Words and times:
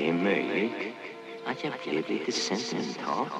Det 0.00 0.08
är 0.08 0.12
möjligt 0.12 0.72
att 1.46 1.64
jag. 1.64 3.30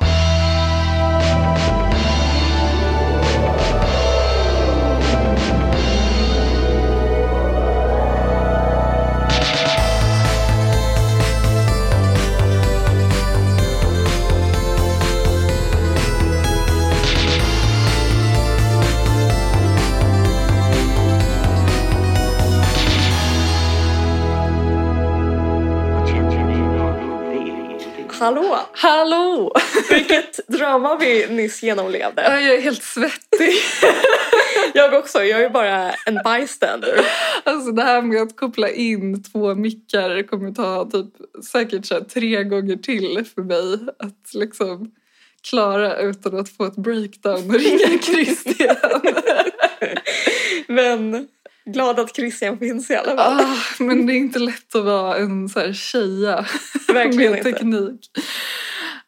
Hallå! 28.20 28.58
Hallå! 28.72 29.52
Vilket 29.90 30.48
drama 30.48 30.96
vi 30.96 31.26
nyss 31.26 31.62
genomlevde. 31.62 32.22
Jag 32.22 32.42
är 32.42 32.60
helt 32.60 32.82
svettig. 32.82 33.52
Jag 34.74 34.94
också, 34.94 35.24
jag 35.24 35.42
är 35.42 35.50
bara 35.50 35.92
en 35.92 36.20
bystander. 36.24 37.00
Alltså 37.44 37.72
det 37.72 37.82
här 37.82 38.02
med 38.02 38.22
att 38.22 38.36
koppla 38.36 38.70
in 38.70 39.22
två 39.22 39.54
mickar 39.54 40.26
kommer 40.26 40.52
ta 40.52 40.90
typ 40.90 41.44
säkert 41.44 41.86
så 41.86 42.00
tre 42.00 42.44
gånger 42.44 42.76
till 42.76 43.24
för 43.34 43.42
mig 43.42 43.78
att 43.98 44.34
liksom 44.34 44.90
klara 45.50 45.96
utan 45.96 46.38
att 46.38 46.48
få 46.48 46.64
ett 46.64 46.76
breakdown 46.76 47.50
och 47.50 47.60
ringa 47.60 47.98
Christian. 48.02 49.00
Men 50.66 51.28
glad 51.72 52.00
att 52.00 52.16
Christian 52.16 52.58
finns 52.58 52.90
i 52.90 52.94
alla 52.96 53.16
fall. 53.16 53.40
ah, 53.40 53.56
men 53.78 54.06
det 54.06 54.12
är 54.12 54.16
inte 54.16 54.38
lätt 54.38 54.74
att 54.74 54.84
vara 54.84 55.16
en 55.16 55.48
så 55.48 55.60
här 55.60 55.72
tjeja 55.72 56.46
Verkligen 56.88 57.30
med 57.32 57.38
inte. 57.38 57.52
teknik. 57.52 58.10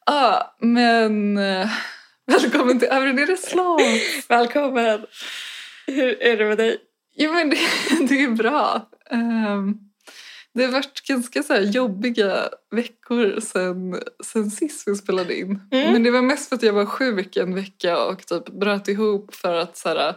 Ah, 0.06 0.42
men 0.60 1.38
eh, 1.38 1.68
välkommen 2.26 2.78
till 2.78 2.88
Övre 2.88 3.36
Slav. 3.36 3.78
Välkommen! 4.28 5.00
Hur 5.86 6.22
är 6.22 6.36
det 6.36 6.44
med 6.44 6.58
dig? 6.58 6.78
Jo, 7.16 7.32
men 7.32 7.50
det, 7.50 7.58
det 8.08 8.22
är 8.22 8.30
bra. 8.30 8.88
Ehm, 9.10 9.74
det 10.54 10.64
har 10.64 10.72
varit 10.72 11.02
ganska 11.08 11.42
så 11.42 11.54
jobbiga 11.54 12.48
veckor 12.70 13.40
sen, 13.40 14.02
sen 14.24 14.50
sist 14.50 14.88
vi 14.88 14.94
spelade 14.94 15.38
in. 15.38 15.60
Mm. 15.72 15.92
Men 15.92 16.02
det 16.02 16.10
var 16.10 16.22
mest 16.22 16.48
för 16.48 16.56
att 16.56 16.62
jag 16.62 16.72
var 16.72 16.86
sjuk 16.86 17.36
en 17.36 17.54
vecka 17.54 18.04
och 18.04 18.26
typ 18.26 18.48
bröt 18.48 18.88
ihop 18.88 19.34
för 19.34 19.54
att 19.54 19.76
så 19.76 19.88
här, 19.88 20.14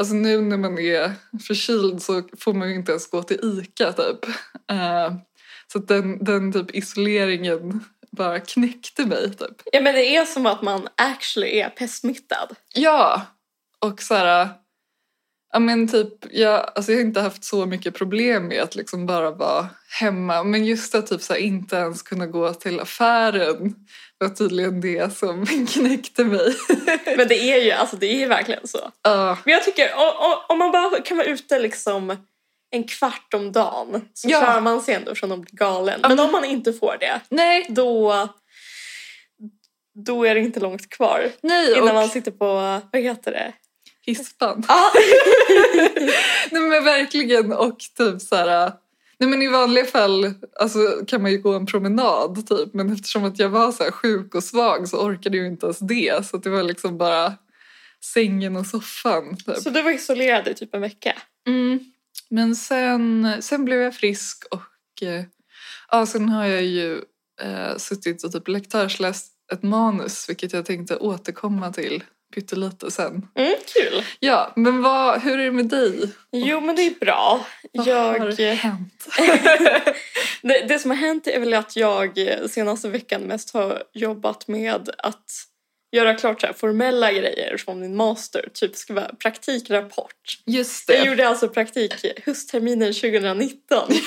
Alltså 0.00 0.14
nu 0.14 0.40
när 0.40 0.56
man 0.56 0.78
är 0.78 1.12
förkyld 1.46 2.02
så 2.02 2.22
får 2.38 2.54
man 2.54 2.68
ju 2.68 2.74
inte 2.74 2.92
ens 2.92 3.10
gå 3.10 3.22
till 3.22 3.40
ICA 3.42 3.92
typ. 3.92 4.24
Ehm, 4.72 5.12
så 5.72 5.78
den, 5.78 6.24
den 6.24 6.52
typ 6.52 6.74
isoleringen 6.74 7.84
bara 8.10 8.40
knäckte 8.40 9.06
mig 9.06 9.30
typ. 9.36 9.62
Ja 9.72 9.80
men 9.80 9.94
det 9.94 10.16
är 10.16 10.24
som 10.24 10.46
att 10.46 10.62
man 10.62 10.88
actually 10.96 11.60
är 11.60 11.70
pestsmittad. 11.70 12.56
Ja, 12.74 13.22
och 13.78 14.02
så 14.02 14.14
här... 14.14 14.48
Ja 15.52 15.58
men 15.58 15.88
typ, 15.88 16.08
jag, 16.30 16.70
alltså 16.74 16.92
jag 16.92 16.98
har 16.98 17.04
inte 17.04 17.20
haft 17.20 17.44
så 17.44 17.66
mycket 17.66 17.94
problem 17.94 18.46
med 18.48 18.62
att 18.62 18.74
liksom 18.74 19.06
bara 19.06 19.30
vara 19.30 19.68
hemma. 20.00 20.42
Men 20.44 20.64
just 20.64 20.94
att 20.94 21.06
typ 21.06 21.22
så 21.22 21.32
här, 21.32 21.40
inte 21.40 21.76
ens 21.76 22.02
kunna 22.02 22.26
gå 22.26 22.54
till 22.54 22.80
affären 22.80 23.74
var 24.18 24.28
tydligen 24.28 24.80
det 24.80 25.16
som 25.16 25.46
knäckte 25.72 26.24
mig. 26.24 26.54
Men 27.16 27.28
det 27.28 27.52
är 27.52 27.62
ju 27.64 27.70
alltså, 27.70 27.96
det 27.96 28.22
är 28.22 28.28
verkligen 28.28 28.66
så. 28.68 28.90
Ja, 29.02 29.38
Men 29.44 29.54
jag 29.54 29.64
tycker 29.64 29.84
o- 29.96 30.24
o- 30.32 30.44
om 30.52 30.58
man 30.58 30.70
bara 30.72 31.00
kan 31.00 31.16
vara 31.16 31.26
ute 31.26 31.58
liksom 31.58 32.16
en 32.70 32.84
kvart 32.84 33.34
om 33.34 33.52
dagen 33.52 34.08
så 34.14 34.28
Ja. 34.30 34.38
klarar 34.40 34.60
man 34.60 34.80
sig 34.82 34.94
ändå 34.94 35.14
från 35.14 35.32
att 35.32 35.38
bli 35.40 35.50
galen. 35.52 36.00
Men 36.08 36.20
om 36.20 36.32
man 36.32 36.44
inte 36.44 36.72
får 36.72 36.96
det 37.00 37.20
nej, 37.28 37.66
då, 37.68 38.28
då 39.94 40.24
är 40.24 40.34
det 40.34 40.40
inte 40.40 40.60
långt 40.60 40.88
kvar 40.90 41.30
nej 41.42 41.72
innan 41.72 41.88
och 41.88 41.94
man 41.94 42.08
sitter 42.08 42.30
på, 42.30 42.80
vad 42.92 43.02
heter 43.02 43.32
det? 43.32 43.52
Hispan. 44.14 44.64
Ah, 44.68 44.90
Nej 46.50 46.62
men 46.62 46.84
verkligen 46.84 47.52
och 47.52 47.78
typ 47.78 48.20
så 48.20 48.36
här... 48.36 48.72
Nej 49.18 49.28
men 49.28 49.42
i 49.42 49.48
vanliga 49.48 49.84
fall 49.84 50.34
alltså, 50.60 50.78
kan 51.06 51.22
man 51.22 51.30
ju 51.30 51.38
gå 51.38 51.54
en 51.54 51.66
promenad 51.66 52.48
typ 52.48 52.74
men 52.74 52.92
eftersom 52.92 53.24
att 53.24 53.38
jag 53.38 53.48
var 53.48 53.72
så 53.72 53.84
sjuk 53.84 54.34
och 54.34 54.44
svag 54.44 54.88
så 54.88 55.06
orkade 55.06 55.36
jag 55.36 55.44
ju 55.44 55.50
inte 55.50 55.66
ens 55.66 55.78
det 55.78 56.26
så 56.26 56.36
det 56.36 56.50
var 56.50 56.62
liksom 56.62 56.98
bara 56.98 57.34
sängen 58.04 58.56
och 58.56 58.66
soffan. 58.66 59.36
Typ. 59.36 59.56
så 59.56 59.70
du 59.70 59.82
var 59.82 59.90
isolerad 59.90 60.48
i 60.48 60.54
typ 60.54 60.74
en 60.74 60.80
vecka? 60.80 61.16
Mm. 61.46 61.92
Men 62.28 62.56
sen, 62.56 63.34
sen 63.40 63.64
blev 63.64 63.80
jag 63.80 63.94
frisk 63.94 64.44
och 64.50 65.02
eh, 65.02 65.24
ja, 65.90 66.06
sen 66.06 66.28
har 66.28 66.46
jag 66.46 66.62
ju 66.62 67.02
eh, 67.42 67.76
suttit 67.76 68.24
och 68.24 68.32
typ 68.32 68.48
lektörsläst 68.48 69.32
ett 69.52 69.62
manus 69.62 70.28
vilket 70.28 70.52
jag 70.52 70.66
tänkte 70.66 70.96
återkomma 70.96 71.72
till 71.72 72.04
pyttelite 72.34 72.90
sen. 72.90 73.28
Mm, 73.34 73.54
kul! 73.74 74.04
Ja, 74.20 74.52
men 74.56 74.82
vad, 74.82 75.22
hur 75.22 75.38
är 75.38 75.44
det 75.44 75.50
med 75.50 75.66
dig? 75.66 76.10
Jo 76.32 76.60
men 76.60 76.76
det 76.76 76.82
är 76.82 76.94
bra. 77.00 77.46
Vad 77.72 77.86
Jag, 77.86 78.18
har 78.18 78.54
hänt? 78.54 79.08
det, 80.42 80.64
det 80.68 80.78
som 80.78 80.90
har 80.90 80.98
hänt 80.98 81.26
är 81.26 81.40
väl 81.40 81.54
att 81.54 81.76
jag 81.76 82.18
senaste 82.50 82.88
veckan 82.88 83.22
mest 83.22 83.54
har 83.54 83.82
jobbat 83.94 84.48
med 84.48 84.90
att 84.98 85.24
göra 85.92 86.14
klart 86.14 86.40
så 86.40 86.52
formella 86.52 87.12
grejer 87.12 87.56
som 87.56 87.80
min 87.80 87.96
master, 87.96 88.48
typ 88.54 88.76
vara 88.92 89.10
praktikrapport. 89.14 90.14
Just 90.46 90.88
Jag 90.88 91.00
det. 91.00 91.08
gjorde 91.08 91.28
alltså 91.28 91.48
praktik 91.48 91.94
höstterminen 92.26 92.92
2019. 92.92 93.88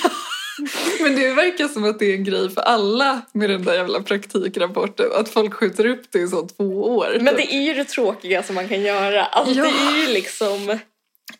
Men 1.01 1.15
det 1.15 1.33
verkar 1.33 1.67
som 1.67 1.83
att 1.83 1.99
det 1.99 2.05
är 2.05 2.13
en 2.15 2.23
grej 2.23 2.49
för 2.49 2.61
alla 2.61 3.21
med 3.33 3.49
den 3.49 3.63
där 3.63 3.73
jävla 3.73 4.01
praktikrapporten. 4.01 5.05
Att 5.15 5.29
folk 5.29 5.53
skjuter 5.53 5.85
upp 5.85 6.11
det 6.11 6.19
i 6.19 6.27
så 6.27 6.47
två 6.47 6.63
år. 6.97 7.17
Men 7.21 7.35
typ. 7.35 7.37
det 7.49 7.55
är 7.55 7.61
ju 7.61 7.73
det 7.73 7.83
tråkiga 7.85 8.43
som 8.43 8.55
man 8.55 8.69
kan 8.69 8.81
göra. 8.81 9.25
Alltså 9.25 9.53
Ja. 9.53 9.63
det 9.63 9.69
är 9.69 10.07
ju 10.07 10.13
liksom... 10.13 10.79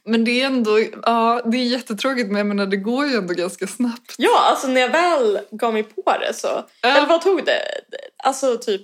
Men 0.06 0.26
det 0.26 0.42
är 0.42 0.46
ändå, 0.46 0.80
ja 1.04 1.42
det 1.46 1.58
är 1.58 1.64
jättetråkigt 1.64 2.28
men 2.28 2.38
jag 2.38 2.48
menar 2.48 2.66
det 2.66 2.78
går 2.78 3.06
ju 3.08 3.16
ändå 3.16 3.34
ganska 3.34 3.68
snabbt. 3.68 4.16
Ja, 4.18 4.40
alltså 4.50 4.68
när 4.68 4.82
jag 4.82 4.90
väl 4.90 5.40
gav 5.52 5.74
mig 5.74 5.84
på 5.84 6.14
det 6.28 6.34
så... 6.34 6.48
Ja. 6.82 6.90
Eller 6.98 7.08
vad 7.08 7.22
tog 7.22 7.46
det? 7.46 7.62
Alltså 8.24 8.58
typ... 8.58 8.82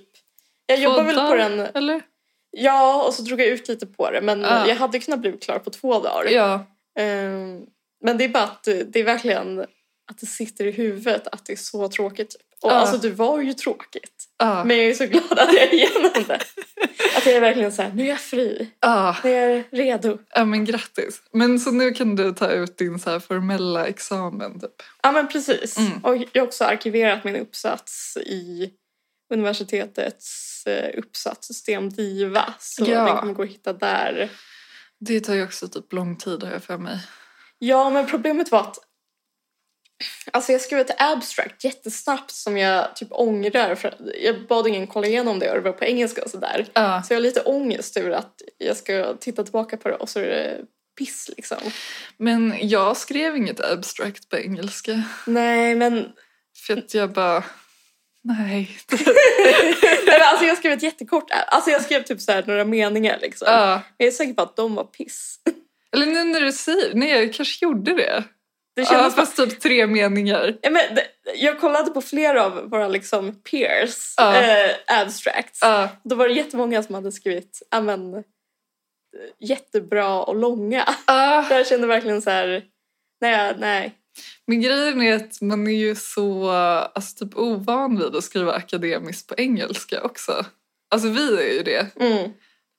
Jag 0.66 0.78
jobbade 0.80 1.02
väl 1.02 1.28
på 1.28 1.34
den... 1.34 1.60
Eller? 1.60 2.02
Ja, 2.50 3.02
och 3.02 3.14
så 3.14 3.22
drog 3.22 3.40
jag 3.40 3.46
ut 3.48 3.68
lite 3.68 3.86
på 3.86 4.10
det. 4.10 4.20
Men 4.20 4.40
Ja. 4.40 4.68
jag 4.68 4.76
hade 4.76 4.98
kunnat 4.98 5.20
bli 5.20 5.32
klar 5.32 5.58
på 5.58 5.70
två 5.70 6.00
dagar. 6.00 6.30
Ja. 6.30 6.66
Ehm, 6.98 7.60
men 8.04 8.18
det 8.18 8.24
är 8.24 8.28
bara 8.28 8.42
att 8.42 8.64
det 8.64 8.96
är 8.96 9.04
verkligen 9.04 9.64
att 10.10 10.18
det 10.18 10.26
sitter 10.26 10.66
i 10.66 10.70
huvudet 10.70 11.26
att 11.26 11.46
det 11.46 11.52
är 11.52 11.56
så 11.56 11.88
tråkigt. 11.88 12.30
Typ. 12.30 12.40
Och 12.62 12.70
Ja. 12.70 12.74
alltså 12.74 12.96
det 12.98 13.10
var 13.10 13.40
ju 13.40 13.52
tråkigt. 13.52 14.24
Ja. 14.38 14.64
Men 14.64 14.76
jag 14.76 14.86
är 14.86 14.94
så 14.94 15.06
glad 15.06 15.38
att 15.38 15.52
jag 15.54 15.62
är 15.62 15.74
igenom 15.74 16.10
det. 16.28 16.34
Att 17.16 17.26
jag 17.26 17.34
är 17.34 17.40
verkligen 17.40 17.72
så 17.72 17.82
här, 17.82 17.92
nu 17.94 18.02
är 18.04 18.08
jag 18.08 18.20
fri. 18.20 18.70
Ja. 18.80 19.16
Nu 19.24 19.30
är 19.34 19.48
jag 19.48 19.64
redo. 19.70 20.18
ja 20.34 20.44
men 20.44 20.64
grattis. 20.64 21.22
Men 21.32 21.60
så 21.60 21.70
nu 21.70 21.90
kan 21.90 22.16
du 22.16 22.32
ta 22.32 22.50
ut 22.50 22.78
din 22.78 22.98
så 22.98 23.10
här 23.10 23.18
formella 23.20 23.86
examen 23.86 24.60
typ. 24.60 24.82
Ja 25.02 25.12
men 25.12 25.28
precis. 25.28 25.78
Mm. 25.78 26.04
Och 26.04 26.16
jag 26.16 26.40
har 26.42 26.46
också 26.46 26.64
arkiverat 26.64 27.24
min 27.24 27.36
uppsats 27.36 28.16
i 28.16 28.70
universitetets 29.54 30.66
eh, 30.66 30.98
uppsatssystem 30.98 31.90
DIVA. 31.90 32.54
Så 32.58 32.84
Ja. 32.88 33.04
den 33.04 33.16
kommer 33.16 33.34
gå 33.34 33.42
att 33.42 33.48
hitta 33.48 33.72
där. 33.72 34.30
Det 35.00 35.20
tar 35.20 35.34
ju 35.34 35.44
också 35.44 35.68
typ 35.68 35.92
lång 35.92 36.16
tid 36.16 36.42
har 36.42 36.50
jag 36.52 36.62
för 36.64 36.78
mig. 36.78 36.98
Ja, 37.58 37.90
men 37.90 38.06
problemet 38.06 38.50
var 38.52 38.60
att 38.60 38.78
Alltså 40.32 40.52
jag 40.52 40.60
skrev 40.60 40.80
ett 40.80 41.00
abstract 41.02 41.64
jättesnabbt 41.64 42.30
som 42.30 42.56
jag 42.56 42.96
typ 42.96 43.08
ångrar 43.10 43.74
för 43.74 43.94
jag 44.22 44.46
bad 44.46 44.66
ingen 44.68 44.86
kolla 44.86 45.06
igenom 45.06 45.38
det 45.38 45.50
och 45.50 45.54
det 45.54 45.60
var 45.60 45.72
på 45.72 45.84
engelska 45.84 46.22
och 46.22 46.30
sådär. 46.30 46.66
Ja. 46.72 47.02
Så 47.02 47.12
jag 47.12 47.18
har 47.18 47.22
lite 47.22 47.40
ångest 47.40 47.96
över 47.96 48.10
att 48.10 48.42
jag 48.58 48.76
ska 48.76 49.14
titta 49.20 49.42
tillbaka 49.42 49.76
på 49.76 49.88
det 49.88 49.94
och 49.94 50.08
så 50.08 50.20
är 50.20 50.26
det 50.26 50.60
piss 50.98 51.30
liksom. 51.36 51.58
Men 52.16 52.54
jag 52.60 52.96
skrev 52.96 53.36
inget 53.36 53.60
abstract 53.60 54.28
på 54.28 54.38
engelska. 54.38 55.02
Nej 55.26 55.74
men, 55.74 56.08
För 56.66 56.76
att 56.76 56.94
jag 56.94 57.12
bara, 57.12 57.44
nej. 58.22 58.78
Nej, 60.06 60.20
alltså 60.20 60.44
jag 60.44 60.58
skrev 60.58 60.72
ett 60.72 60.82
jättekort, 60.82 61.30
alltså 61.46 61.70
jag 61.70 61.82
skrev 61.82 62.02
typ 62.02 62.20
så 62.20 62.32
här 62.32 62.44
några 62.46 62.64
meningar 62.64 63.18
liksom. 63.22 63.46
Ja. 63.50 63.82
Jag 63.96 64.08
är 64.08 64.12
säker 64.12 64.34
på 64.34 64.42
att 64.42 64.56
de 64.56 64.74
var 64.74 64.84
piss. 64.84 65.38
Eller 65.92 66.06
nu 66.06 66.24
när 66.24 66.40
du 66.40 66.52
säger, 66.52 66.94
nej 66.94 67.08
jag 67.08 67.34
kanske 67.34 67.64
gjorde 67.64 67.94
det. 67.94 68.24
Det 68.80 68.86
Ja, 68.92 68.98
kändes 68.98 69.14
fast 69.14 69.36
typ 69.36 69.60
tre 69.60 69.86
meningar. 69.86 70.56
Ja, 70.62 70.70
men 70.70 70.82
jag 71.34 71.60
kollade 71.60 71.90
på 71.90 72.00
flera 72.00 72.44
av 72.44 72.70
våra 72.70 72.88
liksom 72.88 73.42
peers 73.50 74.14
Ja. 74.16 74.36
eh, 74.36 74.70
abstracts. 74.86 75.58
Ja. 75.62 75.88
Då 76.04 76.16
var 76.16 76.28
det 76.28 76.34
jättemånga 76.34 76.82
som 76.82 76.94
hade 76.94 77.12
skrivit 77.12 77.62
ja, 77.70 77.80
men, 77.80 78.14
eh, 78.14 78.20
jättebra 79.40 80.22
och 80.22 80.36
långa. 80.36 80.88
Ja. 81.06 81.46
Där 81.48 81.56
jag 81.56 81.66
kände 81.66 81.86
verkligen 81.86 82.22
så 82.22 82.30
här, 82.30 82.62
nej, 83.20 83.54
nej. 83.58 83.94
Men 84.46 84.60
grejen 84.60 85.02
är 85.02 85.16
att 85.16 85.40
man 85.40 85.66
är 85.66 85.70
ju 85.72 85.94
så 85.94 86.50
alltså, 86.50 87.24
typ 87.24 87.36
ovan 87.36 87.98
vid 87.98 88.16
att 88.16 88.24
skriva 88.24 88.52
akademiskt 88.52 89.28
på 89.28 89.34
engelska 89.34 90.02
också. 90.02 90.44
Alltså 90.90 91.08
vi 91.08 91.36
är 91.38 91.52
ju 91.52 91.62
det. 91.62 91.86
Mm. 91.96 92.30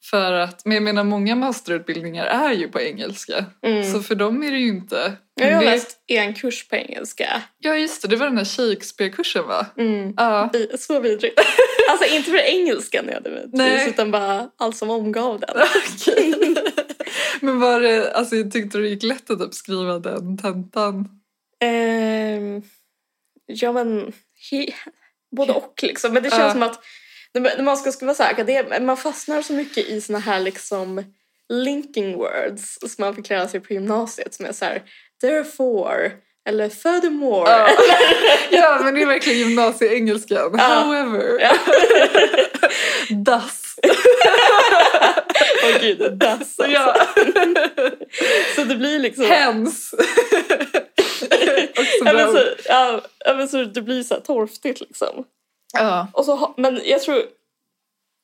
För 0.03 0.31
att, 0.31 0.65
men 0.65 0.73
jag 0.73 0.83
menar 0.83 1.03
många 1.03 1.35
masterutbildningar 1.35 2.25
är 2.25 2.51
ju 2.53 2.67
på 2.67 2.81
engelska. 2.81 3.45
Mm. 3.65 3.83
Så 3.83 4.01
för 4.01 4.15
dem 4.15 4.43
är 4.43 4.51
det 4.51 4.57
ju 4.57 4.67
inte... 4.67 5.13
jag 5.35 5.53
har 5.55 5.63
det, 5.63 5.71
läst 5.71 5.97
en 6.07 6.33
kurs 6.33 6.67
på 6.67 6.75
engelska. 6.75 7.41
Ja 7.59 7.75
just 7.75 8.01
det, 8.01 8.07
det 8.07 8.15
var 8.15 8.25
den 8.25 8.35
där 8.35 8.45
Shakespeare-kursen 8.45 9.47
va? 9.47 9.65
Mm. 9.77 10.13
Ja. 10.17 10.49
Så 10.79 10.99
vidrigt. 10.99 11.39
Alltså 11.91 12.15
inte 12.15 12.29
för 12.31 12.37
engelskan 12.37 13.05
nödvändigtvis 13.05 13.87
utan 13.87 14.11
bara 14.11 14.49
allt 14.57 14.77
som 14.77 14.89
omgav 14.89 15.39
den. 15.39 15.57
Men 17.41 17.59
var 17.59 17.81
det, 17.81 18.13
alltså 18.13 18.35
jag 18.35 18.51
tyckte 18.51 18.77
det 18.77 18.87
gick 18.87 19.03
lätt 19.03 19.29
att 19.29 19.39
typ 19.39 19.53
skriva 19.53 19.99
den 19.99 20.37
tentan? 20.37 21.09
Ehm, 21.63 22.61
ja 23.45 23.71
men 23.71 24.13
he, 24.51 24.67
både 25.35 25.53
och 25.53 25.79
liksom. 25.83 26.13
Men 26.13 26.23
det 26.23 26.29
känns 26.29 26.41
Ja. 26.41 26.51
som 26.51 26.63
att 26.63 26.79
när 27.33 27.63
man- 27.63 27.77
ska, 27.77 27.91
ska 27.91 28.05
vara 28.05 28.15
så 28.15 28.23
här, 28.23 28.31
akadem, 28.31 28.85
man 28.85 28.97
fastnar 28.97 29.41
så 29.41 29.53
mycket 29.53 29.89
i 29.89 30.01
såna 30.01 30.19
här 30.19 30.39
liksom 30.39 31.03
linking 31.49 32.17
words 32.17 32.77
som 32.81 32.89
man 32.97 33.15
fick 33.15 33.29
lära 33.29 33.47
sig 33.47 33.59
på 33.59 33.73
gymnasiet 33.73 34.33
som 34.33 34.45
är 34.45 34.51
så 34.51 34.65
här 34.65 34.81
therefore 35.21 36.11
eller 36.49 36.69
furthermore. 36.69 37.49
Ja. 37.51 37.69
ja 38.51 38.79
men 38.83 38.93
det 38.93 39.01
är 39.01 39.05
verkligen 39.05 39.39
gymnasieengelskan. 39.39 40.51
Ja. 40.57 40.83
However. 40.83 41.39
Ja. 41.39 41.53
Das. 43.25 43.75
Åh 45.63 45.81
gud, 45.81 46.13
das 46.17 46.39
alltså. 46.39 46.67
Ja. 46.67 46.95
Så 48.55 48.63
det 48.63 48.75
blir 48.75 48.99
liksom... 48.99 49.25
Hens. 49.25 49.93
Också 49.93 50.05
Ja, 52.05 52.13
men, 52.13 52.15
bra 52.15 52.31
så, 52.31 52.43
ja, 52.65 53.01
men 53.25 53.47
så 53.47 53.63
det 53.63 53.81
blir 53.81 54.03
så 54.03 54.13
här 54.13 54.21
torftigt 54.21 54.81
liksom. 54.81 55.23
Ja. 55.73 56.07
Och 56.13 56.25
så, 56.25 56.53
men 56.57 56.81
jag 56.85 57.01
tror 57.01 57.23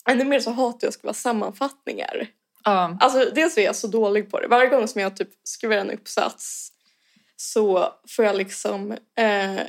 ännu 0.10 0.24
mer 0.24 0.40
så 0.40 0.52
hatar 0.52 0.80
jag 0.82 0.88
att 0.88 0.94
skriva 0.94 1.14
sammanfattningar. 1.14 2.28
Ja. 2.64 2.98
Alltså 3.00 3.32
dels 3.36 3.58
är 3.58 3.62
jag 3.62 3.76
så 3.76 3.88
dålig 3.88 4.32
på 4.32 4.40
det. 4.40 4.48
Varje 4.48 4.70
gång 4.70 4.88
som 4.88 5.02
jag 5.02 5.18
typ 5.18 5.30
skriver 5.44 5.78
en 5.78 5.92
uppsats 5.92 6.72
så 7.36 7.94
får 8.10 8.26
jag 8.26 8.36
liksom 8.36 8.92
eh, 9.18 9.56
eh, 9.56 9.62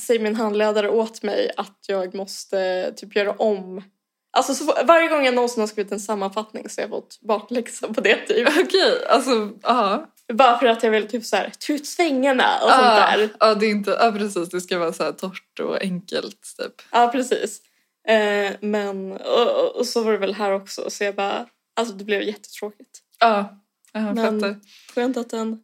säger 0.00 0.20
min 0.20 0.36
handledare 0.36 0.90
åt 0.90 1.22
mig 1.22 1.50
att 1.56 1.84
jag 1.86 2.14
måste 2.14 2.92
typ 2.96 3.16
göra 3.16 3.32
om. 3.32 3.82
Alltså 4.30 4.54
så, 4.54 4.64
varje 4.84 5.08
gång 5.08 5.24
jag 5.24 5.34
någonsin 5.34 5.60
har 5.60 5.68
skrivit 5.68 5.92
en 5.92 6.00
sammanfattning 6.00 6.68
så 6.68 6.80
har 6.80 6.82
jag 6.82 6.90
fått 6.90 7.20
bakläxa 7.20 7.92
på 7.94 8.00
det 8.00 8.16
typ. 8.26 8.48
Okej, 8.48 9.06
alltså 9.08 9.50
ja. 9.62 10.06
Bara 10.32 10.58
för 10.58 10.66
att 10.66 10.82
jag 10.82 10.90
vill 10.90 11.08
typ 11.08 11.24
så 11.24 11.36
här 11.36 11.52
ta 11.66 11.72
ut 11.72 11.86
svängarna 11.86 12.54
och 12.62 12.70
sånt 12.70 12.82
Ja, 12.82 13.16
där. 13.16 13.28
ja, 13.40 13.54
det 13.54 13.66
är 13.66 13.70
inte, 13.70 13.90
ja 14.00 14.12
precis, 14.12 14.48
det 14.50 14.60
ska 14.60 14.78
vara 14.78 14.92
så 14.92 15.12
torrt 15.12 15.60
och 15.60 15.82
enkelt 15.82 16.40
typ. 16.58 16.74
Ja, 16.92 17.08
precis. 17.12 17.60
Eh, 18.08 18.52
men, 18.60 19.12
och, 19.12 19.76
och, 19.76 19.86
så 19.86 20.02
var 20.02 20.12
det 20.12 20.18
väl 20.18 20.34
här 20.34 20.52
också. 20.52 20.90
Så 20.90 21.04
jag 21.04 21.14
bara, 21.14 21.46
alltså 21.76 21.94
det 21.94 22.04
blev 22.04 22.22
jättetråkigt. 22.22 22.90
Ja, 23.20 23.58
jag 23.92 24.02
Men- 24.02 24.40
fattar. 24.40 24.56
Skönt 24.94 25.16
att 25.16 25.30
den 25.30 25.60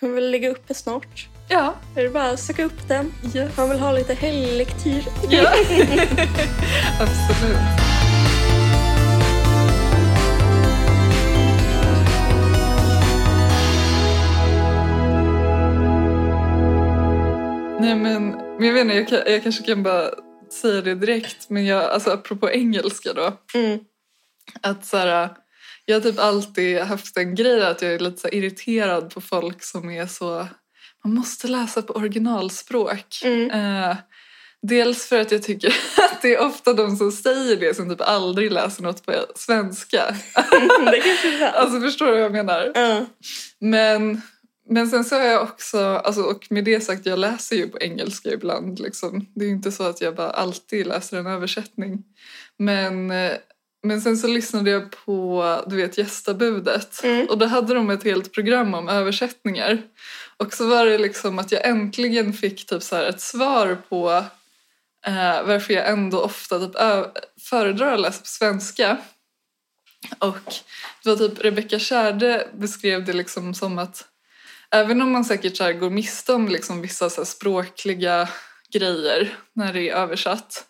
kommer 0.00 0.14
väl 0.14 0.30
ligga 0.30 0.50
uppe 0.50 0.74
snart. 0.74 1.28
Ja, 1.48 1.74
Är 1.96 2.02
det 2.02 2.10
bara 2.10 2.30
att 2.30 2.40
söka 2.40 2.64
upp 2.64 2.88
den? 2.88 3.12
yes. 3.34 3.56
Man 3.56 3.68
vill 3.70 3.78
ha 3.80 3.92
lite 3.92 4.14
helglektyr. 4.14 5.04
Ja. 5.30 5.42
Absolut. 7.00 8.01
Nej 17.82 17.94
men, 17.94 18.28
men 18.30 18.66
jag 18.66 18.72
vet 18.72 18.82
inte, 18.82 18.94
jag, 18.96 19.08
kan, 19.08 19.32
jag 19.32 19.42
kanske 19.42 19.64
kan 19.64 19.82
bara 19.82 20.10
säga 20.52 20.80
det 20.80 20.94
direkt. 20.94 21.50
Men 21.50 21.66
jag, 21.66 21.84
alltså 21.84 22.10
apropå 22.10 22.50
engelska 22.50 23.12
då. 23.12 23.32
Mm. 23.54 23.80
Att 24.60 24.86
så 24.86 24.96
här, 24.96 25.28
jag 25.84 25.96
har 25.96 26.00
typ 26.00 26.18
alltid 26.18 26.78
haft 26.78 27.16
en 27.16 27.34
grej 27.34 27.62
att 27.62 27.82
jag 27.82 27.92
är 27.92 27.98
lite 27.98 28.20
så 28.20 28.28
irriterad 28.28 29.14
på 29.14 29.20
folk 29.20 29.62
som 29.62 29.90
är 29.90 30.06
så... 30.06 30.48
Man 31.04 31.14
måste 31.14 31.48
läsa 31.48 31.82
på 31.82 31.92
originalspråk. 31.92 33.22
Mm. 33.24 33.50
Eh, 33.50 33.96
dels 34.62 35.06
för 35.06 35.20
att 35.20 35.32
jag 35.32 35.42
tycker 35.42 35.68
att 35.98 36.22
det 36.22 36.34
är 36.34 36.40
ofta 36.40 36.72
de 36.72 36.96
som 36.96 37.12
säger 37.12 37.56
det 37.56 37.76
som 37.76 37.90
typ 37.90 38.00
aldrig 38.00 38.52
läser 38.52 38.82
något 38.82 39.06
på 39.06 39.12
svenska. 39.34 40.06
det 40.90 41.00
kanske 41.04 41.34
är 41.34 41.38
sant. 41.38 41.54
Alltså 41.56 41.80
förstår 41.80 42.06
du 42.06 42.12
vad 42.12 42.22
jag 42.22 42.32
menar? 42.32 42.72
Ja. 42.74 43.06
Men, 43.58 44.22
men 44.68 44.88
sen 44.88 45.04
så 45.04 45.14
har 45.14 45.24
jag 45.24 45.42
också, 45.42 45.78
alltså, 45.78 46.22
och 46.22 46.46
med 46.50 46.64
det 46.64 46.80
sagt, 46.80 47.06
jag 47.06 47.18
läser 47.18 47.56
ju 47.56 47.68
på 47.68 47.78
engelska 47.78 48.28
ibland. 48.28 48.78
Liksom. 48.78 49.26
Det 49.34 49.44
är 49.44 49.48
inte 49.48 49.72
så 49.72 49.82
att 49.82 50.00
jag 50.00 50.14
bara 50.14 50.30
alltid 50.30 50.86
läser 50.86 51.18
en 51.18 51.26
översättning. 51.26 52.04
Men, 52.58 53.10
eh, 53.10 53.32
men 53.82 54.00
sen 54.00 54.16
så 54.16 54.26
lyssnade 54.26 54.70
jag 54.70 54.90
på, 54.90 55.44
du 55.66 55.76
vet, 55.76 55.98
gästabudet. 55.98 57.04
Mm. 57.04 57.26
Och 57.26 57.38
då 57.38 57.46
hade 57.46 57.74
de 57.74 57.90
ett 57.90 58.04
helt 58.04 58.32
program 58.32 58.74
om 58.74 58.88
översättningar. 58.88 59.82
Och 60.36 60.54
så 60.54 60.66
var 60.66 60.86
det 60.86 60.98
liksom 60.98 61.38
att 61.38 61.52
jag 61.52 61.66
äntligen 61.66 62.32
fick 62.32 62.66
typ 62.66 62.82
så 62.82 62.96
ett 62.96 63.20
svar 63.20 63.78
på 63.88 64.10
eh, 65.06 65.46
varför 65.46 65.74
jag 65.74 65.88
ändå 65.88 66.20
ofta 66.20 66.58
typ 66.58 66.76
föredrar 67.40 67.92
att 67.92 68.00
läsa 68.00 68.20
på 68.20 68.26
svenska. 68.26 68.98
Och 70.18 70.54
det 71.04 71.10
var 71.10 71.16
typ 71.16 71.44
Rebecca 71.44 71.78
Kärde 71.78 72.48
beskrev 72.52 73.04
det 73.04 73.12
liksom 73.12 73.54
som 73.54 73.78
att 73.78 74.08
även 74.72 75.02
om 75.02 75.12
man 75.12 75.24
säkert 75.24 75.56
så 75.56 75.64
här 75.64 75.72
går 75.72 75.90
miste 75.90 76.32
om 76.32 76.48
liksom 76.48 76.82
vissa 76.82 77.10
så 77.10 77.24
språkliga 77.24 78.28
grejer 78.72 79.36
när 79.54 79.72
det 79.72 79.90
är 79.90 79.94
översatt 79.94 80.64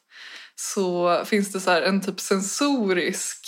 så 0.55 1.21
finns 1.25 1.53
det 1.53 1.61
så 1.61 1.71
en 1.71 2.01
typ 2.01 2.21
sensorisk, 2.21 3.39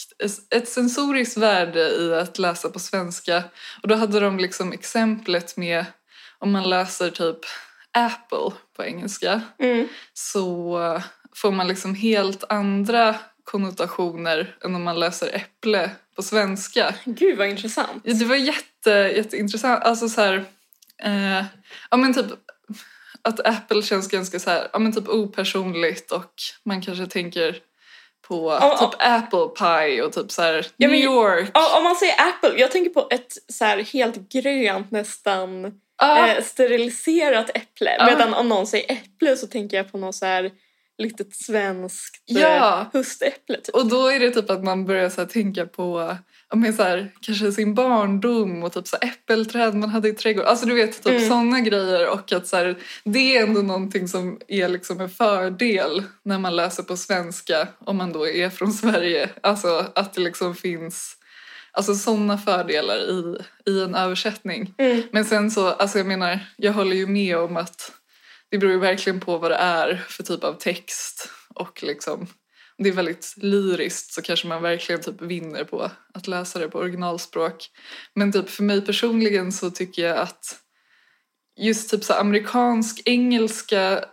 ett 0.51 0.69
sensoriskt 0.69 1.37
värde 1.37 1.81
i 1.81 2.15
att 2.15 2.39
läsa 2.39 2.71
på 2.71 2.79
svenska. 2.79 3.45
Och 3.83 3.89
då 3.89 3.95
hade 3.95 4.21
de 4.21 4.39
liksom 4.39 4.73
exemplet 4.73 5.57
med 5.57 5.85
om 6.39 6.53
man 6.53 6.71
läser 6.71 7.11
typ 7.11 7.39
Apple 7.93 8.51
på 8.77 8.85
engelska 8.85 9.41
Mm. 9.59 9.89
så 10.13 11.03
får 11.35 11.53
man 11.53 11.69
liksom 11.69 11.95
helt 11.95 12.45
andra 12.49 13.17
konnotationer 13.45 14.57
än 14.65 14.75
om 14.75 14.83
man 14.83 15.01
läser 15.01 15.35
äpple 15.35 15.91
på 16.17 16.23
svenska. 16.23 16.95
Gud 17.05 17.39
vad 17.39 17.49
intressant. 17.49 18.05
Det 18.05 18.25
var 18.25 18.37
jätte, 18.37 18.63
jätteintressant. 18.91 19.85
Alltså 19.85 20.09
så 20.09 20.21
här, 20.21 20.45
eh, 21.03 21.45
ja 21.91 21.97
men 21.97 22.15
typ 22.15 22.27
att 23.23 23.47
Apple 23.47 23.83
känns 23.83 24.09
ganska 24.09 24.39
så 24.39 24.51
här, 24.51 24.69
ja 24.73 24.79
men 24.79 24.93
typ 24.93 25.09
opersonligt 25.09 26.11
och 26.13 26.33
man 26.65 26.83
kanske 26.83 27.07
tänker 27.07 27.57
på 28.29 28.59
Ja, 28.61 28.77
typ 28.79 29.01
apple 29.01 29.49
pie 29.67 30.03
och 30.03 30.13
typ 30.13 30.31
så 30.33 30.43
här 30.43 30.55
Ja, 30.77 30.89
New 30.89 30.91
men- 30.91 30.99
York. 31.01 31.51
Ja, 31.55 31.79
Om 31.79 31.85
man 31.85 31.97
säger 31.97 32.15
Apple, 32.29 32.61
jag 32.61 32.71
tänker 32.71 32.91
på 32.91 33.07
ett 33.11 33.33
så 33.53 33.65
här 33.65 33.79
helt 33.79 34.29
grönt 34.33 34.91
nästan 34.91 35.81
Ja, 35.99 36.29
eh, 36.29 36.43
steriliserat 36.45 37.51
äpple. 37.55 37.97
Ja. 37.99 38.07
Medan 38.07 38.35
om 38.35 38.49
någon 38.49 38.67
säger 38.67 38.93
äpple 38.93 39.37
så 39.37 39.47
tänker 39.47 39.77
jag 39.77 39.93
på 39.93 39.99
något 39.99 40.15
så 40.15 40.27
här 40.27 40.51
litet 40.99 41.35
svenskt 41.37 42.23
Ja. 42.25 42.81
eh, 42.81 42.87
höstäpple. 42.93 43.57
Typ. 43.61 43.75
och 43.75 43.87
då 43.87 44.07
är 44.09 44.21
det 44.21 44.31
typ 44.31 44.51
att 44.51 44.65
man 44.65 44.85
börjar 44.87 45.11
så 45.11 45.27
tänka 45.27 45.67
på 45.67 46.17
men 46.53 46.73
så 46.75 46.83
här, 46.83 47.13
kanske 47.21 47.53
sin 47.53 47.75
barndom 47.75 48.63
och 48.63 48.73
typ 48.73 48.87
så 48.89 48.97
äppelträd 48.97 49.75
man 49.75 49.89
hade 49.91 50.09
i 50.09 50.13
trädgården. 50.13 50.51
Alltså 50.51 50.67
du 50.67 50.75
vet 50.75 51.03
typ 51.03 51.07
Mm. 51.15 51.29
sådana 51.29 51.61
grejer 51.61 52.09
och 52.09 52.33
att 52.33 52.47
så 52.47 52.57
här, 52.57 52.79
det 53.05 53.37
är 53.37 53.43
ändå 53.43 53.63
någonting 53.63 54.09
som 54.09 54.41
är 54.49 54.69
liksom 54.69 55.01
en 55.01 55.11
fördel 55.11 56.03
när 56.25 56.39
man 56.39 56.57
läser 56.57 56.83
på 56.83 56.97
svenska 56.97 57.69
om 57.79 57.97
man 57.97 58.13
då 58.13 58.29
är 58.29 58.51
från 58.51 58.73
Sverige. 58.83 59.31
Alltså 59.43 59.87
att 59.95 60.15
det 60.15 60.21
liksom 60.21 60.55
finns 60.55 61.17
alltså 61.73 61.95
sådana 61.95 62.39
fördelar 62.39 62.97
i, 62.97 63.37
i 63.71 63.83
en 63.83 63.95
översättning. 63.95 64.75
Mm. 64.79 65.03
Men 65.13 65.25
sen 65.25 65.51
så, 65.51 65.69
alltså 65.69 65.99
jag 65.99 66.07
menar, 66.07 66.39
jag 66.57 66.73
håller 66.73 66.97
ju 66.97 67.07
med 67.07 67.37
om 67.39 67.57
att 67.57 67.93
det 68.51 68.59
beror 68.59 68.73
ju 68.73 68.79
verkligen 68.79 69.21
på 69.21 69.39
vad 69.39 69.51
det 69.51 69.57
är 69.57 70.05
för 70.09 70.23
typ 70.23 70.45
av 70.45 70.53
text 70.53 71.31
och 71.55 71.83
liksom 71.83 72.21
om 72.21 72.27
det 72.79 72.89
är 72.89 72.93
väldigt 72.93 73.35
lyriskt 73.37 74.13
så 74.13 74.23
kanske 74.23 74.47
man 74.47 74.63
verkligen 74.63 75.01
typ 75.01 75.23
vinner 75.23 75.65
på 75.65 75.91
att 76.15 76.27
läsa 76.27 76.59
det 76.59 76.69
på 76.69 76.79
originalspråk. 76.79 77.71
Men 78.15 78.33
typ 78.33 78.51
för 78.51 78.63
mig 78.63 78.81
personligen 78.81 79.53
så 79.53 79.71
tycker 79.71 80.03
jag 80.03 80.19
att 80.19 80.59
just 81.57 81.91
typ 81.91 82.05
så 82.05 82.13
amerikansk 82.13 83.03
engelska 83.05 84.05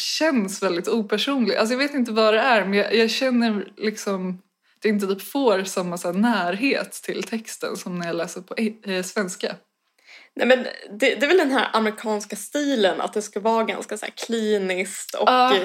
känns 0.00 0.62
väldigt 0.62 0.88
opersonlig. 0.88 1.56
Alltså 1.56 1.72
jag 1.72 1.78
vet 1.78 1.94
inte 1.94 2.12
vad 2.12 2.34
det 2.34 2.40
är 2.40 2.64
men 2.64 2.78
jag, 2.78 2.94
jag 2.94 3.10
känner 3.10 3.72
liksom 3.76 4.42
att 4.76 4.84
jag 4.84 4.94
inte 4.94 5.06
typ 5.06 5.22
får 5.22 5.64
samma 5.64 5.98
så 5.98 6.12
närhet 6.12 6.92
till 6.92 7.22
texten 7.22 7.76
som 7.76 7.98
när 7.98 8.06
jag 8.06 8.16
läser 8.16 8.40
på 8.40 8.54
eh, 8.90 9.02
svenska. 9.02 9.56
Nej, 10.34 10.46
men 10.46 10.62
det, 10.98 11.14
det 11.14 11.22
är 11.22 11.28
väl 11.28 11.36
den 11.36 11.50
här 11.50 11.68
amerikanska 11.72 12.36
stilen 12.36 13.00
att 13.00 13.12
det 13.12 13.22
ska 13.22 13.40
vara 13.40 13.64
ganska 13.64 13.98
så 13.98 14.06
här 14.06 14.12
kliniskt 14.26 15.14
och 15.14 15.28
Ja. 15.28 15.56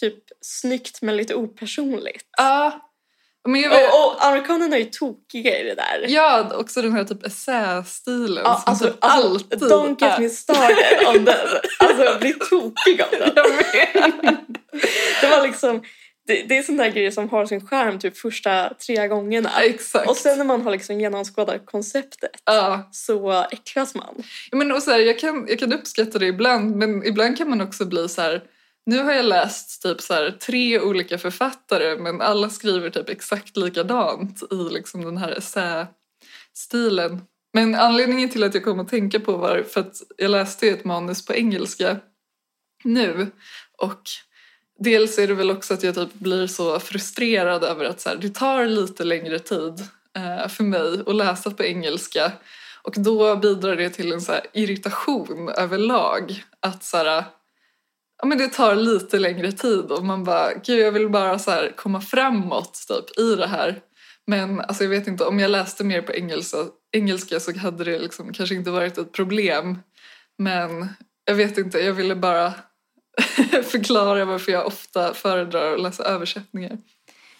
Typ 0.00 0.18
snyggt 0.40 1.02
men 1.02 1.16
lite 1.16 1.34
opersonligt. 1.34 2.24
Ja, 2.38 2.80
men 3.48 3.60
jag 3.60 3.70
vet, 3.70 3.92
Och, 3.92 4.06
och 4.16 4.24
amerikanerna 4.26 4.76
är 4.76 4.80
ju 4.80 4.84
tokiga 4.86 5.60
i 5.60 5.62
det 5.62 5.74
där. 5.74 6.04
ja, 6.08 6.50
också 6.54 6.82
den 6.82 6.92
här 6.92 7.04
typ 7.04 7.26
essästilen 7.26 8.42
Ja, 8.44 8.54
som 8.64 8.70
alltså, 8.72 8.84
typ 8.84 8.96
alltså 9.00 9.26
alltid 9.28 9.58
don't 9.62 9.96
get 10.10 10.18
me 10.20 10.28
started 10.28 11.06
on 11.08 11.24
den. 11.24 11.36
Alltså 11.78 12.04
jag 12.04 12.20
blir 12.20 12.32
tokig 12.32 13.02
av 13.02 13.08
den. 13.10 13.32
Jag 13.36 13.48
vet. 13.50 14.14
Det 15.20 15.26
var 15.28 15.46
liksom, 15.46 15.82
det, 16.26 16.42
det 16.42 16.58
är 16.58 16.62
sån 16.62 16.76
där 16.76 16.90
grej 16.90 17.12
som 17.12 17.28
har 17.28 17.46
sin 17.46 17.66
skärm 17.66 17.98
typ 17.98 18.16
första 18.18 18.74
tre 18.86 19.08
gångerna. 19.08 19.50
Exakt. 19.62 20.08
Och 20.10 20.16
sen 20.16 20.38
när 20.38 20.44
man 20.44 20.62
har 20.62 20.70
liksom 20.70 21.00
genomskådat 21.00 21.66
konceptet 21.66 22.30
Ja. 22.44 22.88
så 22.92 23.46
äcklas 23.50 23.94
man. 23.94 24.14
Ja, 24.50 24.56
Men 24.58 24.72
och 24.72 24.82
så 24.82 24.90
här, 24.90 24.98
jag, 24.98 25.18
kan, 25.18 25.46
jag 25.48 25.58
kan 25.58 25.72
uppskatta 25.72 26.18
det 26.18 26.26
ibland 26.26 26.76
men 26.76 27.04
ibland 27.06 27.38
kan 27.38 27.50
man 27.50 27.60
också 27.60 27.84
bli 27.84 28.08
så 28.08 28.20
här 28.22 28.42
nu 28.86 28.98
har 29.02 29.12
jag 29.12 29.24
läst 29.24 29.82
typ 29.82 30.00
så 30.00 30.14
här, 30.14 30.30
tre 30.30 30.80
olika 30.80 31.18
författare 31.18 31.96
men 31.96 32.20
alla 32.20 32.50
skriver 32.50 32.90
typ 32.90 33.08
exakt 33.08 33.56
likadant 33.56 34.42
i 34.52 34.54
liksom 34.54 35.04
den 35.04 35.16
här 35.16 35.38
essä-stilen. 35.38 37.20
Men 37.52 37.74
anledningen 37.74 38.28
till 38.28 38.44
att 38.44 38.54
jag 38.54 38.64
kom 38.64 38.80
att 38.80 38.88
tänka 38.88 39.20
på 39.20 39.36
var 39.36 39.62
för 39.62 39.80
att 39.80 40.02
jag 40.16 40.30
läste 40.30 40.68
ett 40.68 40.84
manus 40.84 41.26
på 41.26 41.34
engelska 41.34 41.96
nu 42.84 43.30
och 43.78 44.02
dels 44.78 45.18
är 45.18 45.28
det 45.28 45.34
väl 45.34 45.50
också 45.50 45.74
att 45.74 45.82
jag 45.82 45.94
typ 45.94 46.14
blir 46.14 46.46
så 46.46 46.80
frustrerad 46.80 47.64
över 47.64 47.84
att 47.84 48.00
så 48.00 48.08
här, 48.08 48.16
det 48.16 48.34
tar 48.34 48.66
lite 48.66 49.04
längre 49.04 49.38
tid 49.38 49.80
eh, 50.16 50.48
för 50.48 50.64
mig 50.64 51.00
att 51.06 51.16
läsa 51.16 51.50
på 51.50 51.64
engelska 51.64 52.32
och 52.82 52.94
då 52.98 53.36
bidrar 53.36 53.76
det 53.76 53.90
till 53.90 54.12
en 54.12 54.20
så 54.20 54.32
här 54.32 54.46
irritation 54.52 55.48
överlag. 55.48 56.44
Att 56.60 56.84
så 56.84 56.96
här, 56.96 57.24
ja, 58.18 58.26
men 58.26 58.38
det 58.38 58.48
tar 58.48 58.74
lite 58.74 59.18
längre 59.18 59.52
tid 59.52 59.90
och 59.90 60.04
man 60.04 60.24
bara, 60.24 60.54
gud 60.54 60.78
jag 60.78 60.92
vill 60.92 61.08
bara 61.08 61.38
så 61.38 61.50
här 61.50 61.72
komma 61.76 62.00
framåt 62.00 62.84
typ, 62.88 63.18
i 63.18 63.34
det 63.34 63.46
här. 63.46 63.80
Men 64.26 64.60
alltså, 64.60 64.84
jag 64.84 64.90
vet 64.90 65.06
inte, 65.06 65.24
om 65.24 65.38
jag 65.38 65.50
läste 65.50 65.84
mer 65.84 66.02
på 66.02 66.12
engelska, 66.12 66.58
engelska 66.92 67.40
så 67.40 67.58
hade 67.58 67.84
det 67.84 67.98
liksom 67.98 68.32
kanske 68.32 68.54
inte 68.54 68.70
varit 68.70 68.98
ett 68.98 69.12
problem. 69.12 69.78
Men 70.38 70.88
jag 71.24 71.34
vet 71.34 71.58
inte, 71.58 71.78
jag 71.78 71.92
ville 71.92 72.16
bara 72.16 72.52
förklara 73.64 74.24
varför 74.24 74.52
jag 74.52 74.66
ofta 74.66 75.14
föredrar 75.14 75.74
att 75.74 75.80
läsa 75.80 76.04
översättningar. 76.04 76.78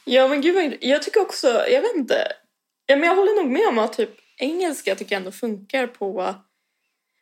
Ja 0.04 0.28
men 0.28 0.40
gud 0.40 0.54
vad 0.54 0.76
Jag 0.80 1.02
tycker 1.02 1.21
också, 1.21 1.47
jag 1.47 1.83
vet 1.83 1.97
inte. 1.97 2.33
Ja, 2.87 2.97
men 2.97 3.09
jag 3.09 3.16
håller 3.16 3.42
nog 3.42 3.52
med 3.52 3.68
om 3.68 3.78
att 3.78 3.92
typ 3.92 4.11
engelska 4.38 4.95
tycker 4.95 5.14
jag 5.14 5.21
ändå 5.21 5.33
funkar 5.33 5.87
på... 5.87 6.35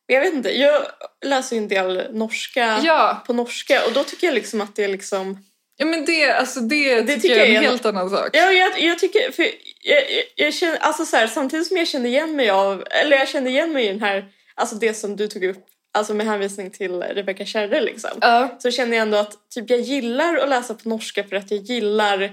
Jag 0.06 0.20
vet 0.20 0.34
inte, 0.34 0.58
jag 0.58 0.82
läser 1.24 1.56
ju 1.56 1.62
en 1.62 1.68
del 1.68 2.02
norska 2.12 2.80
Ja, 2.84 3.22
på 3.26 3.32
norska 3.32 3.86
och 3.86 3.92
då 3.92 4.04
tycker 4.04 4.26
jag 4.26 4.34
liksom 4.34 4.60
att 4.60 4.76
det 4.76 4.84
är 4.84 4.88
liksom... 4.88 5.38
ja 5.76 5.86
men 5.86 6.04
det, 6.04 6.30
alltså 6.30 6.60
det, 6.60 6.94
Det 6.94 7.00
tycker 7.00 7.20
tycker 7.20 7.36
jag 7.36 7.48
är 7.48 7.56
en 7.56 7.64
helt 7.64 7.86
annan 7.86 8.10
sak. 8.10 8.28
Ja, 8.32 8.52
jag, 8.52 8.80
jag 8.80 8.98
tycker... 8.98 9.32
För 9.32 9.42
jag, 9.42 9.52
jag, 9.82 10.02
jag 10.36 10.54
känner, 10.54 10.76
alltså 10.76 11.04
så 11.04 11.16
här, 11.16 11.26
samtidigt 11.26 11.66
som 11.66 11.76
jag 11.76 11.88
känner 11.88 12.08
igen 12.08 12.36
mig 12.36 12.50
av... 12.50 12.84
Eller 12.90 13.16
jag 13.16 13.28
känner 13.28 13.50
igen 13.50 13.72
mig 13.72 13.84
i 13.84 13.88
den 13.88 14.00
här... 14.00 14.24
Alltså 14.54 14.76
det 14.76 14.94
som 14.94 15.16
du 15.16 15.28
tog 15.28 15.44
upp, 15.44 15.64
alltså 15.94 16.14
med 16.14 16.26
hänvisning 16.26 16.70
till 16.70 17.02
Rebecca 17.02 17.44
Kärre 17.44 17.80
liksom. 17.80 18.10
Ja. 18.20 18.58
Så 18.58 18.70
känner 18.70 18.96
jag 18.96 19.02
ändå 19.02 19.18
att 19.18 19.50
typ, 19.50 19.70
jag 19.70 19.80
gillar 19.80 20.36
att 20.36 20.48
läsa 20.48 20.74
på 20.74 20.88
norska 20.88 21.24
för 21.24 21.36
att 21.36 21.50
jag 21.50 21.60
gillar 21.60 22.32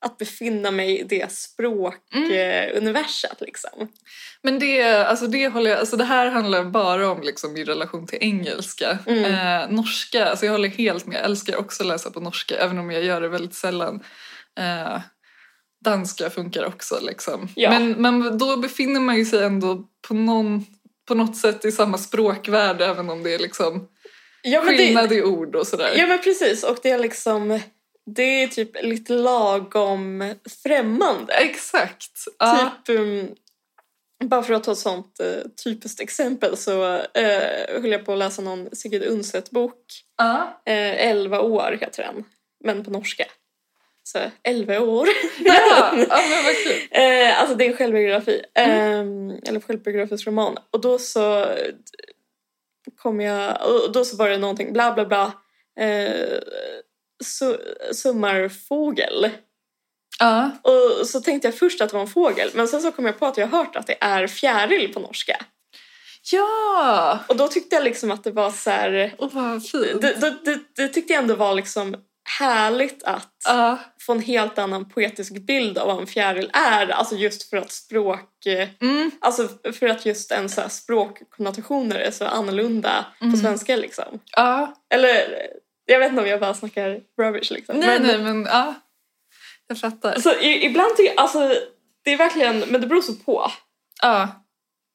att 0.00 0.18
befinna 0.18 0.70
mig 0.70 1.00
i 1.00 1.02
det 1.02 1.32
språkuniversat 1.32 3.40
liksom. 3.40 3.88
Men 4.42 4.58
det, 4.58 4.82
alltså 4.82 5.26
det 5.26 5.48
håller 5.48 5.70
jag, 5.70 5.78
alltså 5.78 5.96
det 5.96 6.04
här 6.04 6.26
handlar 6.26 6.64
bara 6.64 7.10
om 7.10 7.22
liksom 7.22 7.56
i 7.56 7.64
relation 7.64 8.06
till 8.06 8.18
engelska. 8.20 8.98
Mm. 9.06 9.24
Eh, 9.24 9.68
norska, 9.70 10.26
alltså 10.26 10.46
jag 10.46 10.52
håller 10.52 10.68
helt 10.68 11.06
med, 11.06 11.16
jag 11.16 11.24
älskar 11.24 11.56
också 11.56 11.82
att 11.82 11.88
läsa 11.88 12.10
på 12.10 12.20
norska 12.20 12.56
även 12.56 12.78
om 12.78 12.90
jag 12.90 13.04
gör 13.04 13.20
det 13.20 13.28
väldigt 13.28 13.54
sällan. 13.54 14.02
Eh, 14.58 15.00
danska 15.84 16.30
funkar 16.30 16.64
också 16.64 16.98
liksom. 17.02 17.48
Ja. 17.56 17.70
Men, 17.70 17.92
men 17.92 18.38
då 18.38 18.56
befinner 18.56 19.00
man 19.00 19.16
ju 19.16 19.24
sig 19.24 19.44
ändå 19.44 19.84
på, 20.08 20.14
någon, 20.14 20.66
på 21.08 21.14
något 21.14 21.36
sätt 21.36 21.64
i 21.64 21.72
samma 21.72 21.98
språkvärld 21.98 22.80
även 22.80 23.10
om 23.10 23.22
det 23.22 23.34
är 23.34 23.38
liksom 23.38 23.88
Ja 24.42 24.60
skillnad 24.60 25.08
det, 25.08 25.14
i 25.14 25.22
ord 25.22 25.56
och 25.56 25.66
sådär. 25.66 25.92
ja 25.96 26.06
men 26.06 26.18
precis 26.18 26.64
och 26.64 26.78
det 26.82 26.90
är 26.90 26.98
liksom 26.98 27.60
det 28.14 28.42
är 28.42 28.48
typ 28.48 28.82
lite 28.82 29.12
lagom 29.12 30.34
främmande. 30.62 31.32
Exakt. 31.32 32.14
Typ, 32.84 32.98
um, 32.98 33.34
bara 34.24 34.42
för 34.42 34.54
att 34.54 34.64
ta 34.64 34.72
ett 34.72 34.78
sånt 34.78 35.20
uh, 35.22 35.50
typiskt 35.64 36.00
exempel 36.00 36.56
så 36.56 36.96
uh, 36.96 37.00
höll 37.80 37.92
jag 37.92 38.04
på 38.04 38.12
att 38.12 38.18
läsa 38.18 38.42
någon 38.42 38.68
Sigrid 38.72 39.04
Undset-bok. 39.04 39.84
Ja. 40.16 40.60
Uh, 40.68 41.06
11 41.08 41.40
år 41.40 41.78
heter 41.80 42.02
den, 42.02 42.24
men 42.64 42.84
på 42.84 42.90
norska. 42.90 43.24
Så 44.12 44.18
11 44.42 44.80
år. 44.80 45.08
Ja, 45.44 45.92
ja 45.92 46.22
men 46.30 46.44
vad 46.44 46.56
kul. 46.64 46.88
Eh, 46.90 47.40
alltså 47.40 47.56
det 47.56 47.64
är 47.64 47.70
en 47.70 47.76
självbiografi. 47.76 48.42
Eh, 48.54 49.00
eller 49.48 49.60
självbiografisk 49.60 50.26
roman. 50.26 50.56
Och 50.70 50.80
då 50.80 50.98
så 50.98 51.46
kom 52.96 53.20
jag, 53.20 53.58
och 53.66 53.92
då 53.92 54.04
så 54.04 54.16
var 54.16 54.28
det 54.28 54.38
någonting 54.38 54.72
bla 54.72 54.92
bla 54.92 55.06
bla. 55.06 55.32
Eh, 55.80 56.38
su, 57.24 57.56
summarfågel. 57.92 59.30
Ja. 60.20 60.50
Och 60.62 61.06
så 61.06 61.20
tänkte 61.20 61.48
jag 61.48 61.58
först 61.58 61.80
att 61.80 61.90
det 61.90 61.94
var 61.94 62.02
en 62.02 62.08
fågel 62.08 62.50
men 62.54 62.68
sen 62.68 62.82
så 62.82 62.92
kom 62.92 63.06
jag 63.06 63.18
på 63.18 63.26
att 63.26 63.36
jag 63.36 63.46
har 63.46 63.58
hört 63.58 63.76
att 63.76 63.86
det 63.86 63.96
är 64.00 64.26
fjäril 64.26 64.92
på 64.94 65.00
norska. 65.00 65.36
Ja! 66.32 67.18
Och 67.28 67.36
då 67.36 67.48
tyckte 67.48 67.76
jag 67.76 67.84
liksom 67.84 68.10
att 68.10 68.24
det 68.24 68.30
var 68.30 68.50
så 68.50 68.70
här... 68.70 69.14
Åh 69.18 69.28
vad 69.32 69.66
fint. 69.66 70.00
Det, 70.02 70.14
det, 70.20 70.34
det, 70.44 70.58
det 70.76 70.88
tyckte 70.88 71.12
jag 71.12 71.22
ändå 71.22 71.34
var 71.34 71.54
liksom 71.54 71.96
härligt 72.38 73.02
att 73.04 73.34
Ja. 73.44 73.78
få 74.00 74.12
en 74.12 74.22
helt 74.22 74.58
annan 74.58 74.88
poetisk 74.88 75.32
bild 75.32 75.78
av 75.78 75.86
vad 75.86 76.00
en 76.00 76.06
fjäril 76.06 76.50
är. 76.52 76.88
Alltså 76.88 77.14
just 77.16 77.50
för 77.50 77.56
att 77.56 77.72
språk... 77.72 78.46
Mm. 78.80 79.10
Alltså 79.20 79.48
för 79.72 79.88
att 79.88 80.06
just 80.06 80.32
en 80.32 80.48
så 80.48 80.62
språkkonnotationer 80.68 81.96
är 81.96 82.10
så 82.10 82.24
annorlunda 82.24 83.06
Mm. 83.20 83.32
på 83.32 83.38
svenska 83.38 83.76
liksom. 83.76 84.20
Ja. 84.36 84.74
Eller 84.94 85.38
jag 85.88 85.98
vet 85.98 86.10
inte 86.10 86.22
om 86.22 86.28
jag 86.28 86.40
bara 86.40 86.54
snackar 86.54 87.00
rubbish 87.18 87.50
liksom. 87.50 87.76
Nej, 87.76 88.00
men, 88.00 88.02
nej, 88.02 88.18
men 88.18 88.44
ja. 88.44 88.74
Jag 89.66 89.78
fattar. 89.78 90.20
Så 90.20 90.34
i, 90.34 90.64
ibland 90.64 90.96
tycker 90.96 91.14
jag, 91.14 91.20
alltså 91.20 91.54
det 92.04 92.12
är 92.12 92.16
verkligen, 92.16 92.58
men 92.58 92.80
det 92.80 92.86
beror 92.86 93.02
så 93.02 93.14
på. 93.14 93.50
Ja. 94.02 94.44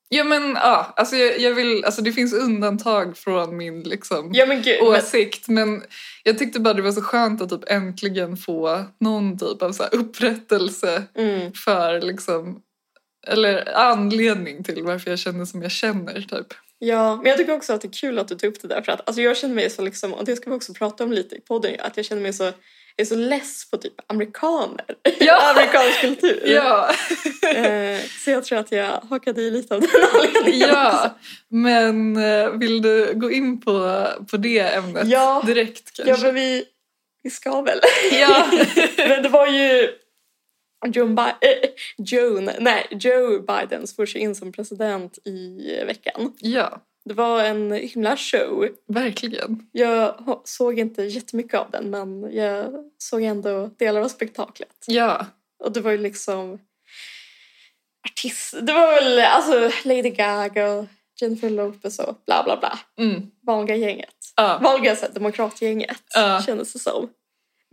Ja, 0.09 0.23
men 0.23 0.50
ja. 0.50 0.93
Alltså, 0.95 1.15
jag, 1.15 1.39
jag 1.39 1.53
vill, 1.53 1.85
alltså, 1.85 2.01
det 2.01 2.12
finns 2.12 2.33
undantag 2.33 3.17
från 3.17 3.57
min 3.57 3.83
liksom, 3.83 4.31
Ja 4.33 4.45
men 4.45 4.62
gud. 4.62 4.77
Men, 4.81 4.88
åsikt. 4.88 5.47
Men 5.47 5.83
jag 6.23 6.38
tyckte 6.38 6.59
bara 6.59 6.73
det 6.73 6.81
var 6.81 6.91
så 6.91 7.01
skönt 7.01 7.41
att 7.41 7.50
typ 7.50 7.63
äntligen 7.67 8.38
få 8.38 8.85
någon 9.00 9.38
typ 9.38 9.62
av 9.62 9.71
så 9.71 9.83
upprättelse 9.83 11.03
mm, 11.15 11.53
för 11.53 12.01
liksom, 12.01 12.62
eller 13.27 13.77
anledning 13.77 14.63
till 14.63 14.83
varför 14.83 15.09
jag 15.09 15.19
känner 15.19 15.45
som 15.45 15.62
jag 15.62 15.71
känner. 15.71 16.21
Typ. 16.21 16.53
Ja, 16.88 17.16
men 17.16 17.25
jag 17.25 17.38
tycker 17.38 17.54
också 17.54 17.74
att 17.74 17.82
det 17.82 17.88
är 17.88 17.92
kul 17.94 18.20
att 18.20 18.28
du 18.28 18.36
tog 18.36 18.50
upp 18.50 18.62
det 18.62 18.68
där 18.68 18.82
för 18.82 18.92
att 18.92 19.08
alltså, 19.08 19.22
jag 19.22 19.38
känner 19.38 19.56
mig 19.56 19.70
så 19.70 19.82
liksom, 19.82 20.13
och 20.13 20.25
det 20.25 20.36
ska 20.36 20.50
vi 20.50 20.56
också 20.56 20.74
prata 20.74 21.04
om 21.04 21.12
lite 21.12 21.36
i 21.36 21.42
podden, 21.42 21.75
att 21.80 21.98
jag 21.98 22.06
känner 22.06 22.22
mig 22.22 22.34
så, 22.34 22.52
är 22.98 23.06
så 23.06 23.16
less 23.16 23.70
på 23.72 23.78
typ 23.78 23.94
amerikaner. 24.08 24.86
Ja. 25.20 25.52
Amerikansk 25.56 26.02
kultur. 26.02 26.42
Ja, 26.46 26.90
Eh, 27.56 28.00
så 28.24 28.30
jag 28.32 28.44
tror 28.44 28.60
att 28.60 28.72
jag 28.72 29.02
hakade 29.10 29.42
i 29.42 29.52
lite 29.52 29.75
av 29.75 29.82
den 29.82 29.90
anledningen 30.13 30.70
också. 30.70 30.78
ja. 30.78 31.18
men 31.50 32.18
eh, 32.18 32.50
vill 32.50 32.82
du 32.82 33.13
gå 33.16 33.32
in 33.32 33.62
på, 33.62 34.06
på 34.32 34.38
det 34.38 34.60
ämnet 34.60 35.08
Ja. 35.08 35.44
direkt 35.46 35.92
Ja 35.98 36.06
kanske? 36.06 36.25
men 36.25 36.36
vi, 36.36 36.66
vi 37.24 37.30
ska 37.30 37.62
väl. 37.62 37.80
Ja. 38.12 38.46
men 38.98 39.24
det 39.24 39.30
var 39.30 39.48
ju 39.48 39.90
Joe, 40.88 41.08
Bi- 41.08 41.34
äh, 41.42 42.60
nej, 42.60 42.88
Joe 42.90 43.40
Biden 43.40 43.88
svors 43.88 44.16
in 44.16 44.36
som 44.36 44.52
president 44.52 45.18
i 45.25 45.60
veckan. 45.86 46.34
ja, 46.40 46.82
Det 47.06 47.13
var 47.13 47.44
en 47.44 47.72
himla 47.72 48.18
show. 48.18 48.68
verkligen. 48.88 49.68
Jag 49.72 50.16
såg 50.46 50.80
inte 50.80 51.04
jättemycket 51.04 51.60
av 51.60 51.72
den 51.72 51.90
men 51.90 52.34
jag 52.36 52.74
såg 52.98 53.22
ändå 53.24 53.70
delar 53.78 54.02
av 54.02 54.08
spektaklet. 54.08 54.86
Ja, 54.88 55.25
Och 55.60 55.72
det 55.72 55.82
var 55.82 55.92
ju 55.92 55.98
liksom 55.98 56.60
artist... 58.10 58.54
Det 58.62 58.74
var 58.74 58.92
väl 59.02 59.20
alltså 59.20 59.72
Lady 59.88 60.10
Gaga 60.10 60.72
och 60.72 60.86
Jennifer 61.22 61.50
Lopez 61.50 62.00
och 62.00 62.16
bla 62.25 62.44
bla 62.44 62.58
bla. 62.58 62.80
mm. 63.06 63.32
Vanliga 63.42 63.75
gänget. 63.75 64.16
ja. 64.36 64.60
Vanliga 64.63 64.96
så 64.96 65.06
här, 65.06 65.13
demokratgänget 65.13 66.04
Ja. 66.16 66.42
kändes 66.46 66.74
det 66.74 66.80
som. 66.80 67.10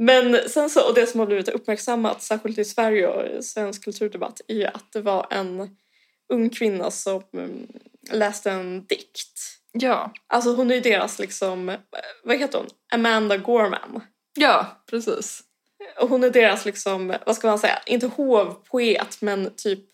Men 0.02 0.48
sen 0.48 0.70
så, 0.70 0.88
och 0.88 0.94
det 0.94 1.06
som 1.06 1.20
har 1.20 1.26
blivit 1.26 1.48
uppmärksammat 1.48 2.22
särskilt 2.22 2.58
i 2.58 2.64
Sverige 2.64 3.06
och 3.06 3.26
i 3.26 3.42
svensk 3.42 3.84
kulturdebatt 3.84 4.40
är 4.48 4.76
att 4.76 4.92
det 4.92 5.00
var 5.00 5.26
en 5.30 5.76
ung 6.32 6.50
kvinna 6.50 6.90
som 6.90 7.22
mm, 7.34 7.66
läste 8.10 8.50
en 8.50 8.86
dikt. 8.86 9.58
ja. 9.72 10.12
Alltså 10.26 10.54
hon 10.54 10.70
är 10.70 10.74
ju 10.74 10.80
deras 10.80 11.18
liksom, 11.18 11.76
vad 12.24 12.38
heter 12.38 12.58
hon? 12.58 12.66
Amanda 12.92 13.36
Gorman. 13.36 14.00
ja, 14.36 14.82
precis. 14.90 15.42
Och 16.00 16.08
hon 16.08 16.24
är 16.24 16.30
deras 16.30 16.64
liksom, 16.64 17.14
vad 17.26 17.36
ska 17.36 17.48
man 17.48 17.58
säga, 17.58 17.78
inte 17.86 18.06
hovpoet 18.06 19.20
men 19.20 19.54
typ 19.56 19.89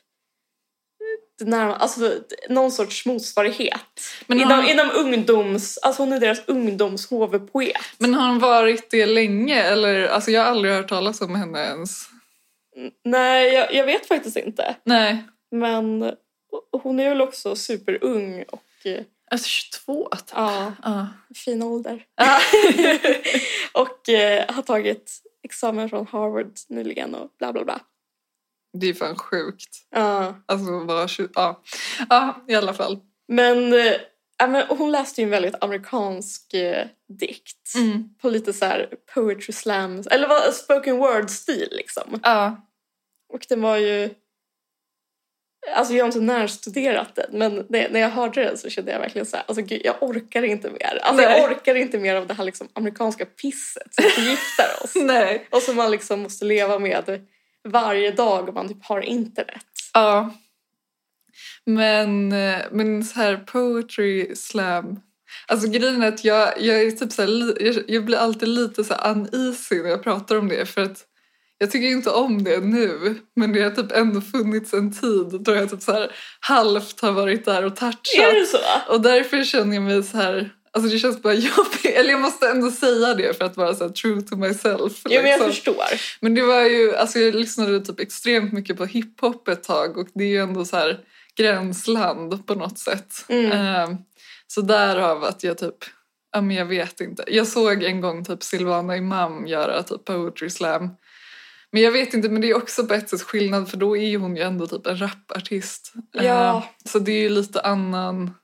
närma, 1.40 1.74
alltså 1.76 2.12
någon 2.48 2.72
sorts 2.72 3.06
motsvarighet. 3.06 4.00
Men 4.26 4.40
inom, 4.40 4.50
har- 4.52 4.70
inom 4.70 4.90
ungdoms, 4.94 5.78
alltså 5.78 6.02
hon 6.02 6.12
är 6.12 6.20
deras 6.20 6.40
ungdomshovpoet. 6.46 7.76
Men 7.98 8.14
har 8.14 8.28
hon 8.28 8.38
varit 8.38 8.90
det 8.90 9.06
länge? 9.06 9.62
Eller, 9.62 10.08
alltså 10.08 10.30
jag 10.30 10.40
har 10.42 10.50
aldrig 10.50 10.74
hört 10.74 10.88
talas 10.88 11.20
om 11.20 11.34
henne 11.34 11.64
ens. 11.64 12.08
Nej, 13.04 13.54
jag, 13.54 13.74
jag 13.74 13.86
vet 13.86 14.08
faktiskt 14.08 14.36
inte. 14.36 14.76
Nej. 14.84 15.24
Men 15.50 16.12
hon 16.82 17.00
är 17.00 17.08
väl 17.08 17.22
också 17.22 17.56
superung 17.56 18.42
och 18.48 18.86
eh, 18.86 19.00
Alltså 19.30 19.48
22 19.48 20.08
typ. 20.12 20.20
ja, 20.34 20.72
Ja. 20.84 21.06
fin 21.34 21.62
ålder. 21.62 22.04
Ja. 22.16 22.38
och 23.82 24.08
eh, 24.08 24.44
har 24.54 24.62
tagit 24.62 25.12
examen 25.44 25.88
från 25.90 26.06
Harvard 26.06 26.52
nyligen 26.68 27.14
och 27.14 27.30
bla 27.38 27.52
bla 27.52 27.64
bla. 27.64 27.80
Det 28.80 28.86
är 28.86 28.94
fan 28.94 29.16
sjukt. 29.16 29.76
Ja. 29.90 30.34
Alltså 30.46 30.78
vara 30.78 31.08
20... 31.08 31.28
Ja. 31.34 31.62
ja, 32.08 32.44
i 32.48 32.54
alla 32.54 32.74
fall. 32.74 32.98
Men, 33.28 33.72
ja, 34.38 34.46
men 34.46 34.66
hon 34.68 34.92
läste 34.92 35.20
ju 35.20 35.24
en 35.24 35.30
väldigt 35.30 35.54
amerikansk 35.60 36.54
eh, 36.54 36.86
dikt. 37.08 37.74
Mm. 37.76 38.14
På 38.22 38.28
lite 38.28 38.52
så 38.52 38.64
här 38.64 38.88
poetry 39.14 39.52
slam, 39.52 40.02
eller 40.10 40.28
vad, 40.28 40.54
spoken 40.54 40.96
word-stil 40.96 41.68
liksom. 41.72 42.20
Ja. 42.22 42.66
Och 43.32 43.46
den 43.48 43.62
var 43.62 43.76
ju... 43.76 44.10
Alltså 45.74 45.94
jag 45.94 46.04
har 46.04 46.08
inte 46.08 46.20
närstuderat 46.20 47.14
den 47.14 47.38
men 47.38 47.66
det, 47.68 47.88
när 47.92 48.00
jag 48.00 48.10
hörde 48.10 48.44
den 48.44 48.58
så 48.58 48.70
kände 48.70 48.92
jag 48.92 48.98
verkligen 48.98 49.26
så 49.26 49.36
här, 49.36 49.44
alltså 49.48 49.62
gud, 49.62 49.80
jag 49.84 50.02
orkar 50.02 50.42
inte 50.42 50.70
mer. 50.70 50.98
Alltså 51.02 51.22
Nej. 51.22 51.40
jag 51.40 51.50
orkar 51.50 51.74
inte 51.74 51.98
mer 51.98 52.14
av 52.14 52.26
det 52.26 52.34
här 52.34 52.44
liksom 52.44 52.68
amerikanska 52.72 53.26
pisset 53.26 53.94
som 53.94 54.04
förgiftar 54.04 54.84
oss. 54.84 54.92
Nej. 54.94 55.48
Och 55.50 55.62
som 55.62 55.76
man 55.76 55.90
liksom 55.90 56.20
måste 56.20 56.44
leva 56.44 56.78
med 56.78 57.20
varje 57.66 58.10
dag 58.10 58.48
om 58.48 58.54
man 58.54 58.68
typ 58.68 58.84
har 58.84 59.00
internet. 59.00 59.64
Ja. 59.92 60.34
Men, 61.64 62.32
eh, 62.32 62.62
men 62.70 63.04
så 63.04 63.20
här 63.20 63.36
poetry 63.36 64.34
slam. 64.36 65.00
Alltså 65.46 65.68
grejen 65.68 66.02
är 66.02 66.08
att 66.08 66.24
jag, 66.24 66.60
jag 66.60 66.82
är 66.82 66.90
typ 66.90 67.12
så 67.12 67.22
här, 67.22 67.62
jag, 67.64 67.84
jag 67.88 68.04
blir 68.04 68.18
alltid 68.18 68.48
lite 68.48 68.84
så 68.84 68.94
uneasy 68.94 69.82
när 69.82 69.90
jag 69.90 70.02
pratar 70.02 70.36
om 70.36 70.48
det 70.48 70.66
för 70.66 70.82
att 70.82 71.04
jag 71.58 71.70
tycker 71.70 71.88
inte 71.88 72.10
om 72.10 72.44
det 72.44 72.60
nu 72.60 73.14
men 73.36 73.52
det 73.52 73.62
har 73.62 73.70
typ 73.70 73.92
ändå 73.92 74.20
funnits 74.20 74.74
en 74.74 74.92
tid 74.92 75.40
då 75.40 75.54
jag 75.54 75.70
typ 75.70 75.82
så 75.82 75.92
här 75.92 76.12
halvt 76.40 77.00
har 77.00 77.12
varit 77.12 77.44
där 77.44 77.64
och 77.64 77.76
touchat. 77.76 78.18
Är 78.18 78.40
det 78.40 78.46
så? 78.46 78.58
Och 78.88 79.00
därför 79.00 79.44
känner 79.44 79.74
jag 79.74 79.82
mig 79.82 80.02
så 80.02 80.16
här, 80.16 80.50
alltså 80.76 80.92
det 80.92 80.98
känns 80.98 81.22
bara 81.22 81.34
jobbigt. 81.34 81.84
Eller 81.84 82.10
jag 82.10 82.20
måste 82.20 82.48
ändå 82.48 82.70
säga 82.70 83.14
det 83.14 83.38
för 83.38 83.44
att 83.44 83.56
vara 83.56 83.74
så 83.74 83.88
true 83.88 84.22
to 84.22 84.36
myself. 84.36 85.02
Jo 85.04 85.10
men 85.10 85.14
jag 85.14 85.24
liksom. 85.24 85.46
förstår. 85.46 86.00
Men 86.20 86.34
det 86.34 86.42
var 86.42 86.62
ju, 86.62 86.96
alltså 86.96 87.18
jag 87.18 87.34
lyssnade 87.34 87.80
typ 87.80 88.00
extremt 88.00 88.52
mycket 88.52 88.76
på 88.76 88.84
hiphop 88.84 89.48
ett 89.48 89.62
tag 89.62 89.98
och 89.98 90.08
det 90.14 90.24
är 90.24 90.28
ju 90.28 90.42
ändå 90.42 90.64
så 90.64 90.76
här 90.76 91.00
gränsland 91.36 92.46
på 92.46 92.54
något 92.54 92.78
sätt. 92.78 93.24
Mm. 93.28 93.52
Eh, 93.52 93.98
så 94.46 94.60
därav 94.60 95.24
att 95.24 95.44
jag 95.44 95.58
typ, 95.58 95.84
ja 96.32 96.40
men 96.40 96.56
jag 96.56 96.66
vet 96.66 97.00
inte. 97.00 97.24
Jag 97.26 97.46
såg 97.46 97.82
en 97.82 98.00
gång 98.00 98.24
typ 98.24 98.42
Silvana 98.42 98.96
Imam 98.96 99.46
göra 99.46 99.82
typ 99.82 100.04
poetry 100.04 100.50
slam. 100.50 100.90
Men 101.70 101.82
jag 101.82 101.92
vet 101.92 102.14
inte, 102.14 102.28
men 102.28 102.40
det 102.40 102.50
är 102.50 102.56
också 102.56 102.86
på 102.86 102.94
ett 102.94 103.10
sätt 103.10 103.22
skillnad 103.22 103.70
för 103.70 103.76
då 103.76 103.96
är 103.96 104.18
hon 104.18 104.36
ju 104.36 104.42
ändå 104.42 104.66
typ 104.66 104.86
en 104.86 105.00
rapartist. 105.00 105.92
Ja. 106.12 106.68
så 106.84 106.98
det 106.98 107.12
är 107.12 107.20
ju 107.20 107.28
lite 107.28 107.60
annan, 107.60 108.34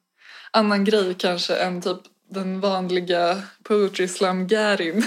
annan 0.50 0.84
grej 0.84 1.14
kanske 1.18 1.54
än 1.54 1.82
typ 1.82 1.98
den 2.32 2.60
vanliga 2.60 3.42
poetry 3.62 4.08
slam 4.08 4.46
Garin. 4.46 4.96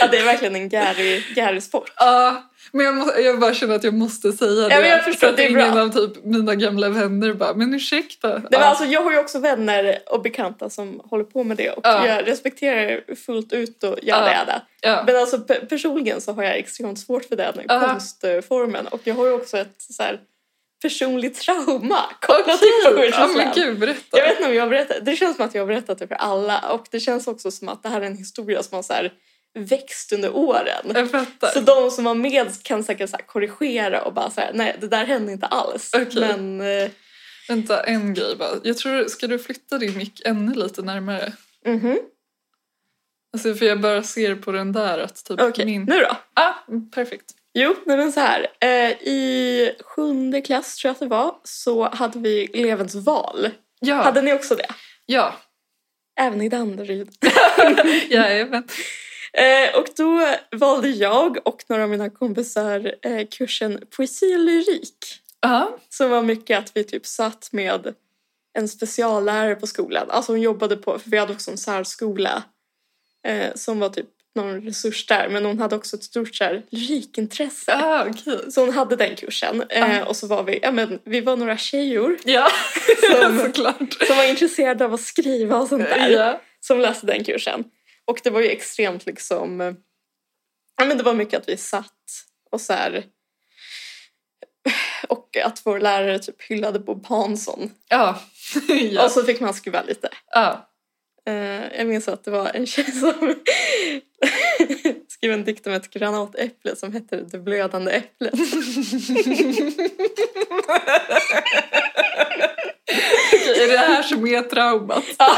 ja, 0.00 0.06
det 0.10 0.18
är 0.18 0.24
verkligen 0.24 0.56
en 0.56 0.68
Gary, 0.68 1.22
Gary-sport. 1.34 1.92
Ja, 1.96 2.42
men 2.72 2.86
jag, 2.86 2.94
måste, 2.94 3.20
jag 3.20 3.40
bara 3.40 3.54
känner 3.54 3.74
att 3.74 3.84
jag 3.84 3.94
måste 3.94 4.32
säga 4.32 4.68
det. 4.68 4.80
men 4.80 4.88
jag 4.90 5.04
förstår, 5.04 5.20
för 5.20 5.28
att 5.30 5.36
det 5.36 5.44
är 5.46 5.50
ingen 5.50 5.72
bra. 5.72 5.82
av 5.82 5.88
typ 5.88 6.24
mina 6.24 6.54
gamla 6.54 6.88
vänner 6.88 7.32
bara, 7.34 7.54
men 7.54 7.74
ursäkta. 7.74 8.28
Nej, 8.28 8.40
Ja. 8.50 8.58
men 8.58 8.62
alltså, 8.68 8.84
jag 8.84 9.02
har 9.02 9.12
ju 9.12 9.18
också 9.18 9.38
vänner 9.38 9.98
och 10.06 10.22
bekanta 10.22 10.70
som 10.70 11.00
håller 11.04 11.24
på 11.24 11.44
med 11.44 11.56
det 11.56 11.70
och 11.70 11.80
Ja. 11.82 12.06
jag 12.06 12.26
respekterar 12.28 13.00
det 13.06 13.16
fullt 13.16 13.52
ut 13.52 13.84
och 13.84 13.98
jada 14.02 14.26
Ja. 14.32 14.38
jada. 14.38 14.62
ja. 14.80 15.02
Men 15.06 15.16
alltså 15.16 15.36
pe- 15.36 15.66
personligen 15.66 16.20
så 16.20 16.32
har 16.32 16.42
jag 16.42 16.56
extremt 16.56 16.98
svårt 16.98 17.24
för 17.24 17.36
den 17.36 17.54
Ja. 17.68 17.88
konstformen 17.88 18.86
och 18.86 19.00
jag 19.04 19.14
har 19.14 19.26
ju 19.26 19.32
också 19.32 19.58
ett 19.58 19.74
så 19.78 20.02
här, 20.02 20.20
personligt 20.82 21.40
trauma 21.40 22.02
kopplat 22.20 22.58
till 22.58 22.68
ja, 22.84 23.26
men 23.26 23.32
slam. 23.32 23.52
gud 23.54 23.78
berätta. 23.78 24.18
Jag 24.18 24.24
vet 24.24 24.36
inte 24.36 24.48
om 24.48 24.54
jag 24.54 24.62
har 24.62 24.70
berättat, 24.70 25.04
det 25.04 25.16
känns 25.16 25.36
som 25.36 25.44
att 25.44 25.54
jag 25.54 25.62
har 25.62 25.66
berättat 25.66 25.98
det 25.98 26.08
för 26.08 26.14
alla 26.14 26.58
och 26.72 26.86
det 26.90 27.00
känns 27.00 27.26
också 27.26 27.50
som 27.50 27.68
att 27.68 27.82
det 27.82 27.88
här 27.88 28.00
är 28.00 28.06
en 28.06 28.16
historia 28.16 28.62
som 28.62 28.76
har 28.76 28.82
så 28.82 28.92
här 28.92 29.12
växt 29.54 30.12
under 30.12 30.36
åren. 30.36 30.92
Jag 30.94 31.10
fattar. 31.10 31.48
Så 31.48 31.60
de 31.60 31.90
som 31.90 32.04
var 32.04 32.14
med 32.14 32.62
kan 32.62 32.84
säkert 32.84 33.10
så 33.10 33.16
korrigera 33.26 34.02
och 34.02 34.14
bara 34.14 34.30
säga 34.30 34.50
nej 34.54 34.76
det 34.80 34.88
där 34.88 35.04
hände 35.04 35.32
inte 35.32 35.46
alls. 35.46 35.90
Okej. 35.94 36.20
Men 36.20 36.60
eh, 36.60 36.90
Vänta, 37.48 37.82
en 37.82 38.14
grej 38.14 38.36
bara. 38.36 38.50
Jag 38.62 38.76
tror, 38.76 39.08
ska 39.08 39.26
du 39.26 39.38
flytta 39.38 39.78
din 39.78 39.98
mick 39.98 40.22
ännu 40.24 40.54
lite 40.54 40.82
närmare? 40.82 41.32
mhm. 41.66 41.98
Alltså 43.34 43.54
för 43.54 43.66
jag 43.66 43.80
bara 43.80 44.02
ser 44.02 44.34
på 44.34 44.52
den 44.52 44.72
där 44.72 44.98
att 44.98 45.24
typ 45.24 45.40
okej, 45.40 45.64
min... 45.64 45.84
nu 45.84 46.00
då? 46.00 46.16
Ah, 46.34 46.52
perfekt. 46.94 47.34
Jo, 47.54 47.74
nej 47.86 47.96
men 47.96 48.12
så 48.12 48.20
här. 48.20 48.46
Eh, 48.60 48.90
I 48.90 49.76
sjunde 49.80 50.40
klass 50.40 50.76
tror 50.76 50.88
jag 50.88 50.92
att 50.94 51.00
det 51.00 51.06
var 51.06 51.36
så 51.44 51.88
hade 51.88 52.18
vi 52.18 52.44
elevens 52.44 52.94
val. 52.94 53.50
Ja, 53.80 53.94
Hade 53.94 54.22
ni 54.22 54.32
också 54.32 54.54
det? 54.54 54.68
ja. 55.06 55.34
Även 56.20 56.42
i 56.42 56.48
Danderyd. 56.48 57.08
Jajamän. 58.10 58.68
Eh, 59.32 59.78
och 59.80 59.86
då 59.96 60.34
valde 60.56 60.88
jag 60.88 61.38
och 61.46 61.64
några 61.68 61.82
av 61.82 61.88
mina 61.90 62.10
kompisar 62.10 62.94
eh, 63.02 63.26
kursen 63.30 63.80
poesi 63.96 64.34
och 64.34 64.38
lyrik. 64.40 64.96
Ja, 65.40 65.78
Som 65.88 66.10
var 66.10 66.22
mycket 66.22 66.58
att 66.58 66.76
vi 66.76 66.84
typ 66.84 67.06
satt 67.06 67.48
med 67.52 67.94
en 68.58 68.68
speciallärare 68.68 69.54
på 69.54 69.66
skolan. 69.66 70.10
Alltså 70.10 70.32
hon 70.32 70.40
jobbade 70.40 70.76
på, 70.76 70.98
för 70.98 71.10
vi 71.10 71.18
hade 71.18 71.32
också 71.32 71.50
en 71.50 71.58
särskola 71.58 72.42
eh, 73.26 73.54
som 73.54 73.78
var 73.80 73.88
typ 73.88 74.08
någon 74.34 74.60
resurs 74.62 75.06
där. 75.06 75.28
Men 75.28 75.44
hon 75.44 75.58
hade 75.58 75.76
också 75.76 75.96
ett 75.96 76.04
stort 76.04 76.34
så 76.34 76.44
här, 76.44 76.62
lyrikintresse. 76.70 77.74
ah, 77.74 78.06
okej. 78.10 78.52
Så 78.52 78.60
hon 78.64 78.74
hade 78.74 78.96
den 78.96 79.16
kursen. 79.16 79.62
Eh, 79.62 80.00
och 80.02 80.16
så 80.16 80.26
var 80.26 80.42
vi, 80.44 80.58
ja 80.62 80.72
men 80.72 80.98
vi 81.04 81.20
var 81.20 81.36
några 81.36 81.56
tjejor 81.56 82.18
Ja, 82.24 82.48
Som- 83.22 83.38
såklart. 83.38 84.02
som 84.06 84.16
var 84.16 84.24
intresserade 84.30 84.84
av 84.84 84.94
att 84.94 85.00
skriva 85.00 85.56
och 85.56 85.68
sånt 85.68 85.84
där. 85.84 86.08
Ja. 86.10 86.40
Som 86.60 86.80
läste 86.80 87.06
den 87.06 87.24
kursen. 87.24 87.64
Och 88.04 88.20
det 88.24 88.30
var 88.30 88.40
ju 88.40 88.48
extremt 88.48 89.06
liksom, 89.06 89.60
eh, 89.60 89.72
ja 90.78 90.84
men 90.84 90.96
det 90.98 91.02
var 91.04 91.14
mycket 91.14 91.40
att 91.40 91.48
vi 91.48 91.56
satt 91.56 91.92
och 92.50 92.60
så 92.60 92.72
här 92.72 93.04
och 95.08 95.36
att 95.44 95.60
vår 95.66 95.80
lärare 95.80 96.18
typ 96.18 96.42
hyllade 96.42 96.78
Bob 96.78 97.06
Hansson. 97.06 97.70
Ja. 97.88 98.22
ja. 98.90 99.04
Och 99.04 99.10
så 99.10 99.22
fick 99.24 99.40
man 99.40 99.54
skruva 99.54 99.82
lite. 99.82 100.08
ja. 100.30 100.68
Eh, 101.26 101.78
jag 101.78 101.86
minns 101.86 102.08
att 102.08 102.24
det 102.24 102.30
var 102.30 102.50
en 102.54 102.66
tjej 102.66 102.92
som 102.92 103.12
skrev 105.08 105.32
en 105.32 105.44
dikt 105.44 105.66
om 105.66 105.72
ett 105.72 105.90
granatäpple 105.90 106.76
som 106.76 106.92
hette 106.92 107.16
Det 107.16 107.38
blödande 107.38 107.90
äpplet. 107.92 108.34
Okej, 113.34 113.64
är 113.64 113.68
det 113.68 113.78
här 113.78 114.02
som 114.02 114.26
är 114.26 114.42
traumat? 114.42 115.04
Ja. 115.18 115.36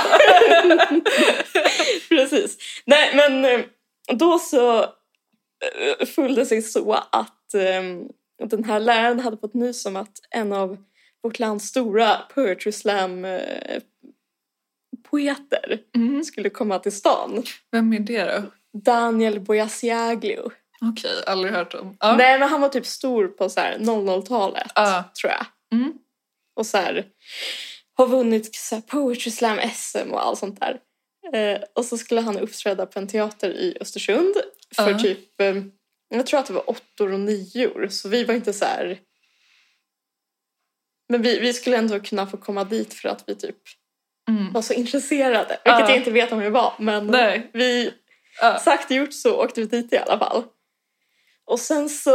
Precis. 2.09 2.57
Nej, 2.85 3.16
men 3.16 3.44
eh, 3.44 3.61
då 4.12 4.38
så 4.38 4.83
eh, 4.83 6.07
föll 6.14 6.35
det 6.35 6.47
sig 6.47 6.62
så 6.62 6.92
att 6.92 7.55
eh, 7.55 7.83
den 8.49 8.64
här 8.64 8.81
läraren 8.81 9.20
hade 9.20 9.37
fått 9.37 9.55
nys 9.55 9.87
om 9.87 9.97
att 9.97 10.18
en 10.31 10.53
av 10.53 10.77
vårt 11.23 11.38
lands 11.38 11.66
stora 11.66 12.16
poetry 12.35 12.73
slam 12.73 13.25
poeter 15.14 15.79
Mm. 15.96 16.24
skulle 16.24 16.50
komma 16.50 16.79
till 16.79 16.92
stan. 16.92 17.42
Vem 17.72 17.92
är 17.92 17.98
det 18.00 18.24
då? 18.24 18.42
Daniel 18.79 19.40
Boyasiaglio. 19.40 20.50
Okej, 20.81 21.24
aldrig 21.27 21.53
hört 21.55 21.74
om. 21.74 21.96
Ja. 22.00 22.16
Nej, 22.16 22.38
men 22.38 22.48
han 22.48 22.61
var 22.61 22.68
typ 22.68 22.87
stor 22.87 23.29
på 23.29 23.48
så 23.48 23.61
här 23.61 23.79
00-talet, 23.79 24.70
Ja. 24.74 25.05
tror 25.20 25.33
jag. 25.33 25.46
Mm. 25.72 25.92
Och 26.57 26.66
så 26.66 26.77
här, 26.79 27.07
har 27.96 28.07
vunnit 28.07 28.55
så 28.55 28.74
här, 28.74 28.83
poetry 28.83 29.31
slam 29.31 29.59
SM 29.74 30.11
och 30.12 30.22
allt 30.27 30.38
sånt 30.38 30.61
där. 30.61 30.81
Eh, 31.33 31.61
och 31.74 31.85
så 31.85 31.98
skulle 31.98 32.20
han 32.20 32.38
uppträda 32.38 32.87
på 32.87 32.98
en 32.98 33.09
teater 33.09 33.50
i 33.50 33.77
Östersund 33.81 34.35
för 34.77 34.90
Ja. 34.90 34.98
typ, 34.98 35.40
eh, 35.40 35.62
jag 36.09 36.27
tror 36.27 36.40
att 36.40 36.46
det 36.46 36.53
var 36.53 36.70
åttor 36.70 37.12
och 37.12 37.20
nior. 37.20 37.88
Så 37.90 38.09
vi 38.09 38.24
var 38.24 38.35
inte 38.35 38.53
så 38.53 38.64
här... 38.64 38.98
Men 41.09 41.22
vi, 41.22 41.40
vi 41.40 41.53
skulle 41.53 41.77
ändå 41.77 42.00
kunna 42.00 42.27
få 42.27 42.37
komma 42.37 42.64
dit 42.64 42.94
för 42.94 43.09
att 43.09 43.24
vi 43.27 43.35
typ 43.35 43.57
Mm. 44.29 44.53
var 44.53 44.63
så 44.63 44.73
intresserade. 44.75 45.49
Vilket 45.49 45.61
Ja. 45.65 45.89
jag 45.89 45.97
inte 45.97 46.11
vet 46.11 46.33
om 46.33 46.39
vi 46.39 46.49
var, 46.51 46.73
men 46.79 47.07
Nej. 47.07 47.51
vi 47.53 47.93
Ja. 48.41 48.59
sagt 48.59 48.91
gjort 48.91 49.13
så 49.13 49.45
åkte 49.45 49.61
vi 49.61 49.67
dit 49.67 49.93
i 49.93 49.99
alla 49.99 50.19
fall. 50.19 50.45
Och 51.47 51.61
sen 51.61 51.89
så 51.89 52.11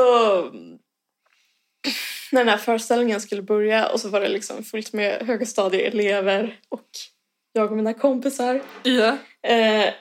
när 2.32 2.41
den 2.41 2.48
här 2.50 2.58
föreställningen 2.58 3.22
skulle 3.22 3.41
börja 3.41 3.88
och 3.89 4.00
så 4.00 4.10
var 4.10 4.22
det 4.22 4.28
liksom 4.30 4.63
fullt 4.63 4.93
med 4.93 5.22
högstadieelever 5.28 6.60
och 6.69 6.88
jag 7.54 7.72
och 7.72 7.78
mina 7.78 7.93
kompisar. 7.93 8.62
Ja. 8.84 9.17
Eh, 9.50 9.93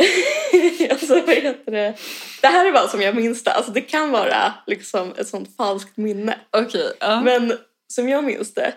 och 0.93 0.99
så 1.01 1.15
vad 1.21 1.35
heter 1.35 1.73
det? 1.73 1.95
Det 2.41 2.47
här 2.47 2.67
är 2.67 2.73
bara 2.73 2.89
som 2.89 3.03
jag 3.03 3.17
minns 3.17 3.45
det. 3.45 3.53
Alltså 3.53 3.73
det 3.73 3.81
kan 3.81 4.11
vara 4.11 4.55
liksom 4.67 5.15
ett 5.19 5.29
sånt 5.29 5.57
falskt 5.57 5.97
minne. 5.97 6.39
Okej. 6.51 6.93
Ja. 7.01 7.21
Men 7.21 7.53
som 7.93 8.09
jag 8.09 8.25
minns 8.25 8.55
det 8.55 8.73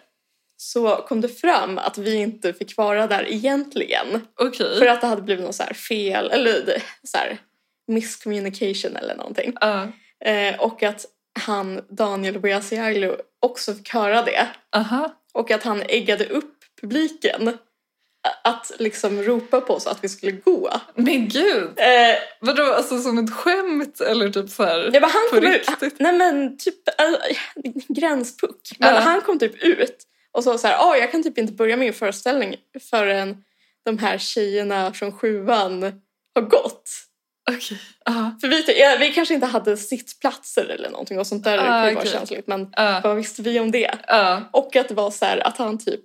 så 0.64 0.96
kom 0.96 1.22
det 1.22 1.28
fram 1.28 1.78
att 1.78 1.98
vi 1.98 2.16
inte 2.16 2.54
fick 2.54 2.78
vara 2.78 3.08
där 3.08 3.26
egentligen. 3.32 4.22
Okej. 4.40 4.80
För 4.80 4.86
att 4.88 5.02
det 5.02 5.08
hade 5.08 5.22
blivit 5.22 5.46
något 5.46 5.56
så 5.56 5.64
fel, 5.64 6.32
eller 6.32 6.84
så 7.04 7.18
här 7.18 7.38
miscommunication 7.88 8.96
eller 8.96 9.16
någonting. 9.16 9.54
Ja. 9.62 9.88
Eh, 10.26 10.60
och 10.62 10.84
att 10.84 11.06
han, 11.40 11.82
Daniel 11.90 12.40
Boyasiaglou, 12.40 13.16
också 13.40 13.74
fick 13.74 13.94
höra 13.94 14.22
det. 14.22 14.48
Aha. 14.76 15.16
Och 15.34 15.52
att 15.52 15.64
han 15.64 15.82
äggade 15.82 16.26
upp 16.26 16.54
publiken 16.82 17.58
att 18.44 18.72
liksom 18.80 19.22
ropa 19.24 19.62
på 19.62 19.74
oss 19.74 19.88
att 19.88 20.04
vi 20.04 20.10
skulle 20.10 20.32
gå. 20.32 20.72
Men 20.96 21.28
gud! 21.28 21.70
Eh, 21.78 22.16
Vadå, 22.40 22.64
alltså 22.74 23.00
som 23.00 23.18
ett 23.18 23.34
skämt 23.34 24.02
eller 24.02 24.30
typ 24.30 24.50
så 24.50 24.64
här 24.64 24.80
Ja, 24.94 25.00
men 25.00 25.10
han 25.10 25.22
på 25.32 25.36
kom 25.36 25.46
ut, 25.46 25.70
riktigt? 25.70 25.96
nej 26.00 26.14
men 26.14 26.58
typ 26.58 26.88
äh, 26.88 27.38
gränspuck. 27.88 28.72
Men 28.80 28.94
Ja. 28.96 29.00
han 29.00 29.22
kom 29.22 29.40
typ 29.40 29.64
ut 29.64 29.98
och 30.32 30.44
sa 30.44 30.58
så 30.58 30.68
här, 30.68 30.78
"Ah, 30.80 30.96
jag 30.96 31.12
kan 31.12 31.24
typ 31.24 31.38
inte 31.38 31.54
börja 31.54 31.78
min 31.78 31.94
föreställning 31.94 32.56
förrän 32.90 33.44
de 33.86 33.98
här 33.98 34.18
tjejerna 34.18 34.94
från 34.94 35.12
sjuan 35.20 36.02
har 36.36 36.42
gått. 36.42 36.90
Okej. 37.50 37.80
Ja. 38.06 38.38
För 38.42 38.48
vi, 38.48 38.80
ja, 38.80 38.98
vi 39.00 39.14
kanske 39.14 39.34
inte 39.34 39.48
hade 39.48 39.78
sittplatser 39.78 40.66
eller 40.66 40.90
någonting 40.90 41.20
och 41.20 41.28
sånt 41.28 41.44
där 41.44 41.58
Ah, 41.58 41.62
kan 41.66 41.88
ju 41.90 41.94
vara 41.96 42.02
okej. 42.04 42.12
känsligt 42.12 42.48
men 42.48 42.70
Ja. 42.78 43.02
vad 43.04 43.16
visste 43.16 43.42
vi 43.42 43.60
om 43.60 43.72
det? 43.72 43.96
Ja. 44.08 44.42
Och 44.54 44.76
att 44.76 44.88
det 44.88 44.94
var 44.94 45.12
så 45.12 45.26
här 45.26 45.48
att 45.48 45.58
han 45.58 45.78
typ 45.78 46.02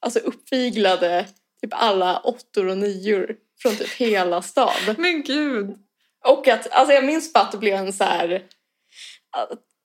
alltså 0.00 0.18
uppviglade 0.18 1.26
typ 1.62 1.70
alla 1.72 2.18
åttor 2.20 2.66
och 2.68 2.78
nior 2.78 3.36
från 3.62 3.76
typ 3.76 3.90
hela 3.92 4.42
stan. 4.42 4.72
Men 4.98 5.22
gud. 5.22 5.74
Och 6.24 6.48
att, 6.48 6.70
alltså 6.70 6.94
jag 6.94 7.04
minns 7.04 7.32
bara 7.32 7.44
att 7.44 7.52
det 7.52 7.58
blev 7.58 7.74
en 7.74 7.92
så 7.92 8.04
här 8.04 8.42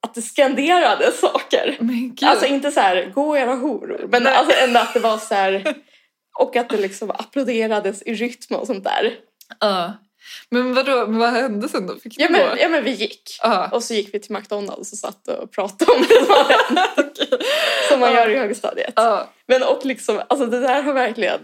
att, 0.08 0.16
det 0.16 0.22
skanderade 0.22 1.12
saker. 1.12 1.78
Alltså 2.22 2.46
inte 2.46 2.72
så 2.72 2.80
här, 2.80 3.12
gå 3.16 3.38
era 3.38 3.56
horor, 3.56 4.08
men 4.12 4.24
Nej. 4.24 4.34
alltså 4.36 4.56
ändå 4.64 4.80
att 4.80 4.94
det 4.94 5.00
var 5.00 5.18
så 5.18 5.36
här 5.36 5.74
och 6.40 6.56
att 6.56 6.70
det 6.70 6.78
liksom 6.78 7.12
applåderades 7.12 8.02
i 8.02 8.14
rytm 8.14 8.56
och 8.56 8.68
sånt 8.68 8.84
där. 8.84 9.14
ja. 9.60 9.94
Men 10.50 10.74
vadå, 10.74 11.08
men 11.08 11.18
vad 11.20 11.30
hände 11.30 11.70
sen 11.70 11.88
då? 11.88 11.96
Fick 11.96 12.20
Ja 12.20 12.28
men, 12.30 12.58
ja, 12.60 12.70
men 12.70 12.84
vi 12.84 12.92
gick. 12.92 13.22
Ja. 13.42 13.70
Och 13.72 13.84
så 13.84 13.94
gick 13.94 14.14
vi 14.14 14.20
till 14.20 14.32
McDonalds 14.36 14.92
och 14.92 14.98
satt 14.98 15.28
och 15.28 15.52
pratade 15.52 15.92
om 15.92 16.02
det 16.02 16.26
som 16.26 16.34
hade 16.36 16.54
hänt. 16.96 17.18
Som 17.90 18.00
man 18.00 18.14
Ja. 18.14 18.20
gör 18.20 18.30
i 18.30 18.38
högstadiet. 18.38 18.94
Ja. 18.96 19.30
Men 19.48 19.64
och 19.64 19.86
liksom, 19.86 20.22
alltså 20.30 20.46
det 20.46 20.60
där 20.60 20.82
har 20.82 20.94
verkligen, 20.94 21.40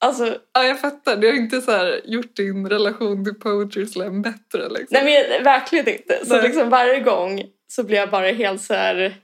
alltså 0.00 0.36
ja, 0.54 0.64
jag 0.64 0.80
fattar. 0.80 1.16
Det 1.16 1.26
har 1.26 1.34
inte 1.34 1.60
så 1.60 1.94
gjort 2.04 2.36
din 2.36 2.68
relation 2.68 3.24
till 3.24 3.34
Poetry 3.34 3.86
Slam 3.86 4.22
bättre 4.22 4.68
liksom. 4.68 4.86
nej 4.90 5.28
men 5.30 5.44
verkligen 5.44 5.88
inte. 5.88 6.26
Så 6.26 6.40
liksom 6.42 6.70
varje 6.70 7.00
gång 7.00 7.42
så 7.68 7.82
blir 7.82 7.96
jag 7.96 8.10
bara 8.10 8.32
helt 8.32 8.62
så 8.62 8.74
här 8.74 9.16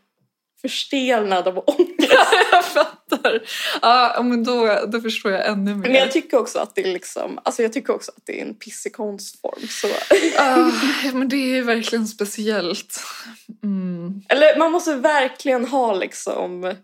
förstelnad 0.62 1.48
av 1.48 1.58
ångest. 1.66 2.12
jag 2.52 2.64
fattar. 2.64 3.42
Ja, 3.82 4.22
men 4.22 4.44
då, 4.44 4.84
då 4.86 5.00
förstår 5.00 5.32
jag 5.32 5.46
ännu 5.48 5.74
mer. 5.74 5.88
Men 5.88 5.94
jag 5.94 6.12
tycker 6.12 6.36
också 6.36 6.58
att 6.58 6.74
det 6.74 6.80
är 6.88 6.92
liksom, 6.92 7.38
alltså 7.44 7.62
jag 7.62 7.72
tycker 7.72 7.94
också 7.94 8.12
att 8.16 8.22
det 8.26 8.40
är 8.40 8.46
en 8.46 8.54
pissig 8.54 8.92
konstform. 8.92 9.68
Så. 9.68 9.88
Ja, 10.36 10.72
men 11.12 11.28
det 11.28 11.36
är 11.36 11.62
verkligen 11.62 12.06
speciellt. 12.06 13.00
Mm. 13.62 14.22
Eller 14.28 14.58
man 14.58 14.72
måste 14.72 14.94
verkligen 14.94 15.64
ha 15.64 15.94
liksom, 15.94 16.74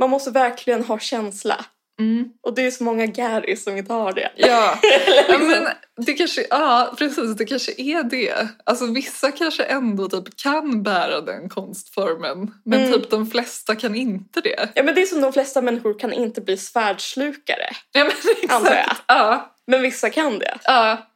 man 0.00 0.10
måste 0.10 0.30
verkligen 0.30 0.84
ha 0.84 0.98
känsla. 0.98 1.64
Mm. 1.98 2.28
Och 2.42 2.54
det 2.54 2.66
är 2.66 2.70
så 2.70 2.84
många 2.84 3.06
Gary 3.06 3.56
som 3.56 3.76
inte 3.76 3.92
har 3.92 4.12
det. 4.12 4.30
Ja. 4.36 4.78
Liksom, 5.28 5.48
men 5.48 5.68
det 6.06 6.12
kanske, 6.14 6.46
ja, 6.50 6.94
precis. 6.98 7.36
Det 7.36 7.44
kanske 7.44 7.72
är 7.76 8.02
det. 8.02 8.48
Alltså 8.64 8.86
vissa 8.86 9.30
kanske 9.30 9.62
ändå 9.64 10.08
typ 10.08 10.36
kan 10.36 10.82
bära 10.82 11.20
den 11.20 11.48
konstformen. 11.48 12.54
Men 12.64 12.80
Mm. 12.80 12.92
typ 12.92 13.10
de 13.10 13.30
flesta 13.30 13.76
kan 13.76 13.94
inte 13.94 14.40
det. 14.40 14.68
ja 14.74 14.82
men 14.82 14.94
det 14.94 15.02
är 15.02 15.06
som 15.06 15.20
de 15.20 15.32
flesta 15.32 15.62
människor 15.62 15.98
kan 15.98 16.12
inte 16.12 16.40
bli 16.40 16.56
svärdslukare. 16.56 17.68
Ja, 17.92 18.04
men 18.04 18.12
exakt. 18.42 18.52
Antar 18.52 18.74
jag. 18.74 18.96
Ja. 19.06 19.54
Men 19.66 19.82
vissa 19.82 20.10
kan 20.10 20.38
det. 20.38 20.58
Ja. 20.64 21.06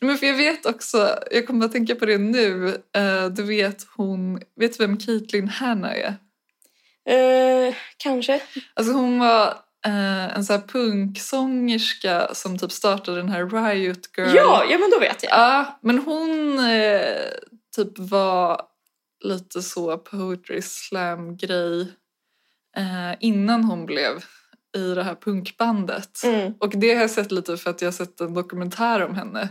Men 0.00 0.18
för 0.18 0.26
jag 0.26 0.34
vet 0.34 0.66
också, 0.66 1.18
jag 1.30 1.46
kommer 1.46 1.64
att 1.66 1.72
tänka 1.72 1.94
på 1.94 2.06
det 2.06 2.18
nu. 2.18 2.68
eh, 2.96 3.26
du 3.26 3.42
vet 3.42 3.86
hon, 3.96 4.40
vet 4.60 4.78
du 4.78 4.86
vem 4.86 4.98
Caitlyn 4.98 5.48
Hanna 5.48 5.94
är? 5.94 6.14
Eh, 7.08 7.74
kanske. 7.96 8.40
Alltså 8.74 8.92
hon 8.92 9.18
var 9.18 9.54
en 9.90 10.44
så 10.44 10.52
här 10.52 10.60
punksångerska 10.68 12.34
som 12.34 12.58
typ 12.58 12.72
startade 12.72 13.16
den 13.16 13.28
här 13.28 13.46
Riot 13.46 14.10
Girl. 14.18 14.36
Ja, 14.36 14.64
ja 14.70 14.78
men 14.78 14.90
då 14.90 14.98
vet 14.98 15.22
jag. 15.22 15.32
Ja, 15.32 15.78
men 15.82 15.98
hon 15.98 16.58
eh, 16.58 17.16
typ 17.76 17.98
var 17.98 18.62
lite 19.24 19.62
så 19.62 19.98
poetry 19.98 20.62
slam 20.62 21.36
grej 21.36 21.80
eh, 22.76 23.14
innan 23.20 23.64
hon 23.64 23.86
blev 23.86 24.24
i 24.76 24.94
det 24.94 25.02
här 25.02 25.14
punkbandet. 25.14 26.22
Mm. 26.24 26.54
Och 26.60 26.70
det 26.76 26.94
har 26.94 27.00
jag 27.00 27.10
sett 27.10 27.32
lite 27.32 27.56
för 27.56 27.70
att 27.70 27.82
jag 27.82 27.86
har 27.86 27.92
sett 27.92 28.20
en 28.20 28.34
dokumentär 28.34 29.02
om 29.04 29.14
henne. 29.14 29.42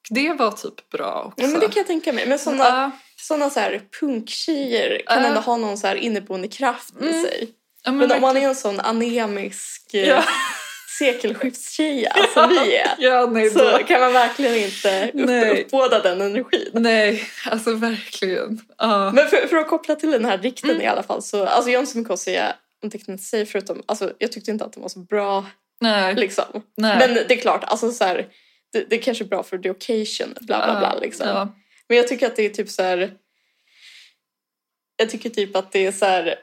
Och 0.00 0.14
det 0.14 0.32
var 0.32 0.50
typ 0.50 0.88
bra 0.90 1.22
också. 1.26 1.44
Ja 1.44 1.48
men 1.50 1.60
det 1.60 1.66
kan 1.66 1.80
jag 1.80 1.86
tänka 1.86 2.12
mig. 2.12 2.28
Men 2.28 2.38
sådana 2.38 2.64
Ja, 2.64 2.90
såna 3.16 3.50
så 3.50 3.60
här 3.60 3.82
punktjejer 4.00 5.02
kan 5.06 5.22
Ja. 5.22 5.28
ändå 5.28 5.40
ha 5.40 5.56
någon 5.56 5.78
så 5.78 5.86
här 5.86 5.94
inneboende 5.96 6.48
kraft 6.48 6.94
i 7.00 7.08
Mm. 7.08 7.22
sig. 7.22 7.48
Ja, 7.86 7.92
men 7.92 8.08
Men 8.08 8.12
om 8.12 8.20
man 8.20 8.36
är 8.36 8.40
en 8.48 8.54
sån 8.54 8.80
anemisk 8.80 9.94
eh, 9.94 10.08
Ja. 10.08 10.24
sekelskiftstjeja 10.98 12.12
som 12.34 12.48
vi 12.48 12.76
är. 12.76 12.94
Ja, 12.98 13.26
nej, 13.26 13.50
Så 13.50 13.58
då. 13.70 13.78
kan 13.78 14.00
man 14.00 14.12
verkligen 14.12 14.54
inte 14.56 15.10
upp, 15.14 15.58
uppbåda 15.58 16.02
den 16.02 16.20
energin. 16.20 16.70
nej, 16.72 17.22
alltså 17.50 17.74
verkligen. 17.74 18.60
Ja. 18.78 19.10
Men 19.14 19.28
för, 19.28 19.46
för 19.46 19.56
att 19.56 19.68
koppla 19.68 19.94
till 19.94 20.10
den 20.10 20.24
här 20.24 20.38
dikten 20.38 20.70
Mm. 20.70 20.82
i 20.82 20.86
alla 20.86 21.02
fall 21.02 21.22
så, 21.22 21.44
alltså 21.46 21.70
säga 22.16 22.54
om 22.82 22.88
dikten 22.88 23.14
i 23.14 23.18
sig 23.18 23.46
förutom, 23.46 23.82
alltså 23.86 24.12
jag 24.18 24.32
tyckte 24.32 24.50
inte 24.50 24.64
att 24.64 24.72
den 24.72 24.82
var 24.82 24.88
så 24.88 24.98
bra 24.98 25.46
nej, 25.80 26.14
liksom. 26.14 26.44
nej. 26.76 26.98
Men 26.98 27.14
det 27.14 27.30
är 27.34 27.40
klart, 27.40 27.64
alltså 27.64 27.92
så 27.92 28.04
här, 28.04 28.26
det, 28.72 28.84
det 28.90 28.98
kanske 28.98 29.24
är 29.24 29.28
bra 29.28 29.42
för 29.42 29.58
the 29.58 29.70
occasion, 29.70 30.34
bla 30.40 30.64
bla 30.66 30.78
bla 30.78 30.92
Ja, 30.94 31.00
liksom. 31.00 31.28
Ja. 31.28 31.54
Men 31.88 31.96
jag 31.96 32.08
tycker 32.08 32.26
att 32.26 32.36
det 32.36 32.44
är 32.46 32.50
typ 32.50 32.68
så 32.70 32.82
här. 32.82 33.12
Jag 34.96 35.10
tycker 35.10 35.30
typ 35.30 35.56
att 35.56 35.72
det 35.72 35.86
är 35.86 35.92
så 35.92 36.04
här. 36.04 36.34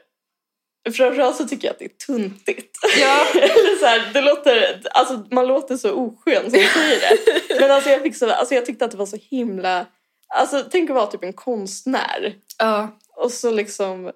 Framförallt 0.92 1.36
så 1.36 1.48
tycker 1.48 1.68
jag 1.68 1.72
att 1.72 1.78
det 1.78 1.84
är 1.84 2.06
tuntigt. 2.06 2.78
Ja. 3.00 3.26
Eller 3.34 3.78
så 3.78 3.86
här, 3.86 4.10
det 4.12 4.20
låter, 4.20 4.82
alltså 4.90 5.26
man 5.30 5.46
låter 5.46 5.76
så 5.76 5.92
oskön 5.92 6.42
som 6.42 6.50
säger 6.50 7.00
det. 7.00 7.60
Men 7.60 7.70
alltså 7.70 7.90
jag, 7.90 8.02
fick 8.02 8.16
så, 8.16 8.30
alltså 8.30 8.54
jag 8.54 8.66
tyckte 8.66 8.84
att 8.84 8.90
det 8.90 8.96
var 8.96 9.06
så 9.06 9.18
himla... 9.30 9.86
Alltså 10.28 10.64
tänk 10.70 10.90
att 10.90 10.96
vara 10.96 11.06
typ 11.06 11.24
en 11.24 11.32
konstnär. 11.32 12.34
Ja. 12.58 12.98
Och 13.16 13.32
så 13.32 13.50
liksom... 13.50 14.12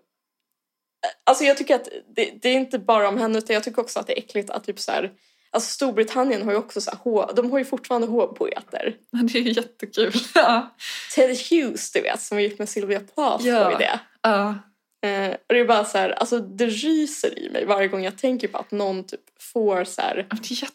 Alltså 1.26 1.44
jag 1.44 1.56
tycker 1.56 1.74
att 1.74 1.88
det, 2.16 2.30
det 2.42 2.48
är 2.48 2.54
inte 2.54 2.78
bara 2.78 3.08
om 3.08 3.18
henne 3.18 3.38
utan 3.38 3.54
jag 3.54 3.64
tycker 3.64 3.82
också 3.82 4.00
att 4.00 4.06
det 4.06 4.18
är 4.18 4.22
äckligt 4.22 4.50
att 4.50 4.64
typ 4.64 4.78
så 4.78 4.92
här... 4.92 5.12
Alltså 5.50 5.70
Storbritannien 5.70 6.42
har 6.42 6.52
ju 6.52 6.58
också 6.58 6.80
så 6.80 6.90
här, 6.90 7.34
de 7.34 7.50
har 7.50 7.58
ju 7.58 7.64
fortfarande 7.64 8.06
hovpoeter. 8.06 8.96
Det 9.10 9.38
är 9.38 9.42
ju 9.42 9.52
jättekul. 9.52 10.12
Ja. 10.34 10.74
Ted 11.14 11.36
Hughes, 11.50 11.92
du 11.92 12.00
vet, 12.00 12.20
som 12.20 12.36
var 12.36 12.42
gift 12.42 12.58
med 12.58 12.68
Sylvia 12.68 13.00
Plath 13.00 13.46
Ja. 13.46 13.64
var 13.64 13.70
ju 13.70 13.76
det. 13.76 14.00
Ja. 14.22 14.54
Eh, 15.02 15.30
och 15.30 15.54
det 15.54 15.60
är 15.60 15.64
bara 15.64 15.84
så 15.84 15.98
här, 15.98 16.10
alltså 16.10 16.38
det 16.38 16.66
ryser 16.66 17.38
i 17.38 17.50
mig 17.50 17.64
varje 17.64 17.88
gång 17.88 18.04
jag 18.04 18.18
tänker 18.18 18.48
på 18.48 18.58
att 18.58 18.70
någon 18.70 19.04
typ 19.04 19.20
får 19.40 19.84
så 19.84 20.02
här 20.02 20.26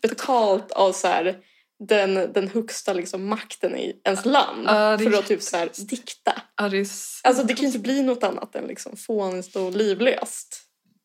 betalt 0.02 0.72
av 0.72 0.92
så 0.92 1.08
här 1.08 1.38
den, 1.88 2.34
den 2.34 2.48
högsta 2.48 2.94
liksom 2.94 3.26
makten 3.28 3.78
i 3.78 4.02
ens 4.04 4.26
land 4.26 4.68
är 4.68 4.98
för 4.98 5.20
att 5.20 5.28
typ 5.28 5.42
så 5.42 5.58
här 5.58 5.70
dikta. 5.90 6.42
Ja, 6.56 6.70
det 6.70 6.88
Alltså 7.24 7.44
det 7.44 7.54
kan 7.54 7.62
ju 7.62 7.68
inte 7.68 7.80
bli 7.80 8.04
något 8.04 8.24
annat 8.24 8.56
än 8.56 8.68
liksom 8.68 8.98
fånigt 8.98 9.56
och 9.56 9.72
livlöst. 9.72 10.64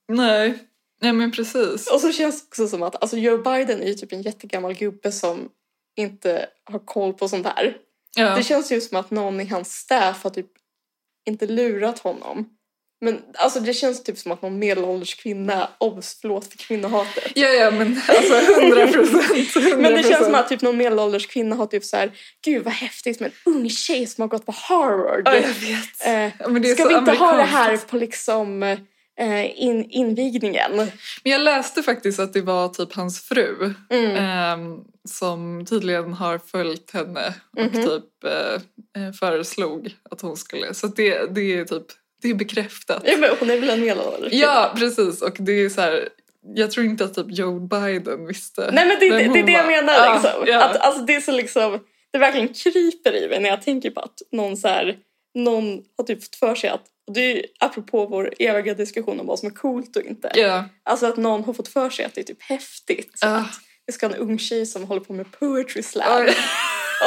Nej. 0.08 0.58
Nej, 1.00 1.12
men 1.12 1.32
precis. 1.32 1.90
Och 1.92 2.00
så 2.00 2.12
känns 2.12 2.40
det 2.40 2.46
också 2.46 2.68
som 2.68 2.82
att 2.82 3.02
alltså 3.02 3.16
Joe 3.16 3.38
Biden 3.38 3.82
är 3.82 3.86
ju 3.86 3.94
typ 3.94 4.12
en 4.12 4.22
jättegammal 4.22 4.74
gubbe 4.74 5.12
som 5.12 5.48
inte 5.96 6.46
har 6.64 6.78
koll 6.78 7.14
på 7.14 7.28
sånt 7.28 7.46
här. 7.46 7.76
Ja. 8.16 8.36
Det 8.36 8.42
känns 8.42 8.72
ju 8.72 8.80
som 8.80 8.98
att 8.98 9.10
någon 9.10 9.40
i 9.40 9.44
hans 9.44 9.72
staff 9.72 10.24
har 10.24 10.30
typ 10.30 10.50
inte 11.28 11.46
lurat 11.46 11.98
honom. 11.98 12.57
Men 13.00 13.22
alltså 13.34 13.60
det 13.60 13.72
känns 13.74 14.02
typ 14.02 14.18
som 14.18 14.32
att 14.32 14.42
någon 14.42 14.58
medelålders 14.58 15.14
kvinna, 15.14 15.68
obs 15.78 16.18
förlåt 16.20 16.46
för 16.50 16.58
kvinnohatet. 16.58 17.32
Ja, 17.34 17.48
ja, 17.48 17.70
men 17.70 18.00
alltså 18.08 18.52
hundra 18.60 18.86
procent. 18.86 19.56
Men 19.78 19.92
det 19.94 20.02
känns 20.02 20.24
som 20.24 20.34
att 20.34 20.48
typ 20.48 20.62
någon 20.62 20.76
medelålders 20.76 21.26
kvinna 21.26 21.56
har 21.56 21.66
typ 21.66 21.84
så 21.84 21.96
här, 21.96 22.10
gud 22.44 22.64
vad 22.64 22.72
häftigt 22.74 23.20
med 23.20 23.30
en 23.44 23.52
ung 23.54 23.70
tjej 23.70 24.06
som 24.06 24.22
har 24.22 24.28
gått 24.28 24.46
på 24.46 24.52
Harvard. 24.56 25.22
Ja, 25.24 25.34
jag 25.34 25.42
vet. 25.48 26.06
Eh, 26.06 26.32
Ja, 26.38 26.48
men 26.48 26.62
det 26.62 26.70
är 26.70 26.74
ska 26.74 26.82
så 26.82 26.88
vi 26.88 26.94
inte 26.94 27.12
ha 27.12 27.36
det 27.36 27.42
här 27.42 27.76
på 27.76 27.96
liksom 27.96 28.62
eh, 28.62 29.60
in, 29.62 29.84
invigningen? 29.90 30.76
Men 30.76 30.88
jag 31.22 31.40
läste 31.40 31.82
faktiskt 31.82 32.20
att 32.20 32.32
det 32.32 32.40
var 32.42 32.68
typ 32.68 32.92
hans 32.94 33.20
fru 33.20 33.74
Mm. 33.90 34.16
ehm, 34.16 34.78
som 35.08 35.66
tydligen 35.66 36.12
har 36.12 36.38
följt 36.38 36.90
henne 36.90 37.34
och 37.56 37.74
Mhm. 37.74 37.84
typ 37.86 38.24
eh, 38.24 39.02
eh, 39.02 39.12
föreslog 39.12 39.94
att 40.10 40.20
hon 40.20 40.36
skulle. 40.36 40.74
Så 40.74 40.86
det, 40.86 41.34
det 41.34 41.58
är 41.58 41.64
typ 41.64 41.86
det 42.22 42.30
är 42.30 42.34
bekräftat. 42.34 43.02
Ja, 43.06 43.16
men 43.16 43.30
hon 43.40 43.50
är 43.50 43.58
väl 43.58 43.70
en 43.70 43.80
medelålders? 43.80 44.32
Ja, 44.32 44.74
precis. 44.76 45.22
Och 45.22 45.36
det 45.38 45.52
är 45.52 45.68
så 45.68 45.80
här, 45.80 46.08
jag 46.54 46.70
tror 46.70 46.86
inte 46.86 47.04
att 47.04 47.14
typ 47.14 47.26
Joe 47.28 47.60
Biden 47.60 48.26
visste 48.26 48.70
Nej 48.72 48.88
men 48.88 48.96
det, 49.00 49.10
det, 49.10 49.32
det 49.32 49.38
är 49.38 49.46
det 49.46 49.52
jag 49.52 49.66
menar 49.66 49.92
Ja, 49.92 50.12
liksom. 50.12 50.44
ja. 50.46 50.64
Att, 50.64 50.76
alltså, 50.76 51.02
det 51.04 51.14
är 51.14 51.20
så 51.20 51.32
liksom, 51.32 51.80
det 52.12 52.18
verkligen 52.18 52.48
kryper 52.48 53.16
i 53.16 53.28
mig 53.28 53.40
när 53.40 53.48
jag 53.48 53.62
tänker 53.62 53.90
på 53.90 54.00
att 54.00 54.22
någon 54.32 54.56
så 54.56 54.68
här, 54.68 54.96
någon 55.34 55.82
har 55.96 56.04
typ 56.04 56.22
fått 56.22 56.36
för 56.36 56.54
sig 56.54 56.70
att, 56.70 56.82
och 57.06 57.14
det 57.14 57.20
är 57.20 57.36
ju 57.36 57.42
apropå 57.60 58.06
vår 58.06 58.34
eviga 58.38 58.74
diskussion 58.74 59.20
om 59.20 59.26
vad 59.26 59.38
som 59.38 59.48
är 59.48 59.52
coolt 59.52 59.96
och 59.96 60.02
inte. 60.02 60.30
Ja, 60.34 60.64
Alltså 60.82 61.06
att 61.06 61.16
någon 61.16 61.44
har 61.44 61.52
fått 61.52 61.68
för 61.68 61.90
sig 61.90 62.04
att 62.04 62.14
det 62.14 62.20
är 62.20 62.24
typ 62.24 62.42
häftigt. 62.42 63.18
Ja. 63.20 63.36
Att 63.36 63.54
vi 63.86 63.92
ska 63.92 64.06
ha 64.06 64.14
en 64.14 64.20
ung 64.20 64.38
tjej 64.38 64.66
som 64.66 64.84
håller 64.84 65.00
på 65.00 65.12
med 65.12 65.32
poetry 65.32 65.82
slam. 65.82 66.26
Ja. 66.26 66.32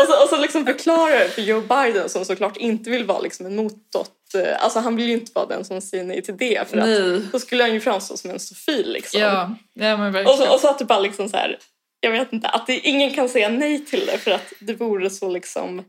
Och 0.01 0.07
så, 0.07 0.23
och 0.23 0.29
så 0.29 0.37
liksom 0.37 0.65
förklarar 0.65 1.19
det 1.19 1.29
för 1.29 1.41
Joe 1.41 1.61
Biden 1.61 2.09
som 2.09 2.25
såklart 2.25 2.57
inte 2.57 2.89
vill 2.89 3.05
vara 3.05 3.19
liksom 3.19 3.45
en 3.45 3.55
motåt. 3.55 4.11
Eh, 4.35 4.63
Alltså 4.63 4.79
han 4.79 4.95
vill 4.95 5.07
ju 5.07 5.13
inte 5.13 5.31
vara 5.35 5.45
den 5.45 5.65
som 5.65 5.81
säger 5.81 6.03
nej 6.03 6.21
till 6.21 6.37
det 6.37 6.69
för 6.69 6.77
att 6.77 6.85
nej. 6.87 7.21
då 7.31 7.39
skulle 7.39 7.63
han 7.63 7.73
ju 7.73 7.79
framstå 7.79 8.17
som 8.17 8.29
en 8.29 8.39
stofil 8.39 8.91
liksom. 8.93 9.21
Ja, 9.21 9.55
ja 9.73 9.97
men 9.97 10.07
Och 10.07 10.15
verkligen. 10.15 10.37
så, 10.37 10.53
och 10.53 10.59
så 10.59 10.69
att 10.69 10.79
det 10.79 10.85
bara 10.85 10.99
liksom 10.99 11.29
så 11.29 11.37
här, 11.37 11.57
jag 11.99 12.11
vet 12.11 12.33
inte, 12.33 12.47
att 12.47 12.67
det, 12.67 12.79
ingen 12.79 13.13
kan 13.13 13.29
säga 13.29 13.49
nej 13.49 13.85
till 13.85 14.05
det 14.05 14.17
för 14.17 14.31
att 14.31 14.53
det 14.59 14.73
vore 14.73 15.09
så 15.09 15.29
liksom, 15.29 15.83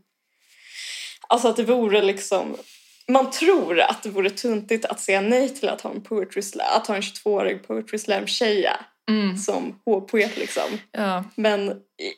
alltså 1.29 1.49
att 1.49 1.57
det 1.57 1.63
vore 1.63 2.03
liksom, 2.03 2.57
man 3.09 3.31
tror 3.31 3.81
att 3.81 4.03
det 4.03 4.09
vore 4.09 4.31
tuntigt 4.31 4.85
att 4.85 5.01
säga 5.01 5.21
nej 5.21 5.49
till 5.49 5.69
att 5.69 5.81
ha 5.81 5.91
en 5.91 6.03
poetry 6.03 6.43
slam, 6.43 6.67
att 6.77 6.87
ha 6.87 6.95
en 6.95 7.03
22-årig 7.03 7.67
poetry 7.67 7.99
slam 7.99 8.27
tjeja 8.27 8.77
Mm. 9.11 9.37
som 9.37 9.81
H-poet 9.85 10.37
liksom. 10.37 10.63
Ja. 10.93 11.25
Men 11.37 11.71
e- 11.71 11.75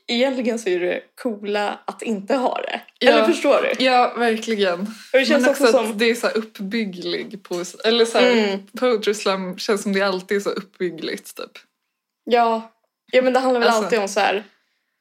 egentligen 0.08 0.58
så 0.58 0.68
är 0.68 0.80
det 0.80 1.00
coola 1.22 1.78
att 1.84 2.02
inte 2.02 2.34
ha 2.36 2.60
det. 2.62 2.80
Ja. 2.98 3.10
Eller 3.12 3.24
förstår 3.26 3.62
du? 3.78 3.84
ja, 3.84 4.14
verkligen. 4.18 4.80
Och 4.80 4.86
det 5.18 5.24
känns 5.24 5.42
Men 5.42 5.50
också, 5.50 5.64
också 5.64 5.76
som... 5.78 5.90
att 5.90 5.98
det 5.98 6.10
är 6.10 6.14
så 6.14 6.28
uppbygglig 6.28 7.42
poesi. 7.42 7.78
Eller 7.84 8.04
så 8.04 8.18
här, 8.18 8.32
Mm. 8.32 8.66
poetry 8.66 9.14
slam 9.14 9.58
känns 9.58 9.82
som 9.82 9.92
det 9.92 10.02
alltid 10.02 10.36
är 10.36 10.40
så 10.40 10.50
uppbyggligt 10.50 11.36
typ. 11.36 11.50
Ja. 12.24 12.72
ja, 13.12 13.22
men 13.22 13.32
det 13.32 13.38
handlar 13.40 13.60
väl 13.60 13.68
Alltså- 13.68 13.84
alltid 13.84 13.98
om 13.98 14.08
så 14.08 14.20
här 14.20 14.44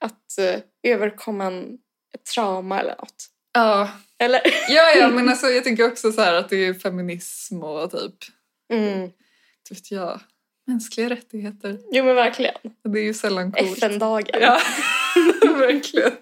att 0.04 0.38
eh, 0.38 0.60
överkomma 0.92 1.44
en, 1.44 1.78
ett 2.14 2.24
trauma 2.34 2.80
eller 2.80 2.96
något. 2.96 3.26
Ja, 3.54 3.90
Eller? 4.18 4.40
ja, 4.68 4.90
ja 4.96 5.08
men 5.12 5.28
alltså, 5.28 5.46
jag 5.46 5.64
tänker 5.64 5.86
också 5.86 6.12
så 6.12 6.20
här 6.20 6.34
att 6.34 6.48
det 6.48 6.66
är 6.66 6.74
feminism 6.74 7.62
och 7.62 7.90
typ, 7.90 8.14
Mm. 8.72 9.10
vet 9.70 9.90
jag, 9.90 10.20
mänskliga 10.66 11.10
rättigheter. 11.10 11.78
Jo 11.92 12.04
men 12.04 12.14
verkligen. 12.14 12.54
Det 12.84 12.98
är 12.98 13.04
ju 13.04 13.14
sällan 13.14 13.52
coolt. 13.52 13.78
FN-dagen. 13.78 14.40
Ja, 14.40 14.60
verkligen. 15.58 16.12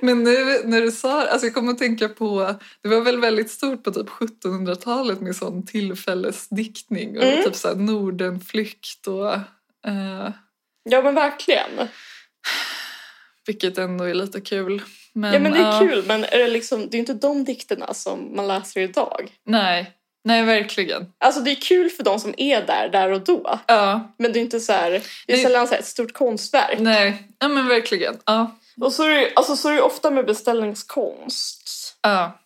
Men 0.00 0.24
nu 0.24 0.60
när 0.64 0.80
du 0.80 0.90
sa 0.92 1.26
alltså 1.26 1.46
jag 1.46 1.54
kommer 1.54 1.72
att 1.72 1.78
tänka 1.78 2.08
på, 2.08 2.54
det 2.82 2.88
var 2.88 3.00
väl 3.00 3.20
väldigt 3.20 3.50
stort 3.50 3.84
på 3.84 3.90
typ 3.92 4.08
1700-talet 4.08 5.20
med 5.20 5.36
sån 5.36 5.66
tillfällesdiktning 5.66 7.16
och 7.18 7.24
Mm. 7.24 7.44
typ 7.44 7.54
så 7.54 7.68
här 7.68 7.74
Nordenflykt 7.74 9.06
och 9.06 9.32
eh, 9.86 10.30
Ja 10.84 11.02
men 11.02 11.14
verkligen. 11.14 11.88
vilket 13.46 13.78
ändå 13.78 14.04
är 14.04 14.14
lite 14.14 14.40
kul. 14.40 14.82
Men, 15.12 15.32
Ja 15.32 15.38
men 15.38 15.52
det 15.52 15.58
är 15.58 15.62
ja, 15.72 15.78
kul 15.80 16.04
men 16.06 16.24
är 16.24 16.38
det, 16.38 16.48
liksom, 16.48 16.88
det 16.90 16.96
är 16.96 16.98
inte 16.98 17.14
de 17.14 17.44
dikterna 17.44 17.94
som 17.94 18.36
man 18.36 18.48
läser 18.48 18.80
idag. 18.80 19.32
Nej, 19.46 19.92
nej 20.24 20.42
verkligen. 20.44 21.12
Alltså 21.18 21.40
det 21.40 21.50
är 21.50 21.54
kul 21.54 21.90
för 21.90 22.02
de 22.04 22.20
som 22.20 22.34
är 22.36 22.66
där, 22.66 22.88
där 22.88 23.10
och 23.12 23.20
då. 23.20 23.58
Ja, 23.66 24.12
Men 24.18 24.32
det 24.32 24.38
är 24.38 24.40
inte 24.40 24.60
så 24.60 24.72
här, 24.72 24.90
det 24.90 25.32
är 25.32 25.36
Nej. 25.36 25.42
sällan 25.42 25.66
så 25.68 25.74
här 25.74 25.80
ett 25.80 25.86
stort 25.86 26.12
konstverk. 26.12 26.78
nej, 26.78 27.28
ja 27.38 27.48
men 27.48 27.68
verkligen. 27.68 28.18
Ja, 28.26 28.56
Och 28.80 28.92
så 28.92 29.02
är 29.02 29.08
det, 29.10 29.32
alltså, 29.36 29.56
så 29.56 29.68
är 29.68 29.72
det 29.74 29.82
ofta 29.82 30.10
med 30.10 30.26
beställningskonst. 30.26 31.98
ja, 32.02 32.38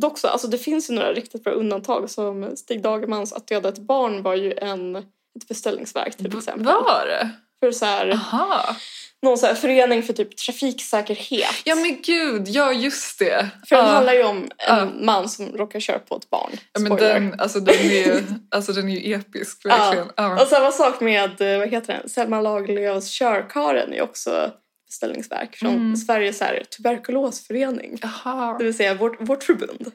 Dock 0.00 0.18
så, 0.18 0.28
alltså 0.28 0.48
det 0.48 0.58
finns 0.58 0.90
ju 0.90 0.94
några 0.94 1.12
riktigt 1.12 1.44
bra 1.44 1.52
undantag 1.52 2.10
som 2.10 2.56
Stig 2.56 2.82
Dagermans 2.82 3.32
Att 3.32 3.46
döda 3.46 3.68
ett 3.68 3.78
barn 3.78 4.22
var 4.22 4.34
ju 4.34 4.52
en, 4.52 4.96
ett 4.96 5.48
beställningsverk 5.48 6.16
till 6.16 6.38
exempel. 6.38 6.64
var 6.64 7.06
det? 7.06 7.30
För 7.64 7.72
så 7.72 7.84
här, 7.84 8.10
Aha. 8.10 8.76
någon 9.22 9.38
så 9.38 9.46
här 9.46 9.54
förening 9.54 10.02
för 10.02 10.12
typ 10.12 10.36
trafiksäkerhet. 10.36 11.54
Ja 11.64 11.74
men 11.74 12.02
gud, 12.02 12.48
ja 12.48 12.72
just 12.72 13.18
det. 13.18 13.48
För 13.68 13.76
den 13.76 13.84
ja. 13.86 13.90
handlar 13.92 14.12
ju 14.14 14.24
om 14.24 14.36
en 14.36 14.48
Ja. 14.78 14.88
man 15.00 15.28
som 15.28 15.46
råkar 15.56 15.80
köra 15.80 15.98
på 15.98 16.16
ett 16.16 16.30
barn. 16.30 16.50
Ja, 16.72 16.80
men 16.80 16.86
Spoiler. 16.86 17.14
den, 17.20 17.40
alltså, 17.40 17.60
den, 17.60 17.74
är, 17.74 18.06
ju- 18.06 18.22
alltså, 18.50 18.72
den 18.72 18.88
är 18.88 18.96
ju 19.00 19.14
episk 19.14 19.64
verkligen. 19.66 20.08
Ja. 20.16 20.42
Och 20.42 20.48
samma 20.48 20.72
sak 20.72 21.00
med, 21.00 21.40
eh, 21.40 21.58
vad 21.58 21.68
heter 21.68 21.92
den, 22.00 22.08
Selma 22.08 22.40
Lagerlöfs 22.40 23.10
Körkaren 23.18 23.92
är 23.92 24.02
också 24.02 24.50
beställningsverk 24.86 25.56
från 25.56 25.74
Mm. 25.74 25.96
Sveriges 25.96 26.40
här, 26.40 26.62
tuberkulosförening. 26.76 27.98
Jaha, 28.02 28.58
Det 28.58 28.64
vill 28.64 28.76
säga 28.76 28.94
vårt, 28.94 29.16
vårt 29.20 29.42
förbund. 29.44 29.90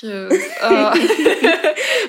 Gud. 0.00 0.32
Ja. 0.62 0.94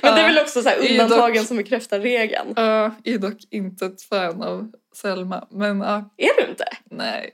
Men 0.02 0.16
det 0.16 0.22
är 0.22 0.28
väl 0.28 0.40
också 0.40 0.62
så 0.62 0.70
undantagen 0.70 1.36
dock- 1.38 1.48
som 1.48 1.58
bekräftar 1.58 2.00
regeln. 2.00 2.54
Ja, 2.56 2.96
är 3.04 3.18
dock 3.18 3.38
inte 3.52 3.86
ett 3.86 4.02
fan 4.02 4.44
av 4.44 4.72
Selma. 4.96 5.48
Men 5.52 5.80
ja, 5.82 6.14
Är 6.18 6.42
du 6.42 6.50
inte? 6.50 6.66
nej. 6.92 7.34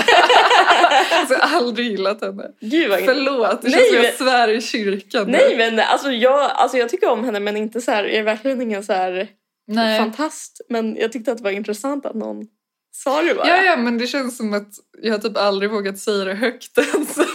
alltså, 1.12 1.34
jag 1.34 1.40
har 1.46 1.56
aldrig 1.56 1.86
gillat 1.86 2.20
henne. 2.20 2.44
Gud 2.60 2.90
vad 2.90 3.00
Förlåt, 3.00 3.62
det 3.62 3.70
känns 3.70 3.88
som 3.88 4.02
jag 4.02 4.14
svär 4.14 4.48
i 4.48 4.60
kyrkan. 4.60 5.30
Nej 5.30 5.56
men 5.56 5.78
alltså 5.80 6.10
jag, 6.10 6.50
alltså 6.50 6.76
jag 6.78 6.88
tycker 6.88 7.08
om 7.10 7.24
henne 7.24 7.40
men 7.40 7.56
inte 7.56 7.80
så 7.80 7.90
här, 7.90 8.04
jag 8.04 8.14
är 8.14 8.22
verkligen 8.22 8.62
ingen 8.62 8.84
så 8.84 8.92
här 8.92 9.28
nej. 9.66 9.98
fantast. 9.98 10.60
Men 10.68 10.96
jag 10.96 11.12
tyckte 11.12 11.32
att 11.32 11.38
det 11.38 11.44
var 11.44 11.50
intressant 11.50 12.06
att 12.06 12.14
någon 12.14 12.46
sa 12.92 13.22
det 13.22 13.34
bara. 13.34 13.48
Ja, 13.48 13.62
ja, 13.62 13.76
men 13.76 13.98
det 13.98 14.06
känns 14.06 14.36
som 14.36 14.54
att 14.54 14.68
jag 15.02 15.22
typ 15.22 15.36
aldrig 15.36 15.70
vågat 15.70 15.98
säga 15.98 16.24
det 16.24 16.34
högt 16.34 16.78
ens. 16.78 17.16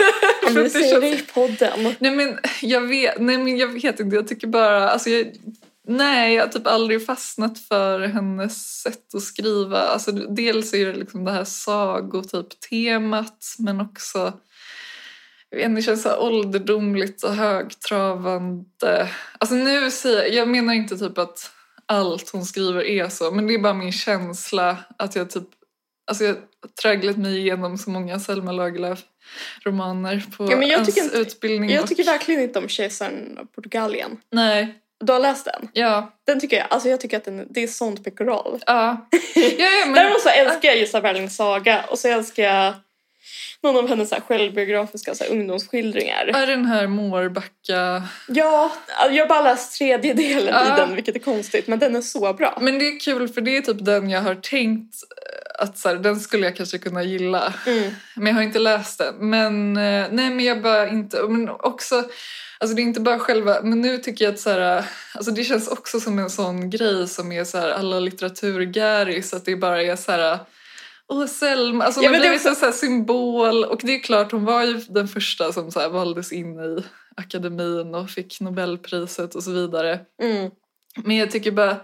Att 0.47 0.53
det 0.55 0.69
säger 0.69 1.01
det 1.01 1.09
i 1.09 1.21
podden. 1.33 1.95
Nej 1.99 2.11
men 2.11 2.39
jag 2.61 2.81
vet, 2.81 3.19
nej 3.19 3.37
men 3.37 3.57
jag 3.57 3.67
vet 3.67 3.99
inte, 3.99 4.15
jag 4.15 4.27
tycker 4.27 4.47
bara, 4.47 4.89
alltså 4.89 5.09
jag, 5.09 5.35
nej 5.87 6.33
jag 6.33 6.43
har 6.43 6.51
typ 6.51 6.67
aldrig 6.67 7.05
fastnat 7.05 7.59
för 7.59 7.99
hennes 7.99 8.81
sätt 8.81 9.15
att 9.15 9.21
skriva. 9.21 9.79
Alltså 9.79 10.11
dels 10.11 10.73
är 10.73 10.85
det 10.85 10.93
liksom 10.93 11.25
det 11.25 11.31
här 11.31 11.43
sagotyp 11.43 12.59
temat 12.69 13.55
men 13.59 13.81
också, 13.81 14.33
jag 15.49 15.57
vet 15.57 15.65
inte, 15.65 15.79
det 15.79 15.85
känns 15.85 16.03
så 16.03 16.17
ålderdomligt 16.17 17.23
och 17.23 17.35
högtravande. 17.35 19.09
Alltså 19.39 19.55
nu 19.55 19.91
säger 19.91 20.37
jag, 20.37 20.47
menar 20.47 20.73
inte 20.73 20.97
typ 20.97 21.17
att 21.17 21.51
allt 21.85 22.29
hon 22.29 22.45
skriver 22.45 22.83
är 22.83 23.09
så, 23.09 23.31
men 23.31 23.47
det 23.47 23.53
är 23.53 23.59
bara 23.59 23.73
min 23.73 23.91
känsla 23.91 24.77
att 24.97 25.15
jag 25.15 25.29
typ 25.29 25.47
Alltså 26.07 26.23
jag 26.23 26.35
tragglat 26.81 27.17
mig 27.17 27.37
igenom 27.37 27.77
så 27.77 27.89
många 27.89 28.19
Selma 28.19 28.51
Lagerlöf-romaner 28.51 30.23
på 30.37 30.51
Ja, 30.51 30.57
men 30.57 30.67
jag 30.67 30.79
ens 30.79 30.97
inte- 30.97 31.17
utbildning. 31.17 31.69
Jag 31.69 31.83
och- 31.83 31.89
tycker 31.89 32.03
verkligen 32.03 32.41
inte 32.41 32.59
om 32.59 32.69
Kejsaren 32.69 33.37
av 33.41 33.45
Portugalien. 33.45 34.17
Nej, 34.31 34.75
Du 34.99 35.13
har 35.13 35.19
läst 35.19 35.45
den? 35.45 35.69
ja. 35.73 36.11
Den 36.25 36.39
tycker 36.39 36.57
jag, 36.57 36.67
alltså 36.69 36.89
jag 36.89 37.01
tycker 37.01 37.17
att 37.17 37.23
den, 37.25 37.47
det 37.49 37.63
är 37.63 37.67
sånt 37.67 38.03
pekoral. 38.03 38.63
Ja, 38.65 39.07
ja, 39.35 39.41
ja 39.57 39.85
men... 39.85 39.93
Däremot 39.95 40.21
så 40.21 40.29
älskar 40.29 40.67
jag 40.69 40.77
Gissa 40.77 41.01
Berlings 41.01 41.35
saga 41.35 41.83
och 41.89 41.99
så 41.99 42.07
älskar 42.07 42.43
jag 42.43 42.73
någon 43.63 43.77
av 43.77 43.87
hennes 43.89 44.09
så 44.09 44.15
här 44.15 44.21
självbiografiska 44.21 45.15
så 45.15 45.23
här 45.23 45.31
ungdomsskildringar. 45.31 46.25
Är 46.35 46.47
den 46.47 46.65
här 46.65 46.87
Mårbacka... 46.87 48.03
Ja, 48.27 48.71
jag 49.11 49.23
har 49.23 49.27
bara 49.27 49.41
läst 49.41 49.77
tredje 49.77 50.13
delen 50.13 50.53
Ja. 50.53 50.73
i 50.77 50.79
den 50.79 50.95
vilket 50.95 51.15
är 51.15 51.19
konstigt 51.19 51.67
men 51.67 51.79
den 51.79 51.95
är 51.95 52.01
så 52.01 52.33
bra. 52.33 52.57
Men 52.61 52.79
det 52.79 52.87
är 52.87 52.99
kul 52.99 53.27
för 53.27 53.41
det 53.41 53.57
är 53.57 53.61
typ 53.61 53.85
den 53.85 54.09
jag 54.09 54.21
har 54.21 54.35
tänkt 54.35 54.95
att 55.59 55.77
så 55.77 55.89
här, 55.89 55.95
den 55.95 56.19
skulle 56.19 56.45
jag 56.45 56.55
kanske 56.55 56.77
kunna 56.77 57.03
gilla. 57.03 57.53
Mm. 57.67 57.91
Men 58.15 58.27
jag 58.27 58.33
har 58.33 58.41
inte 58.41 58.59
läst 58.59 58.97
den. 58.97 59.29
Men 59.29 59.77
eh, 59.77 60.07
nej 60.11 60.29
men 60.29 60.39
jag 60.39 60.61
bara 60.61 60.89
inte... 60.89 61.23
Men 61.27 61.49
också... 61.49 62.03
Alltså 62.59 62.75
det 62.75 62.81
är 62.81 62.83
inte 62.83 62.99
bara 62.99 63.19
själva... 63.19 63.61
Men 63.61 63.81
nu 63.81 63.97
tycker 63.97 64.25
jag 64.25 64.33
att 64.33 64.39
så 64.39 64.49
här, 64.49 64.85
alltså 65.13 65.31
det 65.31 65.43
känns 65.43 65.67
också 65.67 65.99
som 65.99 66.19
en 66.19 66.29
sån 66.29 66.69
grej 66.69 67.07
som 67.07 67.31
är 67.31 67.43
så 67.43 67.57
här 67.57 67.69
alla 67.69 67.99
litteraturgäris 67.99 69.33
att 69.33 69.45
det 69.45 69.55
bara 69.55 69.81
är 69.81 69.95
så 69.95 70.11
här... 70.11 70.39
Åh, 71.07 71.25
Selma. 71.25 71.83
Alltså 71.83 72.01
Ja, 72.01 72.09
hon 72.09 72.15
har 72.15 72.21
det 72.21 72.27
är 72.27 72.29
blivit 72.29 72.47
en 72.47 72.55
så 72.55 72.71
symbol. 72.71 73.63
Och 73.63 73.79
det 73.83 73.95
är 73.95 73.99
klart, 73.99 74.31
hon 74.31 74.45
var 74.45 74.63
ju 74.63 74.73
den 74.73 75.07
första 75.07 75.53
som 75.53 75.71
så 75.71 75.89
valdes 75.89 76.31
in 76.31 76.59
i 76.59 76.83
akademin 77.17 77.95
och 77.95 78.09
fick 78.09 78.41
Nobelpriset 78.41 79.35
och 79.35 79.43
så 79.43 79.51
vidare. 79.51 79.99
Mm. 80.21 80.51
Men 81.03 81.15
jag 81.15 81.31
tycker 81.31 81.51
bara, 81.51 81.77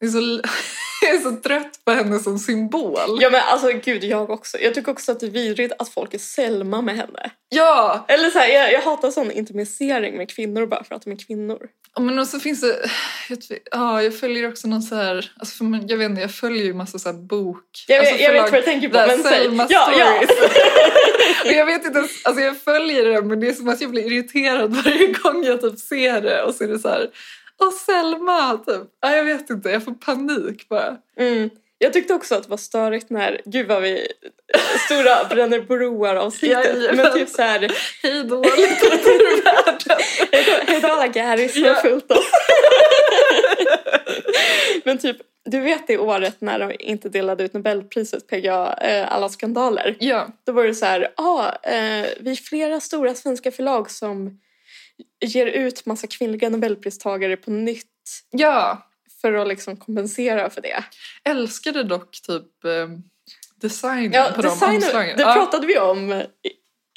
det 0.00 0.06
är 0.06 0.10
så, 0.10 0.18
jag 1.02 1.14
är 1.14 1.18
så 1.20 1.30
trött 1.36 1.80
på 1.84 1.92
henne 1.92 2.18
som 2.18 2.38
symbol. 2.38 3.18
Ja 3.20 3.30
men 3.30 3.40
alltså 3.46 3.72
gud 3.84 4.04
jag 4.04 4.30
också. 4.30 4.58
Jag 4.60 4.74
tycker 4.74 4.92
också 4.92 5.12
att 5.12 5.20
det 5.20 5.26
är 5.26 5.30
vidrigt 5.30 5.72
att 5.78 5.88
folk 5.88 6.14
är 6.14 6.18
Selma 6.18 6.82
med 6.82 6.96
henne. 6.96 7.30
Ja! 7.48 8.04
Eller 8.08 8.30
så 8.30 8.38
här, 8.38 8.48
jag, 8.48 8.72
jag 8.72 8.80
hatar 8.80 9.10
sån 9.10 9.30
intimisering 9.30 10.16
med 10.16 10.30
kvinnor 10.30 10.66
bara 10.66 10.84
för 10.84 10.94
att 10.94 11.02
de 11.02 11.10
är 11.12 11.16
kvinnor. 11.26 11.58
Ja, 11.94 12.02
Men 12.02 12.18
också 12.18 12.38
finns 12.40 12.60
det, 12.60 12.88
ja, 13.70 14.02
jag 14.02 14.18
följer 14.20 14.48
också 14.48 14.68
någon 14.68 14.82
så 14.82 14.94
här, 14.94 15.32
alltså 15.38 15.56
för 15.56 15.80
jag 15.90 15.96
vet 15.98 16.10
inte, 16.10 16.20
jag 16.22 16.34
följer 16.34 16.64
ju 16.64 16.74
massa 16.74 16.98
så 16.98 17.08
här 17.08 17.16
bok. 17.16 17.64
Jag, 17.88 17.98
alltså 17.98 18.14
vet- 18.14 18.22
jag 18.22 18.32
vet 18.32 18.40
förlag- 18.42 18.50
vad 18.52 18.60
du 18.60 18.64
tänker 18.64 18.88
på 18.88 18.94
men 18.96 19.22
säg. 19.22 19.32
Selma 19.42 19.66
Ja, 19.68 19.92
ja. 19.98 20.06
Stories. 20.24 20.52
Men 21.44 21.54
jag 21.56 21.66
vet 21.66 21.84
inte 21.84 21.98
alltså 22.24 22.40
jag 22.42 22.56
följer 22.62 23.04
det 23.04 23.22
men 23.22 23.40
det 23.40 23.48
är 23.48 23.52
som 23.52 23.68
att 23.68 23.80
jag 23.80 23.90
blir 23.90 24.06
irriterad 24.12 24.74
varje 24.84 25.06
gång 25.12 25.44
jag 25.44 25.60
typ 25.60 25.78
ser 25.78 26.20
det 26.20 26.42
och 26.42 26.54
så 26.54 26.64
är 26.64 26.68
det 26.68 26.78
så 26.78 26.88
här, 26.88 27.10
åh 27.58 27.70
Selma, 27.86 28.56
typ. 28.66 28.82
Ja, 29.00 29.16
jag 29.16 29.24
vet 29.24 29.50
inte, 29.50 29.70
jag 29.70 29.84
får 29.84 29.92
panik 29.94 30.68
bara. 30.68 30.96
Mm. 31.18 31.50
Jag 31.78 31.92
tyckte 31.92 32.14
också 32.14 32.34
att 32.34 32.42
det 32.42 32.50
var 32.50 32.56
störigt 32.56 33.10
när, 33.10 33.40
gud 33.44 33.66
vad 33.68 33.82
vi, 33.82 34.08
stora 34.86 35.24
bränner 35.30 35.60
broar 35.60 36.16
avsnittet. 36.16 36.96
Men 36.96 37.12
typ 37.12 37.28
så 37.28 37.42
här, 37.42 37.72
Hej 38.02 38.24
då 38.24 38.42
litteraturvärlden. 38.42 39.98
hej 40.66 40.80
då 40.82 40.88
alla 40.88 41.06
Garys 41.06 41.52
som 41.52 41.62
Ja. 41.62 41.74
följt 41.74 42.10
oss. 42.10 42.30
Men 44.84 44.98
typ, 44.98 45.16
du 45.44 45.60
vet 45.60 45.86
det 45.86 45.98
året 45.98 46.36
när 46.40 46.58
de 46.58 46.72
inte 46.78 47.08
delade 47.08 47.44
ut 47.44 47.52
Nobelpriset 47.52 48.26
PGA, 48.26 48.74
eh, 48.80 49.12
alla 49.12 49.28
skandaler. 49.28 49.96
Ja, 50.00 50.28
Då 50.44 50.52
var 50.52 50.64
det 50.64 50.74
så 50.74 50.86
här, 50.86 51.12
ah, 51.16 51.46
eh, 51.62 52.06
vi 52.20 52.30
är 52.30 52.48
flera 52.48 52.80
stora 52.80 53.14
svenska 53.14 53.50
förlag 53.52 53.90
som 53.90 54.40
ger 55.20 55.46
ut 55.46 55.86
massa 55.86 56.06
kvinnliga 56.06 56.48
Nobelpristagare 56.48 57.36
på 57.36 57.50
nytt 57.50 57.86
ja. 58.30 58.86
för 59.22 59.32
att 59.32 59.48
liksom 59.48 59.76
kompensera 59.76 60.50
för 60.50 60.60
det. 60.60 60.84
älskade 61.24 61.84
dock 61.84 62.20
typ 62.22 62.64
eh, 62.64 62.88
designen 63.60 64.12
Ja, 64.12 64.30
på 64.36 64.42
de 64.42 64.48
design, 64.48 64.76
omslagen. 64.76 65.16
det 65.16 65.22
Ja. 65.22 65.32
pratade 65.34 65.66
vi 65.66 65.78
om 65.78 66.22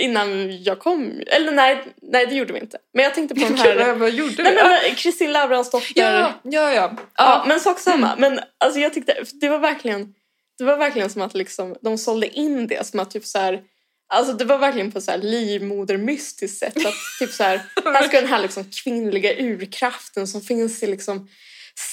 innan 0.01 0.63
jag 0.63 0.79
kom. 0.79 1.21
Eller 1.27 1.51
nej, 1.51 1.83
nej 2.01 2.25
det 2.25 2.35
gjorde 2.35 2.53
vi 2.53 2.59
inte. 2.59 2.77
Men 2.93 3.03
jag 3.03 3.13
tänkte 3.13 3.35
på 3.35 3.41
den 3.41 3.57
här... 3.57 3.93
vad- 3.93 4.09
gjorde 4.09 4.43
Nej, 4.43 4.55
vi? 4.55 4.87
men, 4.87 4.95
Kristin 4.95 5.31
Lavransdotter. 5.31 5.91
Ja, 5.95 6.33
ja, 6.43 6.73
ja. 6.73 6.73
Ja, 6.73 6.93
ja. 7.15 7.45
men 7.47 7.59
sak 7.59 7.79
samma. 7.79 8.15
Men 8.17 8.39
alltså 8.57 8.79
jag 8.79 8.93
tyckte, 8.93 9.23
det 9.41 9.49
var 9.49 9.59
verkligen 9.59 10.13
det 10.57 10.63
var 10.63 10.77
verkligen 10.77 11.09
som 11.09 11.21
att 11.21 11.33
liksom, 11.33 11.75
de 11.81 11.97
sålde 11.97 12.27
in 12.27 12.67
det 12.67 12.87
som 12.87 12.99
att 12.99 13.11
typ 13.11 13.25
så 13.25 13.39
här, 13.39 13.61
Alltså 14.07 14.33
det 14.33 14.45
var 14.45 14.57
verkligen 14.57 14.91
på 14.91 15.01
så 15.01 15.11
här 15.11 15.17
livmodermystiskt 15.17 16.57
sätt. 16.59 16.77
Att 16.77 16.93
typ 17.19 17.31
så 17.31 17.43
här, 17.43 17.61
här 17.85 18.07
ska 18.07 18.21
den 18.21 18.29
här 18.29 18.41
liksom 18.41 18.63
kvinnliga 18.83 19.33
urkraften 19.37 20.27
som 20.27 20.41
finns 20.41 20.83
i 20.83 20.87
liksom 20.87 21.27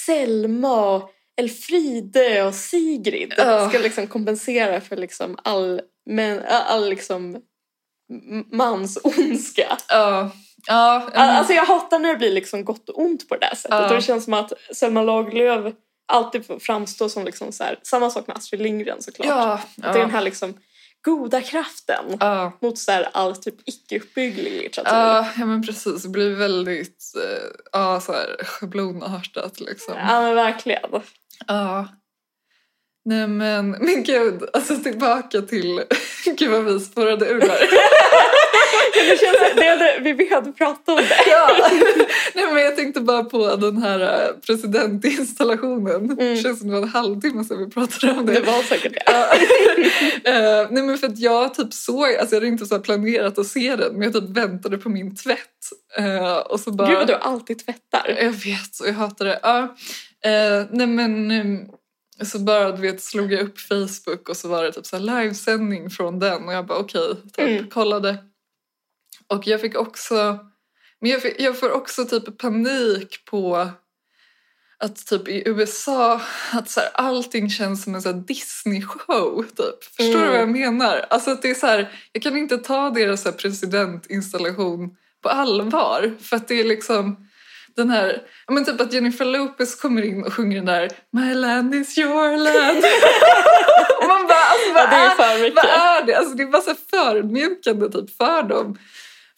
Selma 0.07 0.95
och 0.95 1.11
Elfride 1.37 2.43
och 2.45 2.55
Sigrid. 2.55 3.35
Ja. 3.37 3.69
Ska 3.69 3.79
liksom 3.79 4.07
kompensera 4.07 4.81
för 4.81 4.97
liksom 4.97 5.39
all, 5.45 5.81
men, 6.11 6.41
all 6.47 6.89
liksom 6.91 7.37
mans 8.53 8.99
ondska. 9.05 9.77
Ja. 9.89 10.31
Ja, 10.67 11.11
Al- 11.15 11.31
Alltså 11.31 11.53
jag 11.53 11.65
hatar 11.65 11.99
när 11.99 12.09
det 12.09 12.17
blir 12.17 12.33
liksom 12.33 12.65
gott 12.65 12.89
och 12.89 13.01
ont 13.01 13.29
på 13.29 13.35
det 13.37 13.47
där 13.47 13.55
sättet. 13.57 13.71
Ja. 13.79 13.89
Och 13.89 13.95
det 13.95 14.03
känns 14.03 14.25
som 14.25 14.35
att 14.35 14.53
Selma 14.75 15.03
Lagerlöf 15.03 15.75
alltid 16.13 16.47
får 16.47 16.59
framstå 16.59 17.09
som 17.09 17.25
liksom 17.25 17.53
så 17.53 17.65
här, 17.65 17.79
samma 17.83 18.11
sak 18.11 18.27
med 18.27 18.37
Astrid 18.37 18.63
Lindgren 18.63 19.03
såklart. 19.03 19.27
ja, 19.29 19.53
Att 19.53 19.69
Det 19.77 19.89
är 19.89 19.93
den 19.93 20.01
ja, 20.01 20.07
här 20.07 20.21
liksom 20.21 20.55
goda 21.03 21.41
kraften 21.41 22.05
ja. 22.21 22.53
mot 22.61 22.79
så 22.79 22.93
här 22.93 23.09
all 23.13 23.37
typ 23.37 23.55
icke-uppbygglig 23.69 24.63
litteratur. 24.63 24.97
Ja, 24.97 25.29
ja 25.39 25.47
men 25.47 25.63
precis. 25.67 26.03
Det 26.03 26.09
blir 26.09 26.35
väldigt 26.35 27.13
ja, 27.73 28.01
så 28.01 28.13
här, 28.13 28.45
schablonartat 28.45 29.61
liksom. 29.61 29.95
Ja 29.97 30.21
men 30.21 30.35
verkligen. 30.35 31.03
Ja. 31.47 31.89
Nej 33.05 33.27
men, 33.27 33.71
men 33.71 34.03
gud, 34.05 34.43
alltså 34.53 34.77
tillbaka 34.77 35.43
till... 35.43 35.83
Gud 36.25 36.51
vad 36.51 36.65
vi 36.65 36.81
spårade 36.81 37.27
ur 37.27 37.41
där. 37.41 37.69
Det 38.95 39.19
känns, 39.21 39.55
det 39.57 39.65
hade, 39.65 39.99
vi 40.01 40.15
behövde 40.15 40.53
prata 40.53 40.93
om 40.93 40.99
det. 40.99 41.31
ja. 41.31 41.51
Nej 42.35 42.53
men 42.53 42.63
jag 42.63 42.77
tänkte 42.77 43.01
bara 43.01 43.25
på 43.25 43.57
den 43.57 43.77
här 43.83 44.01
eh, 44.01 44.35
presidentinstallationen. 44.47 45.95
Mm. 46.05 46.17
Det 46.17 46.37
känns 46.37 46.59
som 46.59 46.69
det 46.69 46.75
var 46.75 46.83
en 46.83 46.89
halvtimme 46.89 47.45
sedan 47.45 47.59
vi 47.59 47.71
pratade 47.71 48.13
om 48.13 48.27
det. 48.27 48.33
Det 48.33 48.41
var 48.41 48.63
säkert 48.63 48.93
det. 48.93 49.03
Ja. 49.07 49.27
Eh, 50.25 50.69
nej 50.71 50.83
men 50.83 50.99
för 50.99 51.07
att 51.07 51.19
jag 51.19 51.55
typ 51.55 51.73
såg, 51.73 52.05
alltså 52.05 52.35
jag 52.35 52.41
hade 52.41 52.47
inte 52.47 52.67
så 52.67 52.79
planerat 52.79 53.39
att 53.39 53.47
se 53.47 53.77
den 53.77 53.93
men 53.93 54.03
jag 54.03 54.13
typ 54.13 54.37
väntade 54.37 54.79
på 54.79 54.89
min 54.89 55.17
tvätt. 55.17 55.39
Eh, 55.99 56.37
och 56.37 56.61
så 56.61 56.71
bara... 56.73 56.89
Gud 56.89 56.97
vad 56.99 57.07
du 57.07 57.15
alltid 57.15 57.67
tvättar. 57.67 58.17
Jag 58.21 58.31
vet, 58.33 58.81
och 58.81 58.89
jag 58.89 58.93
hatar 58.93 59.25
det. 59.25 59.39
Eh, 60.25 60.67
nej 60.71 60.87
men 60.87 61.31
ehm, 61.31 61.59
så 62.25 62.39
bara 62.39 62.73
du 62.73 62.83
vet 62.83 63.03
slog 63.03 63.33
jag 63.33 63.41
upp 63.41 63.61
Facebook 63.61 64.29
och 64.29 64.37
så 64.37 64.49
var 64.49 64.65
det 64.65 64.73
typ 64.73 64.87
så 64.87 64.97
här 64.97 65.23
livesändning 65.23 65.91
från 65.91 66.19
den 66.19 66.45
och 66.45 66.53
jag 66.53 66.67
bara 66.67 66.79
okej, 66.79 67.15
typ, 67.33 67.39
Mm. 67.39 67.71
kollade. 67.71 68.17
Och 69.27 69.47
jag 69.47 69.61
fick 69.61 69.77
också, 69.79 70.39
men 71.03 71.11
jag, 71.11 71.21
jag 71.39 71.59
får 71.59 71.73
också 71.73 72.05
typ 72.05 72.39
panik 72.39 73.25
på 73.25 73.69
att 74.79 75.07
typ 75.07 75.29
i 75.29 75.43
USA 75.47 76.21
att 76.53 76.71
så 76.71 76.81
här, 76.81 76.91
allting 76.95 77.51
känns 77.51 77.85
som 77.85 77.95
en 77.95 78.03
så 78.03 78.13
Disney-show 78.13 79.43
typ. 79.43 79.85
Förstår 79.97 80.19
du 80.19 80.27
Mm. 80.27 80.31
vad 80.31 80.41
jag 80.41 80.49
menar? 80.49 81.07
Alltså 81.11 81.31
att 81.31 81.43
det 81.43 81.51
är 81.51 81.55
så 81.55 81.67
här, 81.67 81.93
jag 82.13 82.23
kan 82.23 82.37
inte 82.37 82.59
ta 82.59 82.91
deras 82.91 83.23
så 83.23 83.33
presidentinstallation 83.33 84.97
på 85.23 85.29
allvar 85.29 86.15
för 86.21 86.37
att 86.37 86.49
det 86.49 86.61
är 86.61 86.65
liksom 86.65 87.29
den 87.77 87.91
här, 87.91 88.23
men 88.49 88.65
typ 88.65 88.81
att 88.81 88.93
Jennifer 88.93 89.25
Lopez 89.25 89.75
kommer 89.75 90.03
in 90.03 90.25
och 90.25 90.33
sjunger 90.33 90.57
den 90.57 90.67
där 90.67 90.89
My 91.11 91.35
land 91.35 91.75
is 91.75 91.99
your 91.99 92.37
land. 92.37 92.85
och 94.03 94.09
man 94.09 94.27
bara, 94.27 94.45
alltså 94.45 94.73
vad, 94.75 94.83
Ja, 94.83 94.89
det 94.91 94.97
är 94.97 95.47
är, 95.47 95.53
vad 95.55 95.65
är 95.65 96.07
det? 96.07 96.15
Alltså 96.15 96.35
det 96.35 96.43
är 96.43 96.47
bara 96.47 96.63
så 96.63 96.75
förödmjukande 96.91 97.89
typ 97.89 98.17
för 98.17 98.43
dem. 98.43 98.79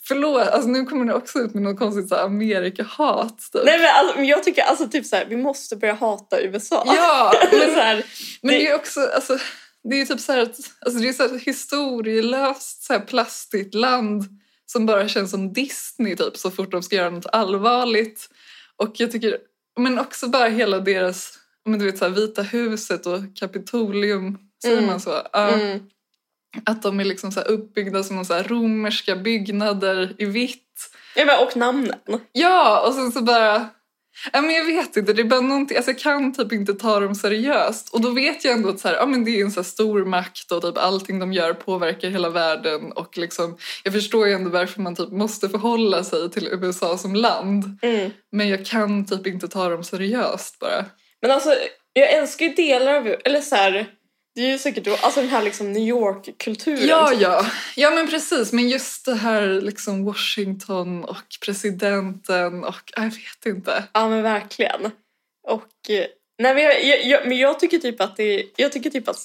Förlåt, 0.09 0.49
alltså 0.49 0.69
nu 0.69 0.85
kommer 0.85 1.05
det 1.05 1.15
också 1.15 1.39
ut 1.39 1.55
med 1.55 1.63
något 1.63 1.79
konstigt 1.79 2.09
så 2.09 2.15
här 2.15 2.23
Amerika-hat. 2.25 3.39
Typ. 3.53 3.63
Nej 3.65 3.79
men, 3.79 3.89
alltså, 3.95 4.23
jag 4.23 4.43
tycker 4.45 4.63
alltså 4.63 4.89
typ 4.89 5.07
så 5.07 5.17
här, 5.17 5.25
vi 5.27 5.37
måste 5.37 5.77
börja 5.77 5.95
hata 5.95 6.41
USA. 6.41 6.83
Ja, 6.87 7.33
men, 7.53 7.75
så 7.75 7.81
här, 7.81 8.05
men 8.43 8.53
det 8.55 8.59
det- 8.59 8.69
är 8.69 8.75
också, 8.75 9.01
alltså, 9.15 9.39
det 9.91 10.01
är 10.01 10.05
typ 10.07 10.21
så 10.21 10.33
här 10.33 10.43
att, 10.43 10.57
alltså 10.87 11.01
det 11.01 11.09
är 11.09 11.13
så 11.13 11.37
historielöst 11.37 12.83
så 12.85 12.93
här 12.93 13.01
plastigt 13.01 13.75
land 13.75 14.25
som 14.67 14.87
bara 14.87 15.09
känns 15.09 15.31
som 15.31 15.53
Disney 15.53 16.17
typ 16.17 16.37
så 16.37 16.51
fort 16.51 16.71
de 16.71 16.83
ska 16.83 16.97
göra 16.97 17.11
något 17.11 17.27
allvarligt. 17.33 18.29
Och 18.77 18.91
jag 18.95 19.11
tycker, 19.11 19.39
men 19.81 19.99
också 19.99 20.29
bara 20.29 20.49
hela 20.49 20.79
deras, 20.81 21.33
men 21.65 21.79
du 21.79 21.85
vet 21.85 21.99
så 21.99 22.05
här 22.05 22.13
Vita 22.13 22.43
huset 22.43 23.07
och 23.07 23.19
Kapitolium, 23.41 24.39
säger 24.63 24.77
Mm. 24.77 24.87
man 24.91 25.01
så? 25.01 25.11
Ja. 25.33 25.49
mm. 25.49 25.81
Att 26.67 26.83
de 26.83 27.01
är 27.01 27.05
liksom 27.05 27.33
så 27.33 27.41
uppbyggda 27.41 28.03
som 28.03 28.25
så 28.25 28.35
romerska 28.35 29.17
byggnader 29.17 30.15
i 30.19 30.25
vitt. 30.25 30.91
ja, 31.17 31.25
men, 31.25 31.39
och 31.47 31.57
namnen. 31.57 31.99
Ja, 32.33 32.87
och 32.87 32.95
sen 32.95 33.13
så 33.13 33.23
bara... 33.23 33.69
Ja, 34.33 34.41
men 34.41 34.55
jag 34.55 34.65
vet 34.65 34.97
inte, 34.97 35.13
det 35.13 35.23
är 35.23 35.25
bara 35.25 35.41
någonting, 35.41 35.77
alltså 35.77 35.91
jag 35.91 36.01
kan 36.01 36.33
typ 36.33 36.53
inte 36.53 36.75
ta 36.75 37.01
dem 37.01 37.15
seriöst. 37.15 37.95
Och 37.95 38.01
då 38.01 38.11
vet 38.11 38.45
jag 38.45 38.53
ändå 38.55 38.69
att 38.69 38.81
så 38.81 38.89
här, 38.89 38.95
ja, 38.95 39.07
men 39.07 39.25
det 39.25 39.41
är 39.41 39.45
en 39.45 39.51
så 39.51 39.65
stor 39.65 40.05
makt 40.05 40.53
och 40.53 40.63
typ 40.63 40.79
allting 40.79 41.19
de 41.19 41.33
gör 41.33 41.53
påverkar 41.53 42.09
hela 42.09 42.31
världen. 42.31 42.93
Och 42.93 43.19
liksom, 43.19 43.57
jag 43.85 43.93
förstår 43.93 44.27
ju 44.27 44.33
ändå 44.33 44.51
varför 44.51 44.81
man 44.81 44.97
typ 44.97 45.11
måste 45.11 45.49
förhålla 45.49 46.05
sig 46.05 46.31
till 46.31 46.49
USA 46.49 46.99
som 46.99 47.15
land. 47.15 47.79
Mm. 47.83 48.11
Men 48.33 48.49
jag 48.49 48.67
kan 48.67 49.07
typ 49.07 49.27
inte 49.27 49.49
ta 49.49 49.69
dem 49.69 49.85
seriöst 49.85 50.59
bara. 50.59 50.85
Men 51.23 51.31
alltså, 51.31 51.55
jag 51.93 52.13
älskar 52.13 52.47
ju 52.47 52.53
delar 52.55 52.95
av 52.95 53.15
eller 53.25 53.41
så 53.41 53.57
här, 53.57 53.87
det 54.35 54.41
är 54.41 54.51
ju 54.51 54.59
säkert 54.59 54.85
då, 54.85 54.97
alltså 55.03 55.21
den 55.21 55.31
här 55.31 55.43
liksom 55.43 55.73
New 55.73 55.89
York-kulturen. 55.89 56.87
Ja, 56.87 57.13
ja. 57.13 57.47
Ja, 57.77 57.91
men 57.91 58.09
precis. 58.09 58.53
Men 58.53 58.69
just 58.69 59.05
det 59.05 59.15
här 59.15 59.61
liksom 59.61 60.05
Washington 60.05 61.05
och 61.05 61.25
presidenten 61.45 62.65
och 62.65 62.93
jag 62.97 63.03
vet 63.03 63.47
inte. 63.47 63.85
Ja 63.93 64.09
men 64.09 64.23
verkligen. 64.23 64.91
Och 65.49 65.91
eh, 65.91 66.07
nej, 66.43 66.55
men, 66.55 66.63
jag, 66.63 66.85
jag, 66.85 67.05
jag, 67.05 67.29
men 67.29 67.39
jag 67.39 67.61
tycker 67.61 67.79
typ 67.79 68.01
att 68.01 68.17
det 68.17 68.45
jag 68.57 68.73
tycker 68.73 68.91
typ 68.91 69.09
att 69.09 69.19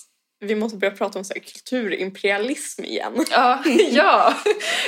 vi 0.46 0.56
måste 0.56 0.78
börja 0.78 0.94
prata 0.94 1.20
om 1.20 1.26
så 1.26 1.34
här, 1.34 1.42
kulturimperialism 1.42 2.84
igen. 2.84 3.26
Ja, 3.32 3.64
ja. 3.92 4.36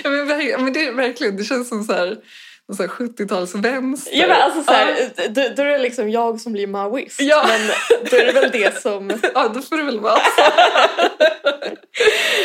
ja 0.04 0.10
men, 0.10 0.28
men 0.64 0.74
det 0.74 0.92
verkligen, 0.92 1.38
det 1.38 1.44
känns 1.44 1.70
som 1.70 1.84
så 1.84 1.94
här, 1.94 2.18
någon 2.70 2.76
så 2.78 2.84
här 2.84 2.90
70-talsvänster. 2.90 4.10
Ja 4.14 4.28
men 4.28 4.42
alltså 4.42 4.64
så 4.64 4.74
ja. 4.74 5.28
då, 5.30 5.42
då 5.56 5.64
är 5.64 5.70
det 5.70 5.78
liksom 5.78 6.10
jag 6.10 6.40
som 6.42 6.54
blir 6.54 6.68
maoist. 6.68 7.22
Ja. 7.22 7.46
Men 7.48 7.62
då 8.12 8.18
är 8.18 8.26
det 8.26 8.32
väl 8.32 8.52
det 8.52 8.82
som... 8.82 9.10
ja, 9.34 9.48
då 9.48 9.62
får 9.62 9.78
det 9.78 9.84
väl 9.84 10.00
vara 10.00 10.16
så. 10.16 10.42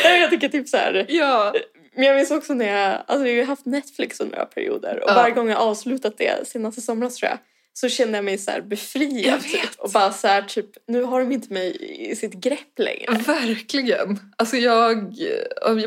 Nej, 0.03 0.21
jag 0.21 0.29
tycker 0.29 0.49
typ 0.49 0.69
så 0.69 0.77
här. 0.77 1.05
Ja. 1.09 1.53
Men 1.95 2.05
jag 2.05 2.15
minns 2.15 2.31
också 2.31 2.53
när 2.53 2.81
jag, 2.81 3.03
alltså 3.07 3.27
jag 3.27 3.41
har 3.43 3.47
haft 3.47 3.65
Netflix 3.65 4.19
under 4.19 4.35
några 4.35 4.45
perioder 4.45 5.03
och 5.03 5.09
Ja. 5.09 5.13
varje 5.13 5.33
gång 5.33 5.49
jag 5.49 5.59
avslutat 5.59 6.17
det 6.17 6.47
senaste 6.47 6.81
somras 6.81 7.15
tror 7.15 7.29
jag 7.29 7.39
så 7.73 7.89
kände 7.89 8.17
jag 8.17 8.25
mig 8.25 8.37
så 8.37 8.51
befriad 8.63 9.43
typ. 9.43 9.61
och 9.77 9.89
bara 9.91 10.13
så 10.13 10.27
här 10.27 10.41
typ 10.41 10.69
nu 10.87 11.03
har 11.03 11.19
de 11.19 11.31
inte 11.31 11.53
mig 11.53 11.77
i 12.11 12.15
sitt 12.15 12.33
grepp 12.33 12.79
längre. 12.79 13.11
Verkligen. 13.11 14.19
Alltså 14.35 14.57
jag, 14.57 15.13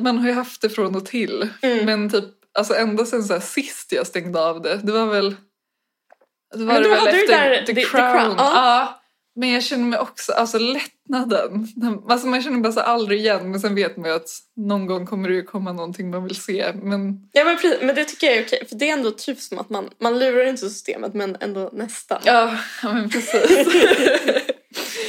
man 0.00 0.18
har 0.18 0.26
ju 0.26 0.32
haft 0.32 0.62
det 0.62 0.70
från 0.70 0.96
och 0.96 1.06
till. 1.06 1.48
Mm. 1.62 1.84
Men 1.84 2.10
typ, 2.10 2.24
alltså 2.58 2.74
ända 2.74 3.04
sen 3.04 3.24
så 3.24 3.40
sist 3.40 3.92
jag 3.92 4.06
stängde 4.06 4.40
av 4.40 4.62
det, 4.62 4.76
det 4.82 4.92
var 4.92 5.06
väl... 5.06 5.36
Det 6.54 6.64
var 6.64 6.74
Men 6.74 6.82
då 6.82 6.88
väl 6.88 6.98
hade 6.98 7.12
du 7.12 7.26
där- 7.26 7.56
The, 7.56 7.66
The- 7.66 7.74
The 7.74 7.84
Crown. 7.84 8.12
Crown, 8.12 8.34
ja. 8.38 8.52
Ja. 8.54 8.96
Men 9.34 9.48
jag 9.48 9.62
känner 9.62 9.84
mig 9.84 9.98
också, 9.98 10.32
alltså 10.32 10.58
lättnaden. 10.58 11.66
Alltså 12.08 12.26
man 12.26 12.42
känner 12.42 12.58
bara 12.58 12.72
så 12.72 12.80
aldrig 12.80 13.20
igen 13.20 13.50
men 13.50 13.60
sen 13.60 13.74
vet 13.74 13.96
man 13.96 14.10
ju 14.10 14.16
att 14.16 14.28
någon 14.56 14.86
gång 14.86 15.06
kommer 15.06 15.28
det 15.28 15.42
komma 15.42 15.72
någonting 15.72 16.10
man 16.10 16.24
vill 16.24 16.36
se. 16.42 16.72
Men 16.82 17.28
Ja 17.32 17.44
men, 17.44 17.56
precis, 17.56 17.78
men 17.82 17.94
det 17.94 18.04
tycker 18.04 18.26
jag 18.26 18.36
är 18.36 18.44
okej 18.46 18.66
för 18.68 18.76
det 18.76 18.88
är 18.88 18.92
ändå 18.92 19.10
typ 19.10 19.38
som 19.40 19.58
att 19.58 19.70
man, 19.70 19.90
man 20.00 20.18
lurar 20.18 20.44
inte 20.46 20.60
systemet 20.70 21.14
men 21.14 21.36
ändå 21.40 21.70
nästan. 21.72 22.20
ja, 22.24 22.56
ja 22.82 22.92
men 22.92 23.10
precis. 23.10 23.66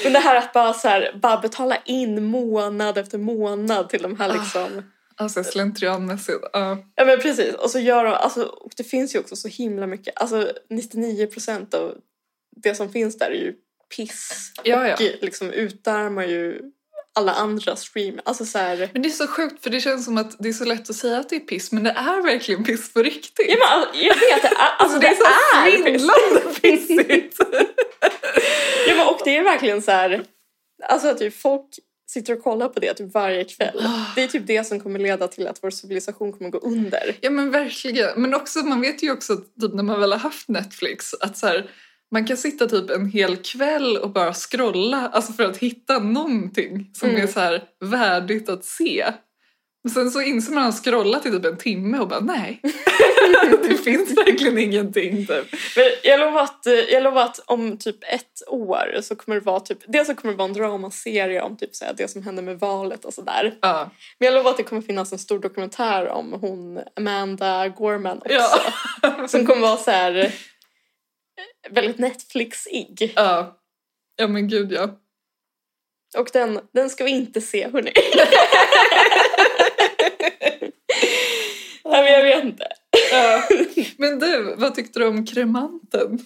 Men 0.04 0.14
det 0.14 0.20
här 0.20 0.36
att 0.36 0.54
bara, 0.54 0.74
så 0.74 0.88
här, 0.88 1.20
bara 1.22 1.38
betala 1.38 1.78
in 1.86 2.24
månad 2.26 2.98
efter 2.98 3.18
månad 3.18 3.90
till 3.90 4.02
de 4.02 4.20
här 4.20 4.30
Ah. 4.30 4.70
Alltså 5.22 5.44
slentrianmässigt. 5.44 6.40
Ja. 6.54 6.78
Ja 6.96 7.06
men 7.06 7.20
precis 7.20 7.54
och 7.56 7.72
så 7.72 7.80
gör 7.80 8.04
de, 8.04 8.14
alltså, 8.14 8.44
och 8.44 8.72
det 8.78 8.84
finns 8.84 9.16
ju 9.16 9.20
också 9.20 9.36
så 9.36 9.48
himla 9.48 9.88
mycket, 9.88 10.14
alltså 10.22 10.52
99% 10.70 11.76
av 11.76 11.98
det 12.56 12.76
som 12.76 12.92
finns 12.92 13.18
där 13.18 13.26
är 13.32 13.36
ju 13.36 13.54
piss. 13.98 14.52
Ja, 14.64 14.88
ja. 14.88 14.94
Och 14.94 15.02
liksom 15.22 15.52
utarmar 15.52 16.24
ju 16.24 16.62
alla 17.14 17.34
andra 17.34 17.76
stream. 17.76 18.20
Alltså 18.26 18.46
så 18.46 18.58
här, 18.58 18.90
Men 18.94 19.02
det 19.02 19.10
är 19.10 19.12
så 19.12 19.28
sjukt 19.28 19.64
för 19.64 19.70
det 19.70 19.80
känns 19.82 20.06
som 20.06 20.18
att 20.18 20.36
det 20.40 20.50
är 20.50 20.54
så 20.54 20.66
lätt 20.66 20.90
att 20.90 20.96
säga 20.96 21.18
att 21.20 21.30
det 21.30 21.36
är 21.36 21.40
piss 21.40 21.72
men 21.72 21.84
det 21.84 21.90
är 21.92 22.22
verkligen 22.22 22.64
piss 22.64 22.94
på 22.94 23.04
riktigt. 23.04 23.46
ja, 23.50 23.56
men, 23.60 23.68
alltså, 23.80 24.02
jag 24.04 24.14
vet 24.16 24.42
det, 24.42 24.48
är- 24.48 24.76
alltså, 24.78 24.80
Alltså 24.80 25.00
det 25.00 25.08
är 25.08 25.16
så 25.16 25.24
är 25.68 25.72
svindlande 25.72 26.60
pissigt. 26.62 27.38
Ja, 28.88 28.96
men, 28.96 29.08
och 29.08 29.22
det 29.26 29.38
är 29.38 29.44
verkligen 29.44 29.82
så 29.82 29.92
här, 29.92 30.24
alltså 30.84 31.08
att 31.08 31.18
typ 31.18 31.42
folk 31.42 31.66
sitter 32.14 32.34
och 32.34 32.44
kollar 32.44 32.68
på 32.68 32.80
det 32.80 32.94
typ 32.94 33.14
varje 33.14 33.44
kväll. 33.44 33.80
Ah. 33.86 34.06
Det 34.16 34.24
är 34.24 34.28
typ 34.28 34.48
det 34.48 34.64
som 34.64 34.80
kommer 34.80 35.00
leda 35.00 35.28
till 35.28 35.48
att 35.48 35.60
vår 35.64 35.70
civilisation 35.70 36.34
kommer 36.34 36.50
gå 36.50 36.58
under. 36.58 37.16
Ja 37.22 37.30
men 37.30 37.52
verkligen. 37.52 38.22
Men 38.22 38.34
också, 38.34 38.60
man 38.60 38.82
vet 38.82 39.04
ju 39.04 39.12
också 39.12 39.36
typ, 39.36 39.74
när 39.74 39.84
man 39.84 40.00
väl 40.00 40.12
har 40.12 40.20
haft 40.20 40.48
Netflix 40.48 41.14
att 41.14 41.38
så 41.38 41.48
här, 41.48 41.70
man 42.12 42.26
kan 42.28 42.38
sitta 42.38 42.68
typ 42.68 42.90
en 42.90 43.06
hel 43.06 43.38
kväll 43.38 43.98
och 43.98 44.10
bara 44.10 44.34
scrolla 44.34 45.10
alltså 45.10 45.34
för 45.34 45.44
att 45.44 45.58
hitta 45.58 46.00
någonting 46.00 46.90
som 46.94 47.10
Mm. 47.10 47.22
är 47.22 47.28
så 47.28 47.40
här 47.40 47.64
värdigt 47.80 48.50
att 48.50 48.66
se. 48.66 49.06
Men 49.84 49.94
sen 49.94 50.12
så 50.12 50.22
inser 50.22 50.54
man 50.54 50.64
att 50.64 50.74
han 50.74 50.84
scrollat 50.84 51.26
i 51.26 51.32
typ 51.32 51.46
en 51.46 51.58
timme 51.58 52.00
och 52.00 52.08
bara 52.08 52.20
nej. 52.20 52.62
det 53.68 53.76
finns 53.76 54.18
verkligen 54.18 54.58
ingenting 54.58 55.28
typ. 55.28 55.46
Men 55.76 55.86
jag 56.04 56.20
lovar, 56.20 56.44
att, 56.44 56.66
jag 56.90 57.04
lovar 57.04 57.24
att 57.24 57.40
om 57.46 57.78
typ 57.78 57.96
ett 58.04 58.42
år 58.48 59.02
så 59.02 59.16
kommer 59.16 59.40
det 59.40 59.46
vara 59.46 59.60
typ, 59.60 59.78
dels 59.88 60.08
så 60.08 60.16
kommer 60.16 60.34
det 60.34 60.38
vara 60.38 60.48
en 60.48 60.54
dramaserie 60.54 61.42
om 61.42 61.58
typ 61.58 61.76
så 61.76 61.86
här, 61.86 61.94
det 61.98 62.08
som 62.08 62.24
hände 62.24 62.42
med 62.42 62.60
valet 62.60 63.06
och 63.06 63.14
sådär. 63.14 63.58
Ja. 63.62 63.90
Men 64.20 64.26
jag 64.26 64.34
lovar 64.34 64.52
att 64.52 64.58
det 64.58 64.64
kommer 64.64 64.82
finnas 64.82 65.12
en 65.12 65.20
stor 65.20 65.40
dokumentär 65.40 66.08
om 66.08 66.34
hon 66.34 66.82
Amanda 66.96 67.68
Gorman 67.68 68.18
också. 68.18 68.34
Ja. 69.02 69.28
Som 69.28 69.46
kommer 69.46 69.62
vara 69.62 69.78
så 69.78 69.92
här 69.92 70.16
eh, 70.16 70.32
väldigt 71.70 71.98
Netflix-ig. 71.98 73.14
ja. 73.16 73.58
Ja 74.16 74.28
men 74.28 74.48
gud 74.48 74.72
ja. 74.72 74.90
Och 76.18 76.30
den, 76.34 76.60
den 76.74 76.90
ska 76.90 77.04
vi 77.04 77.12
inte 77.12 77.42
se 77.42 77.70
hörni. 77.70 77.92
Nej 81.86 82.04
men 82.04 82.12
jag 82.14 82.24
vet 82.24 82.44
inte. 82.44 82.68
ja. 83.12 83.44
Men 83.98 84.20
du, 84.20 84.56
vad 84.58 84.76
tyckte 84.76 85.00
du 85.00 85.08
om 85.08 85.26
kremanten? 85.26 86.20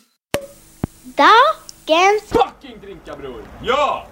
Dagens 1.03 2.23
fucking 2.29 2.79
drinka 2.81 3.15
bror! 3.15 3.43
Ja! 3.63 4.07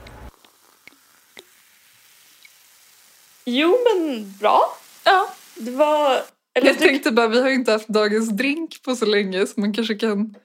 Jo 3.45 3.77
men 3.83 4.33
bra. 4.39 4.77
Ja. 5.03 5.29
Det 5.55 5.71
var... 5.71 6.21
Eller 6.55 6.67
Jag 6.67 6.77
du, 6.77 6.79
tänkte 6.85 7.11
bara, 7.11 7.27
vi 7.27 7.41
har 7.41 7.49
ju 7.49 7.55
inte 7.55 7.71
haft 7.71 7.87
dagens 7.87 8.29
drink 8.29 8.83
på 8.83 8.95
så 8.95 9.05
länge 9.05 9.47
så 9.47 9.59
man 9.59 9.73
kanske 9.73 9.95
kan 9.95 10.35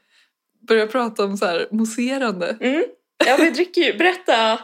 börja 0.69 0.87
prata 0.87 1.25
om 1.25 1.37
så 1.37 1.47
här 1.47 1.69
mousserande. 1.71 2.57
mm, 2.61 2.85
ja 3.27 3.37
vi 3.41 3.51
dricker 3.51 3.81
ju. 3.81 3.99
Berätta. 3.99 4.59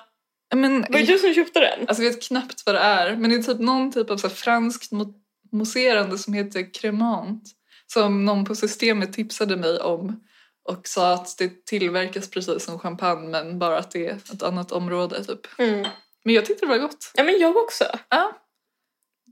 Men, 0.55 0.80
Var 0.80 0.88
det 0.99 1.05
du 1.05 1.18
som 1.18 1.34
köpte 1.34 1.61
den? 1.61 1.88
Alltså 1.88 2.03
jag 2.03 2.11
vet 2.11 2.22
knappt 2.22 2.62
vad 2.66 2.74
det 2.74 2.80
är, 2.80 3.16
men 3.16 3.30
det 3.30 3.36
är 3.36 3.42
typ 3.42 3.61
någon 3.61 3.92
typ 3.92 4.11
av 4.11 4.16
så 4.16 4.28
franskt 4.28 4.92
mo- 4.92 5.14
mousserande 5.53 6.18
som 6.18 6.34
heter 6.34 6.74
cremant. 6.74 7.42
Som 7.86 8.24
någon 8.24 8.45
på 8.45 8.55
systemet 8.55 9.12
tipsade 9.12 9.57
mig 9.57 9.78
om 9.78 10.20
och 10.68 10.88
sa 10.88 11.12
att 11.14 11.38
det 11.38 11.66
tillverkas 11.66 12.30
precis 12.30 12.64
som 12.64 12.78
champagne 12.78 13.28
men 13.28 13.59
bara 13.59 13.78
att 13.78 13.90
det 13.90 14.07
är 14.07 14.14
ett 14.14 14.42
annat 14.42 14.72
område 14.72 15.24
typ. 15.24 15.59
Mm. 15.59 15.86
Men 16.24 16.34
jag 16.34 16.45
tyckte 16.45 16.66
det 16.66 16.70
var 16.70 16.78
gott. 16.78 17.11
Ja 17.14 17.24
men 17.24 17.38
jag 17.38 17.57
också. 17.57 17.84
Ja. 18.09 18.40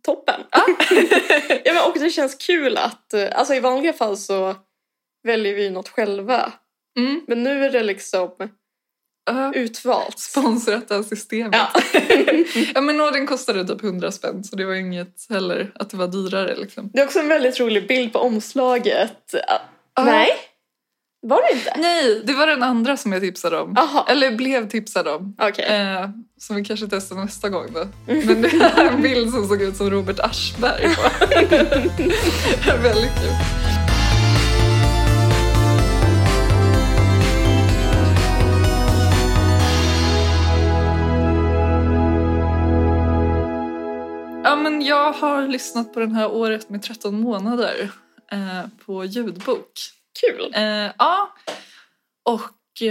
Toppen. 0.02 0.40
ja, 0.50 0.66
men, 1.72 1.90
och 1.90 1.98
det 1.98 2.10
känns 2.10 2.34
kul 2.34 2.76
att, 2.76 3.14
eh, 3.14 3.28
alltså 3.32 3.54
i 3.54 3.60
vanliga 3.60 3.92
fall 3.92 4.16
så 4.16 4.54
väljer 5.22 5.54
vi 5.54 5.70
något 5.70 5.88
själva. 5.88 6.52
Mm. 6.98 7.20
Men 7.28 7.42
nu 7.42 7.64
är 7.64 7.70
det 7.70 7.82
liksom 7.82 8.30
Ja. 9.24 9.52
utvalt. 9.54 10.18
Sponsrat 10.18 10.90
av 10.90 11.02
systemet. 11.02 11.54
Ja. 11.74 11.80
Ja 12.74 12.80
men 12.80 13.00
och 13.00 13.12
den 13.12 13.26
kostade 13.26 13.66
typ 13.66 13.82
100 13.84 14.12
spänn 14.12 14.44
så 14.44 14.56
det 14.56 14.64
var 14.64 14.74
inget 14.74 15.26
heller 15.30 15.72
att 15.74 15.90
det 15.90 15.96
var 15.96 16.08
dyrare 16.08 16.56
liksom. 16.56 16.90
Det 16.94 17.00
är 17.00 17.04
också 17.04 17.18
en 17.18 17.28
väldigt 17.28 17.60
rolig 17.60 17.88
bild 17.88 18.12
på 18.12 18.18
omslaget. 18.18 19.34
Ja. 19.96 20.04
Nej, 20.04 20.28
var 21.26 21.42
det 21.42 21.58
inte? 21.58 21.74
Nej, 21.78 22.22
det 22.24 22.32
var 22.32 22.46
den 22.46 22.62
andra 22.62 22.96
som 22.96 23.12
jag 23.12 23.22
tipsade 23.22 23.58
om. 23.58 23.72
Jaha, 23.76 24.04
Eller 24.08 24.36
blev 24.36 24.68
tipsad 24.68 25.08
om. 25.08 25.36
okej. 25.40 25.64
Eh, 25.64 26.08
som 26.38 26.56
vi 26.56 26.64
kanske 26.64 26.86
testar 26.90 27.16
nästa 27.16 27.48
gång 27.48 27.66
då. 27.74 27.86
Men 28.06 28.42
det 28.42 28.48
är 28.48 28.86
en 28.88 29.02
bild 29.02 29.30
som 29.32 29.48
såg 29.48 29.62
ut 29.62 29.76
som 29.76 29.90
Robert 29.90 30.18
Aschberg. 30.20 30.84
Väldigt 32.82 33.14
kul. 33.20 33.61
Men 44.82 44.88
jag 44.88 45.12
har 45.12 45.48
lyssnat 45.48 45.92
på 45.92 46.00
den 46.00 46.14
här 46.14 46.30
året 46.30 46.70
med 46.70 46.82
13 46.82 47.20
månader 47.20 47.90
eh, 48.32 48.66
på 48.86 49.04
ljudbok. 49.04 49.72
Kul. 50.20 50.52
Eh, 50.54 50.90
ja, 50.98 51.34
och 52.22 52.82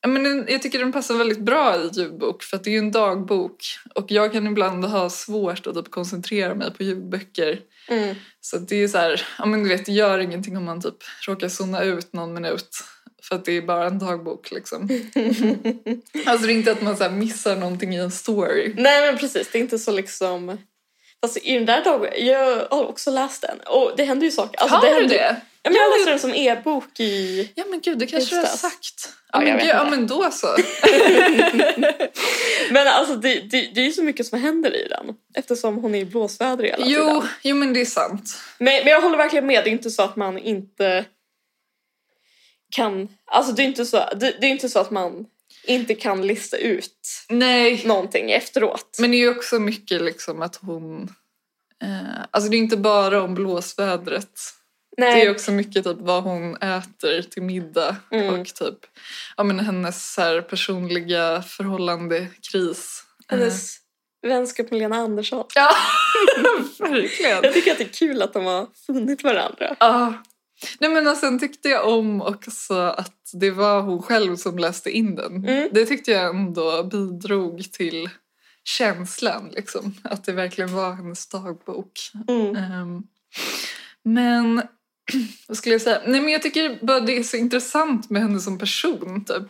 ja, 0.00 0.08
men 0.08 0.46
jag 0.48 0.62
tycker 0.62 0.78
den 0.78 0.92
passar 0.92 1.14
väldigt 1.14 1.40
bra 1.40 1.76
i 1.76 1.90
ljudbok 1.92 2.42
för 2.42 2.56
att 2.56 2.64
det 2.64 2.70
är 2.70 2.72
ju 2.72 2.78
en 2.78 2.90
dagbok 2.90 3.64
och 3.94 4.10
jag 4.10 4.32
kan 4.32 4.46
ibland 4.46 4.84
ha 4.84 5.10
svårt 5.10 5.66
att 5.66 5.74
typ 5.74 5.90
koncentrera 5.90 6.54
mig 6.54 6.70
på 6.70 6.82
ljudböcker. 6.82 7.60
Mm. 7.88 8.14
Så 8.40 8.58
det 8.58 8.76
är 8.76 8.88
så 8.88 8.98
här, 8.98 9.26
ja 9.38 9.46
men 9.46 9.62
du 9.62 9.68
vet 9.68 9.86
det 9.86 9.92
gör 9.92 10.18
ingenting 10.18 10.56
om 10.56 10.64
man 10.64 10.82
typ 10.82 10.96
råkar 11.26 11.48
zona 11.48 11.82
ut 11.82 12.12
någon 12.12 12.34
minut 12.34 12.84
för 13.28 13.34
att 13.34 13.44
det 13.44 13.52
är 13.52 13.62
bara 13.62 13.86
en 13.86 13.98
dagbok 13.98 14.50
liksom. 14.50 14.82
alltså 16.26 16.46
det 16.46 16.52
är 16.52 16.56
inte 16.56 16.72
att 16.72 16.82
man 16.82 16.96
så 16.96 17.10
missar 17.10 17.56
någonting 17.56 17.94
i 17.94 17.98
en 17.98 18.10
story. 18.10 18.74
Nej 18.76 19.06
men 19.06 19.18
precis, 19.18 19.48
det 19.52 19.58
är 19.58 19.62
inte 19.62 19.78
så 19.78 19.92
liksom... 19.92 20.58
Fast 21.24 21.36
i 21.36 21.54
den 21.54 21.66
där 21.66 21.84
dagen, 21.84 22.26
jag 22.26 22.66
har 22.70 22.86
också 22.86 23.10
läst 23.10 23.42
den 23.42 23.60
och 23.66 23.92
det 23.96 24.04
händer 24.04 24.26
ju 24.26 24.30
saker. 24.30 24.60
Alltså, 24.60 24.76
har 24.76 24.86
du 24.86 24.94
händer- 24.94 25.08
det? 25.08 25.36
Ja, 25.62 25.70
men 25.70 25.74
jag 25.74 25.90
läste 25.90 26.10
den 26.10 26.18
som 26.18 26.34
e-bok 26.34 27.00
i... 27.00 27.52
Ja 27.54 27.64
men 27.70 27.80
gud 27.80 27.98
det 27.98 28.06
kanske 28.06 28.34
du 28.34 28.36
har 28.36 28.42
det. 28.42 28.48
sagt. 28.48 29.08
Ja, 29.32 29.40
men, 29.40 29.58
gud, 29.58 29.68
ja 29.68 29.84
men 29.90 30.06
då 30.06 30.30
så. 30.30 30.46
Men 32.70 32.88
alltså 32.88 33.16
det, 33.16 33.40
det, 33.40 33.70
det 33.74 33.80
är 33.80 33.84
ju 33.84 33.92
så 33.92 34.02
mycket 34.02 34.26
som 34.26 34.40
händer 34.40 34.76
i 34.76 34.88
den 34.88 35.14
eftersom 35.34 35.76
hon 35.76 35.94
är 35.94 35.98
i 35.98 36.04
blåsväder 36.04 36.64
hela 36.64 36.86
jo, 36.86 37.04
tiden. 37.04 37.22
jo 37.42 37.56
men 37.56 37.72
det 37.72 37.80
är 37.80 37.84
sant. 37.84 38.36
Men, 38.58 38.74
men 38.84 38.92
jag 38.92 39.00
håller 39.00 39.16
verkligen 39.16 39.46
med, 39.46 39.64
det 39.64 39.70
är 39.70 39.72
inte 39.72 39.90
så 39.90 40.02
att 40.02 40.16
man 40.16 40.38
inte 40.38 41.04
kan... 42.70 43.08
Alltså 43.26 43.52
det 43.52 43.62
är 43.62 43.66
inte 43.66 43.84
så, 43.86 43.96
det, 43.96 44.36
det 44.40 44.46
är 44.46 44.50
inte 44.50 44.68
så 44.68 44.78
att 44.78 44.90
man 44.90 45.26
inte 45.64 45.94
kan 45.94 46.26
lista 46.26 46.56
ut 46.56 46.98
Nej. 47.28 47.82
någonting 47.86 48.30
efteråt. 48.30 48.96
Men 49.00 49.10
det 49.10 49.16
är 49.16 49.18
ju 49.18 49.30
också 49.36 49.58
mycket 49.58 50.02
liksom 50.02 50.42
att 50.42 50.56
hon... 50.56 51.02
Eh, 51.82 52.20
alltså 52.30 52.50
det 52.50 52.56
är 52.56 52.58
inte 52.58 52.76
bara 52.76 53.22
om 53.22 53.34
blåsvädret. 53.34 54.40
Nej. 54.96 55.14
Det 55.14 55.26
är 55.26 55.30
också 55.30 55.52
mycket 55.52 55.84
typ 55.84 55.96
vad 56.00 56.22
hon 56.22 56.56
äter 56.56 57.22
till 57.22 57.42
middag 57.42 57.96
Mm. 58.12 58.40
och 58.40 58.46
typ 58.46 58.78
ja, 59.36 59.44
men 59.44 59.60
hennes 59.60 60.16
här, 60.16 60.40
personliga 60.40 61.42
förhållandekris. 61.42 63.04
Eh, 63.30 63.38
Hennes 63.38 63.76
vänskap 64.26 64.70
med 64.70 64.78
Lena 64.78 64.96
Andersson. 64.96 65.44
Ja, 65.54 65.70
verkligen. 66.78 67.42
Jag 67.42 67.52
tycker 67.52 67.72
att 67.72 67.78
det 67.78 67.84
är 67.84 67.88
kul 67.88 68.22
att 68.22 68.32
de 68.32 68.44
har 68.46 68.66
funnit 68.86 69.22
varandra. 69.22 69.76
Ja. 69.80 70.22
Nej 70.78 70.90
men 70.90 71.08
och 71.08 71.16
sen 71.16 71.38
tyckte 71.38 71.68
jag 71.68 71.88
om 71.88 72.22
också 72.22 72.74
att 72.74 73.30
det 73.32 73.50
var 73.50 73.80
hon 73.80 74.02
själv 74.02 74.36
som 74.36 74.58
läste 74.58 74.90
in 74.90 75.14
den. 75.14 75.48
Mm. 75.48 75.68
Det 75.72 75.86
tyckte 75.86 76.10
jag 76.10 76.36
ändå 76.36 76.82
bidrog 76.82 77.72
till 77.72 78.08
känslan 78.64 79.50
liksom. 79.52 79.94
Att 80.02 80.24
det 80.24 80.32
verkligen 80.32 80.74
var 80.74 80.92
hennes 80.92 81.26
dagbok. 81.26 81.92
Mm. 82.28 82.56
Ehm, 82.56 83.02
men 84.02 84.62
vad 85.48 85.56
skulle 85.56 85.74
jag 85.74 85.82
säga? 85.82 86.02
Nej 86.06 86.20
men 86.20 86.32
jag 86.32 86.42
tycker 86.42 86.86
bara 86.86 87.00
det 87.00 87.16
är 87.16 87.22
så 87.22 87.36
intressant 87.36 88.10
med 88.10 88.22
henne 88.22 88.40
som 88.40 88.58
person 88.58 89.24
typ. 89.24 89.46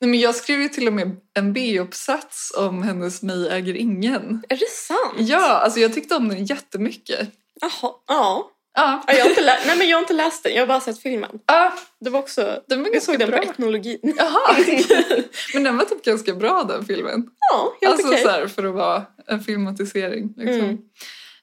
Nej 0.00 0.10
men 0.10 0.20
jag 0.20 0.34
skrev 0.34 0.62
ju 0.62 0.68
till 0.68 0.86
och 0.86 0.92
med 0.92 1.16
en 1.34 1.52
B-uppsats 1.52 2.52
om 2.56 2.82
hennes 2.82 3.22
Mig 3.22 3.48
äger 3.48 3.74
ingen. 3.74 4.42
Är 4.48 4.56
det 4.56 4.70
sant? 4.70 5.28
Ja, 5.28 5.48
alltså 5.48 5.80
jag 5.80 5.94
tyckte 5.94 6.14
om 6.14 6.28
den 6.28 6.44
jättemycket. 6.44 7.30
Jaha. 7.60 7.92
Ja. 8.06 8.51
Ja, 8.74 9.04
Ja, 9.06 9.14
Jag 9.14 9.22
har, 9.22 9.30
inte 9.30 9.58
Nej, 9.66 9.78
men 9.78 9.88
jag 9.88 9.96
har 9.96 10.02
inte 10.02 10.12
läst 10.14 10.42
den, 10.42 10.54
jag 10.54 10.62
har 10.62 10.66
bara 10.66 10.80
sett 10.80 10.98
filmen. 10.98 11.38
ja 11.46 11.72
Det 12.00 12.10
var 12.10 12.20
också... 12.20 12.62
den 12.68 12.82
var 12.82 12.90
Jag 12.92 13.02
såg 13.02 13.18
den 13.18 13.30
bra. 13.30 13.38
på 13.38 13.44
etnologin. 13.50 13.98
Jaha, 14.16 14.56
men 15.54 15.64
den 15.64 15.76
var 15.76 15.84
typ 15.84 16.04
ganska 16.04 16.34
bra 16.34 16.64
den 16.64 16.84
filmen. 16.84 17.26
Ja, 17.52 17.76
helt 17.80 17.92
alltså 17.92 18.08
okej. 18.08 18.22
så 18.22 18.28
här, 18.28 18.46
för 18.46 18.64
att 18.64 18.74
vara 18.74 19.06
en 19.26 19.40
filmatisering. 19.40 20.34
Liksom. 20.36 20.60
Mm. 20.60 20.78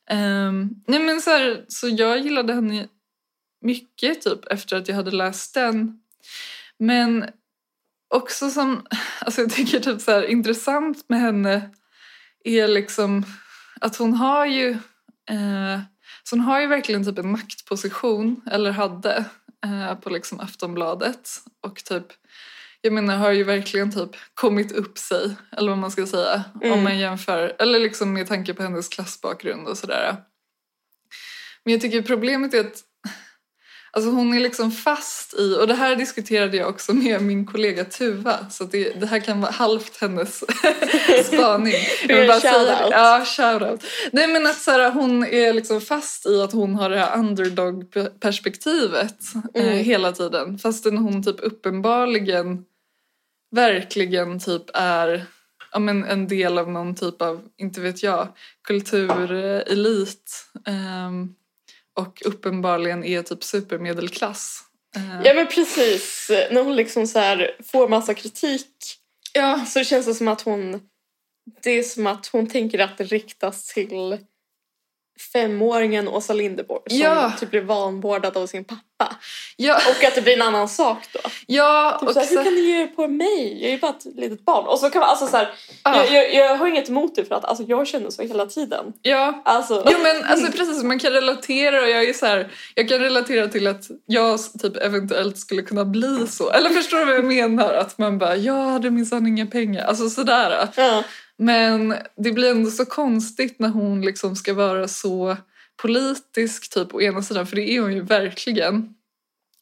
Ehm, 0.09 0.69
nej 0.87 0.99
men 0.99 1.21
så, 1.21 1.29
här, 1.29 1.65
så 1.67 1.89
jag 1.89 2.19
gillade 2.19 2.53
henne 2.53 2.87
mycket 3.61 4.21
typ 4.21 4.45
efter 4.45 4.77
att 4.77 4.87
jag 4.87 4.95
hade 4.95 5.11
läst 5.11 5.53
den. 5.53 5.99
Men 6.79 7.25
också 8.07 8.49
som, 8.49 8.85
alltså 9.21 9.41
jag 9.41 9.51
tycker 9.53 9.79
typ 9.79 10.01
så 10.01 10.11
här 10.11 10.23
intressant 10.23 11.09
med 11.09 11.19
henne 11.19 11.69
är 12.43 12.67
liksom 12.67 13.25
att 13.81 13.95
hon 13.97 14.13
har 14.13 14.45
ju, 14.45 14.69
eh, 15.29 15.79
så 16.29 16.35
hon 16.35 16.45
har 16.45 16.61
ju 16.61 16.67
verkligen 16.67 17.05
typ 17.05 17.17
en 17.19 17.31
maktposition, 17.31 18.41
eller 18.51 18.71
hade, 18.71 19.25
eh, 19.65 19.95
på 19.95 20.09
liksom 20.09 20.39
Aftonbladet. 20.39 21.29
Och 21.61 21.83
typ, 21.83 22.05
jag 22.81 22.93
menar 22.93 23.17
har 23.17 23.31
ju 23.31 23.43
verkligen 23.43 23.91
typ 23.91 24.09
kommit 24.33 24.71
upp 24.71 24.97
sig, 24.97 25.35
eller 25.57 25.69
vad 25.69 25.77
man 25.77 25.91
ska 25.91 26.07
säga, 26.07 26.43
Mm. 26.61 26.73
om 26.73 26.83
man 26.83 26.99
jämför, 26.99 27.55
eller 27.59 27.79
liksom 27.79 28.13
med 28.13 28.27
tanke 28.27 28.53
på 28.53 28.63
hennes 28.63 28.89
klassbakgrund 28.89 29.67
och 29.67 29.77
sådär. 29.77 30.15
Men 31.63 31.71
jag 31.71 31.81
tycker 31.81 32.01
problemet 32.01 32.53
är 32.53 32.59
att 32.59 32.83
Alltså 33.91 34.09
hon 34.11 34.33
är 34.33 34.39
liksom 34.39 34.71
fast 34.71 35.33
i, 35.33 35.55
och 35.61 35.67
det 35.67 35.73
här 35.73 35.95
diskuterade 35.95 36.57
jag 36.57 36.69
också 36.69 36.93
med 36.93 37.21
min 37.21 37.45
kollega 37.45 37.85
Tuva, 37.85 38.49
så 38.49 38.63
det, 38.63 38.99
det 38.99 39.05
här 39.05 39.19
kan 39.19 39.41
vara 39.41 39.51
halvt 39.51 39.97
hennes 40.01 40.43
spaning. 41.25 41.73
Jag 42.07 42.27
bara. 42.27 42.39
Ja, 42.91 43.25
shoutout. 43.25 43.83
Nej 44.11 44.27
men 44.27 44.45
att 44.45 44.57
så 44.61 44.71
här, 44.71 44.91
hon 44.91 45.23
är 45.25 45.53
liksom 45.53 45.81
fast 45.81 46.25
i 46.25 46.41
att 46.41 46.51
hon 46.53 46.75
har 46.75 46.89
det 46.89 46.97
här 46.99 47.17
underdog-perspektivet 47.19 49.15
eh, 49.53 49.63
Mm. 49.63 49.77
hela 49.77 50.11
tiden. 50.11 50.57
Fastän 50.59 50.97
hon 50.97 51.23
typ 51.23 51.39
uppenbarligen 51.39 52.65
verkligen 53.51 54.39
typ 54.39 54.63
är 54.73 55.25
ja, 55.71 55.79
men 55.79 56.03
en 56.05 56.27
del 56.27 56.57
av 56.57 56.71
någon 56.71 56.95
typ 56.95 57.21
av, 57.21 57.41
inte 57.57 57.81
vet 57.81 58.03
jag, 58.03 58.27
kulturelit. 58.63 60.45
ehm, 60.65 61.35
och 61.97 62.21
uppenbarligen 62.25 63.03
är 63.03 63.21
typ 63.21 63.43
supermedelklass. 63.43 64.61
Eh, 64.95 65.21
Ja 65.23 65.33
men 65.33 65.47
precis, 65.47 66.31
när 66.51 66.63
hon 66.63 66.75
liksom 66.75 67.07
så 67.07 67.19
här 67.19 67.55
får 67.63 67.87
massa 67.87 68.13
kritik 68.13 68.75
ja. 69.33 69.65
så 69.65 69.83
känns 69.83 70.05
det 70.05 70.13
som 70.13 70.27
att 70.27 70.41
hon 70.41 70.81
det 71.63 71.71
är 71.71 71.83
som 71.83 72.07
att 72.07 72.27
hon 72.27 72.47
tänker 72.47 72.79
att 72.79 72.97
det 72.97 73.03
riktas 73.03 73.73
till 73.73 74.17
femåringen 75.33 76.07
Åsa 76.07 76.33
Linderborg 76.33 76.81
som 76.89 76.97
Ja. 76.99 77.31
typ 77.39 77.49
blir 77.51 77.61
vanvårdad 77.61 78.37
av 78.37 78.47
sin 78.47 78.63
pappa. 78.63 79.15
Ja, 79.55 79.75
Och 79.89 80.03
att 80.03 80.15
det 80.15 80.21
blir 80.21 80.33
en 80.33 80.41
annan 80.41 80.69
sak 80.69 80.97
då. 81.13 81.19
ja 81.47 81.97
Typ 81.99 82.07
och 82.09 82.13
såhär, 82.13 82.27
hur 82.27 82.43
kan 82.43 82.53
ni 82.55 82.61
ge 82.61 82.81
er 82.81 82.87
på 82.87 83.07
mig? 83.07 83.59
Jag 83.63 83.71
är 83.73 83.77
bara 83.77 83.91
ett 83.91 84.05
litet 84.15 84.45
barn. 84.45 84.65
Och 84.67 84.79
så 84.79 84.89
kan 84.89 84.99
man, 84.99 85.09
alltså 85.09 85.27
så 85.27 85.37
här, 85.37 85.49
ja, 85.83 86.05
jag, 86.05 86.33
jag, 86.33 86.33
jag 86.33 86.57
har 86.57 86.67
inget 86.67 86.89
emot 86.89 87.15
det 87.15 87.25
för 87.25 87.35
att 87.35 87.45
alltså, 87.45 87.63
jag 87.63 87.87
känner 87.87 88.09
så 88.09 88.21
hela 88.21 88.45
tiden. 88.45 88.93
ja. 89.01 89.41
Alltså, 89.45 89.83
Jo 89.91 89.97
men 90.03 90.23
alltså 90.23 90.51
precis, 90.51 90.83
man 90.83 90.99
kan 90.99 91.11
relatera 91.11 91.81
och 91.81 91.89
jag 91.89 92.03
är 92.09 92.13
så 92.13 92.25
här, 92.25 92.51
jag 92.75 92.89
kan 92.89 92.99
relatera 92.99 93.47
till 93.47 93.67
att 93.67 93.83
jag 94.05 94.39
typ 94.61 94.77
eventuellt 94.77 95.37
skulle 95.37 95.61
kunna 95.61 95.85
bli 95.85 96.27
så. 96.27 96.49
Eller 96.51 96.69
förstår 96.69 96.97
du 96.99 97.05
vad 97.05 97.15
jag 97.15 97.25
menar? 97.25 97.73
Att 97.73 97.97
man 97.97 98.17
bara, 98.17 98.35
jag 98.35 98.53
hade 98.65 98.89
minsann 98.91 99.27
inga 99.27 99.45
pengar. 99.45 99.85
Alltså 99.85 100.09
sådär. 100.09 100.67
ja. 100.75 101.03
Men 101.39 101.95
det 102.17 102.31
blir 102.31 102.51
ändå 102.51 102.69
så 102.71 102.85
konstigt 102.85 103.59
när 103.59 103.69
hon 103.69 104.01
liksom 104.01 104.35
ska 104.35 104.53
vara 104.53 104.87
så 104.87 105.37
politisk 105.81 106.73
typ 106.73 106.93
å 106.93 107.01
ena 107.01 107.21
sidan, 107.21 107.47
för 107.47 107.55
det 107.55 107.71
är 107.71 107.81
hon 107.81 107.93
ju 107.93 108.01
verkligen. 108.01 108.93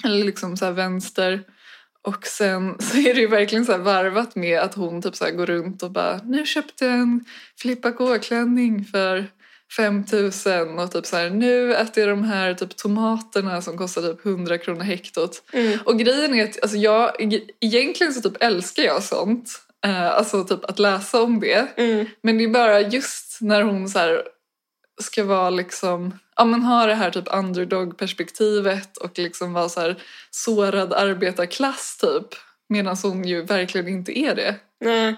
Eller 0.04 0.26
liksom 0.26 0.58
så 0.58 0.66
här 0.66 0.72
vänster. 0.72 1.44
Och 2.02 2.28
sen 2.28 2.76
så 2.80 2.98
är 2.98 3.14
det 3.14 3.20
ju 3.20 3.28
verkligen 3.28 3.66
så 3.66 3.78
varvat 3.78 4.36
med 4.36 4.60
att 4.60 4.74
hon 4.74 5.02
typ 5.02 5.16
så 5.16 5.32
går 5.32 5.46
runt 5.46 5.84
och 5.84 5.92
bara 5.92 6.18
nu 6.24 6.46
köpte 6.46 6.86
jag 6.86 6.94
en 6.94 7.26
Filippa 7.62 7.92
K-klänning 7.92 8.86
för 8.86 9.26
5000 9.78 10.80
och 10.80 10.92
typ 10.92 11.06
så 11.06 11.16
här 11.16 11.30
nu 11.30 11.76
äter 11.76 12.04
jag 12.08 12.18
de 12.18 12.24
här 12.24 12.54
typ 12.54 12.76
tomaterna 12.76 13.62
som 13.62 13.78
kostar 13.78 14.02
typ 14.02 14.26
100 14.26 14.58
kronor 14.58 14.82
hektot. 14.84 15.44
Mm. 15.54 15.80
Och 15.86 16.00
grejen 16.00 16.34
är 16.34 16.44
att 16.44 16.62
alltså 16.62 16.78
jag, 16.78 17.22
eg- 17.22 17.50
egentligen 17.62 18.14
så 18.14 18.22
typ 18.30 18.44
älskar 18.44 18.84
jag 18.84 19.04
sånt. 19.04 19.62
Eh, 19.86 20.12
alltså 20.12 20.44
typ 20.44 20.66
att 20.66 20.80
läsa 20.80 21.22
om 21.22 21.40
det. 21.40 21.68
Mm. 21.78 22.06
Men 22.24 22.38
det 22.38 22.44
är 22.44 22.48
bara 22.48 22.82
just 22.82 23.42
när 23.42 23.62
hon 23.62 23.90
så 23.90 24.22
ska 25.02 25.24
vara 25.24 25.50
liksom, 25.50 26.20
ja 26.36 26.46
men 26.46 26.62
ha 26.62 26.86
det 26.86 26.96
här 26.96 27.12
typ 27.12 27.28
underdog-perspektivet 27.28 28.98
och 28.98 29.20
liksom 29.20 29.54
vara 29.54 29.70
så 29.70 29.80
här 29.80 30.04
sårad 30.32 30.94
arbetarklass 30.94 31.98
typ. 31.98 32.28
Medan 32.70 32.98
hon 33.04 33.28
ju 33.28 33.42
verkligen 33.42 33.88
inte 33.88 34.20
är 34.20 34.36
det. 34.36 34.56
Nej. 34.80 35.16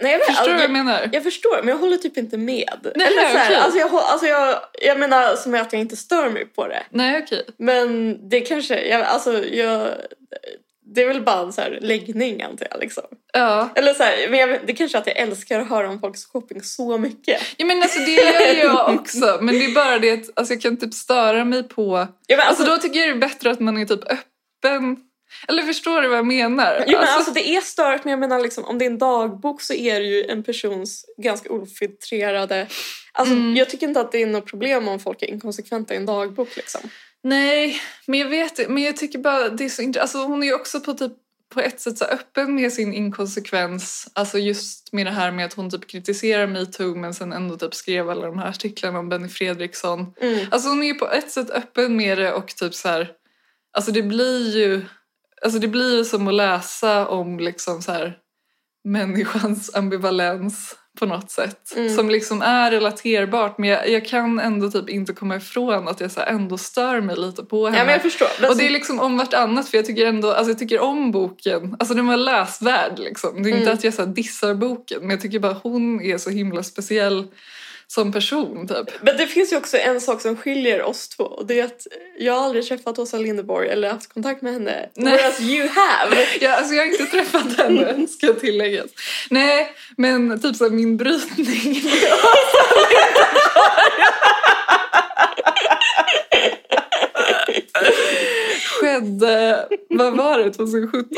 Nej, 0.00 0.12
jag, 0.12 0.18
vet, 0.18 0.26
Förstår 0.26 0.46
du 0.48 0.52
vad 0.54 0.62
jag 0.62 0.70
menar? 0.70 1.10
jag 1.12 1.22
förstår, 1.22 1.56
men 1.58 1.68
jag 1.68 1.76
håller 1.76 1.96
typ 1.96 2.16
inte 2.16 2.38
med. 2.38 2.92
Nej, 2.94 3.06
Eller 3.06 3.30
så 3.30 3.38
här, 3.38 3.46
okej. 3.46 3.56
alltså, 3.56 3.78
jag, 3.78 3.94
alltså 3.94 4.26
jag, 4.26 4.58
jag 4.82 4.98
menar 4.98 5.36
som 5.36 5.54
att 5.54 5.72
jag 5.72 5.80
inte 5.80 5.96
stör 5.96 6.30
mig 6.30 6.46
på 6.46 6.68
det. 6.68 6.82
Nej 6.90 7.22
okej. 7.22 7.46
Men 7.56 8.18
det 8.28 8.40
kanske, 8.40 8.88
jag, 8.88 9.02
alltså 9.02 9.44
jag, 9.44 9.94
det 10.94 11.02
är 11.02 11.06
väl 11.06 11.22
bara 11.22 11.40
en 11.40 11.52
så 11.52 11.60
här 11.60 11.78
läggning 11.82 12.42
antar 12.42 12.66
jag 12.70 12.80
liksom. 12.80 13.04
Ja. 13.32 13.68
Eller 13.74 13.94
så 13.94 14.02
här, 14.02 14.28
men 14.30 14.38
jag, 14.40 14.60
det 14.66 14.72
kanske 14.72 14.98
är 14.98 15.00
att 15.00 15.06
jag 15.06 15.16
älskar 15.16 15.60
att 15.60 15.68
höra 15.68 15.88
om 15.88 16.00
folks 16.00 16.24
shopping 16.24 16.62
så 16.62 16.98
mycket. 16.98 17.40
ja 17.56 17.66
men 17.66 17.82
alltså 17.82 17.98
det 17.98 18.10
gör 18.12 18.64
jag 18.64 18.94
också. 19.00 19.38
Men 19.40 19.58
det 19.58 19.64
är 19.64 19.74
bara 19.74 19.98
det 19.98 20.12
att 20.12 20.30
alltså, 20.34 20.54
jag 20.54 20.62
kan 20.62 20.76
typ 20.76 20.94
störa 20.94 21.44
mig 21.44 21.62
på... 21.68 22.06
Ja, 22.26 22.36
Alltså 22.36 22.48
alltså, 22.48 22.64
då 22.64 22.76
tycker 22.82 22.98
jag 23.00 23.08
det 23.08 23.12
är 23.12 23.28
bättre 23.28 23.50
att 23.50 23.60
man 23.60 23.76
är 23.78 23.84
typ 23.84 24.04
öppen. 24.04 24.96
Eller 25.48 25.62
förstår 25.62 26.02
du 26.02 26.08
vad 26.08 26.18
jag 26.18 26.26
menar? 26.26 26.84
jo, 26.86 26.92
men 26.92 27.00
Alltså- 27.00 27.16
alltså 27.16 27.32
det 27.32 27.48
är 27.56 27.60
stört 27.60 28.04
men 28.04 28.10
jag 28.10 28.20
menar 28.20 28.40
liksom 28.40 28.64
om 28.64 28.78
det 28.78 28.84
är 28.84 28.90
en 28.90 28.98
dagbok 28.98 29.62
så 29.62 29.74
är 29.74 30.00
det 30.00 30.06
ju 30.06 30.24
en 30.24 30.42
persons 30.42 31.04
ganska 31.16 31.52
ofiltrerade 31.52 32.66
Alltså, 33.14 33.34
Mm. 33.34 33.56
Jag 33.56 33.70
tycker 33.70 33.88
inte 33.88 34.00
att 34.00 34.12
det 34.12 34.22
är 34.22 34.26
något 34.26 34.46
problem 34.46 34.88
om 34.88 35.00
folk 35.00 35.22
är 35.22 35.26
inkonsekventa 35.26 35.94
i 35.94 35.96
en 35.96 36.06
dagbok. 36.06 36.56
Liksom. 36.56 36.80
Nej, 37.22 37.80
men 38.06 38.20
jag 38.20 38.28
vet 38.28 38.70
Men 38.70 38.82
jag 38.82 38.96
tycker 38.96 39.18
bara 39.18 39.48
det 39.48 39.64
är 39.64 39.68
så 39.68 39.82
intressant. 39.82 40.02
Alltså 40.02 40.18
hon 40.18 40.42
är 40.42 40.46
ju 40.46 40.54
också 40.54 40.80
på 40.80 40.94
typ 40.94 41.12
på 41.48 41.60
ett 41.60 41.80
sätt 41.80 41.98
så 41.98 42.04
öppen 42.04 42.54
med 42.54 42.72
sin 42.72 42.92
inkonsekvens. 42.94 44.10
Alltså 44.12 44.38
just 44.38 44.92
med 44.92 45.06
det 45.06 45.10
här 45.10 45.32
med 45.32 45.44
att 45.44 45.52
hon 45.52 45.70
typ 45.70 45.86
kritiserar 45.86 46.46
metoo 46.46 46.94
men 46.94 47.14
sen 47.14 47.32
ändå 47.32 47.56
typ 47.56 47.74
skrev 47.74 48.10
alla 48.10 48.26
de 48.26 48.38
här 48.38 48.48
artiklarna 48.48 48.98
om 48.98 49.08
Benny 49.08 49.28
Fredriksson. 49.28 50.14
Mm. 50.20 50.46
Alltså 50.50 50.68
hon 50.68 50.82
är 50.82 50.86
ju 50.86 50.94
på 50.94 51.10
ett 51.10 51.30
sätt 51.30 51.50
öppen 51.50 51.96
med 51.96 52.18
det 52.18 52.32
och 52.32 52.48
typ 52.48 52.74
så 52.74 52.88
här. 52.88 53.12
Alltså 53.72 53.92
det 53.92 54.02
blir 54.02 54.56
ju 54.56 54.84
Alltså 55.42 55.58
det 55.58 55.68
blir 55.68 55.96
ju 55.96 56.04
som 56.04 56.28
att 56.28 56.34
läsa 56.34 57.08
om 57.08 57.40
liksom 57.40 57.82
så 57.82 57.92
här 57.92 58.18
människans 58.84 59.74
ambivalens 59.74 60.76
på 60.98 61.06
något 61.06 61.30
sätt. 61.30 61.72
Mm. 61.76 61.96
Som 61.96 62.10
liksom 62.10 62.42
är 62.42 62.70
relaterbart 62.70 63.58
men 63.58 63.70
jag, 63.70 63.88
jag 63.90 64.04
kan 64.06 64.38
ändå 64.40 64.70
typ 64.70 64.88
inte 64.88 65.12
komma 65.12 65.36
ifrån 65.36 65.88
att 65.88 66.00
jag 66.00 66.10
så 66.10 66.20
ändå 66.20 66.58
stör 66.58 67.00
mig 67.00 67.16
lite 67.16 67.42
på 67.44 67.66
henne. 67.66 67.78
Ja, 67.78 67.84
men 67.84 67.92
jag 67.92 68.02
förstår. 68.02 68.28
Men 68.40 68.50
Och 68.50 68.56
det 68.56 68.66
är 68.66 68.70
liksom 68.70 69.00
om 69.00 69.16
vartannat 69.18 69.68
för 69.68 69.78
jag 69.78 69.86
tycker 69.86 70.06
ändå, 70.06 70.32
alltså 70.32 70.50
jag 70.50 70.58
tycker 70.58 70.80
om 70.80 71.10
boken. 71.10 71.76
Alltså 71.78 71.94
den 71.94 72.06
var 72.06 72.16
läsvärd 72.16 72.98
liksom. 72.98 73.42
Det 73.42 73.48
är 73.48 73.50
inte 73.50 73.62
Mm. 73.62 73.74
att 73.74 73.84
jag 73.84 73.94
så 73.94 74.04
dissar 74.04 74.54
boken 74.54 74.98
men 75.00 75.10
jag 75.10 75.20
tycker 75.20 75.38
bara 75.38 75.56
hon 75.62 76.00
är 76.00 76.18
så 76.18 76.30
himla 76.30 76.62
speciell 76.62 77.26
som 77.94 78.12
person 78.12 78.68
typ. 78.68 79.02
Men 79.02 79.16
det 79.16 79.26
finns 79.26 79.52
ju 79.52 79.56
också 79.56 79.78
en 79.78 80.00
sak 80.00 80.20
som 80.20 80.36
skiljer 80.36 80.82
oss 80.82 81.08
två 81.08 81.24
och 81.24 81.46
det 81.46 81.60
är 81.60 81.64
att 81.64 81.86
jag 82.18 82.32
har 82.32 82.44
aldrig 82.44 82.66
träffat 82.66 82.98
Åsa 82.98 83.18
Linderborg 83.18 83.68
eller 83.68 83.90
haft 83.90 84.12
kontakt 84.14 84.42
med 84.42 84.52
henne. 84.52 84.88
Nej. 84.94 85.12
Whereas 85.12 85.40
you 85.40 85.68
have. 85.68 86.16
Ja, 86.40 86.56
alltså 86.56 86.74
jag 86.74 86.82
har 86.82 86.90
inte 86.90 87.06
träffat 87.06 87.56
henne 87.56 88.06
ska 88.08 88.32
tilläggas. 88.32 88.90
Nej, 89.30 89.72
men 89.96 90.40
typ 90.40 90.56
så 90.56 90.70
min 90.70 90.96
brytning 90.96 91.82
skedde, 98.80 99.68
vad 99.88 100.16
var 100.16 100.38
det, 100.38 100.52
2017? 100.52 101.08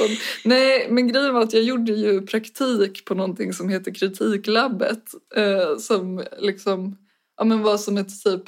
Nej, 0.45 0.87
men 0.91 1.09
grejen 1.09 1.35
var 1.35 1.43
att 1.43 1.53
jag 1.53 1.63
gjorde 1.63 1.93
ju 1.93 2.27
praktik 2.27 3.05
på 3.05 3.15
någonting 3.15 3.53
som 3.53 3.69
heter 3.69 3.95
Kritiklabbet 3.95 5.05
eh, 5.37 5.77
som 5.79 6.25
liksom, 6.39 6.97
ja 7.37 7.45
men 7.45 7.63
var 7.63 7.79
som 7.79 7.97
ett 7.97 8.25
typ, 8.25 8.43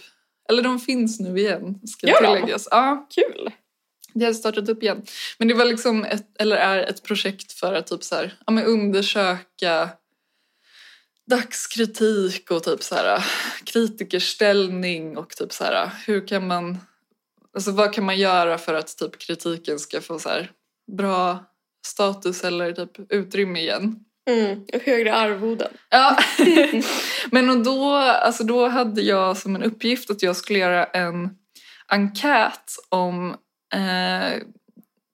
eller 0.49 0.63
de 0.63 0.81
finns 0.81 1.21
nu 1.21 1.39
igen 1.39 1.81
ska 1.87 2.07
de? 2.07 2.13
tilläggas. 2.13 2.69
Ja, 2.71 3.09
Kul. 3.15 3.51
det 4.15 4.25
har 4.25 4.33
startat 4.33 4.69
upp 4.69 4.83
igen. 4.83 5.03
Men 5.39 5.49
det 5.49 5.55
var 5.55 5.65
liksom 5.65 6.05
ett, 6.05 6.27
eller 6.39 6.57
är 6.57 6.79
ett 6.79 7.03
projekt 7.03 7.53
för 7.53 7.75
att 7.75 7.87
typ 7.87 8.05
så 8.05 8.15
här, 8.15 8.35
ja, 8.47 8.53
men 8.53 8.65
undersöka 8.65 9.91
dagskritik 11.31 12.51
och 12.51 12.63
typ 12.63 12.83
så 12.83 12.95
här, 12.95 13.25
kritikers 13.65 14.29
ställning 14.29 15.17
och 15.17 15.31
typ 15.31 15.53
så 15.53 15.65
här, 15.65 15.91
hur 16.07 16.29
kan 16.29 16.47
man, 16.47 16.79
alltså 17.57 17.71
vad 17.71 17.93
kan 17.93 18.05
man 18.05 18.19
göra 18.19 18.59
för 18.59 18.75
att 18.75 18.97
typ 18.99 19.19
kritiken 19.19 19.79
ska 19.79 20.01
få 20.01 20.19
så 20.19 20.29
här 20.29 20.51
bra 20.97 21.45
status 21.87 22.45
eller 22.45 22.73
typ 22.73 23.13
utrymme 23.13 23.61
igen. 23.61 24.01
Mm. 24.31 24.65
Och 24.75 24.83
högre 24.83 25.15
arvoden. 25.15 25.73
Ja, 25.91 26.19
men 27.31 27.51
och 27.51 27.65
då, 27.65 27.95
alltså 27.95 28.45
då 28.45 28.69
hade 28.69 29.03
jag 29.03 29.37
som 29.37 29.57
en 29.57 29.63
uppgift 29.63 30.11
att 30.11 30.23
jag 30.23 30.37
skulle 30.37 30.59
göra 30.59 30.85
en 30.85 31.31
enkät 31.87 32.77
om 32.89 33.37
eh, 33.75 34.43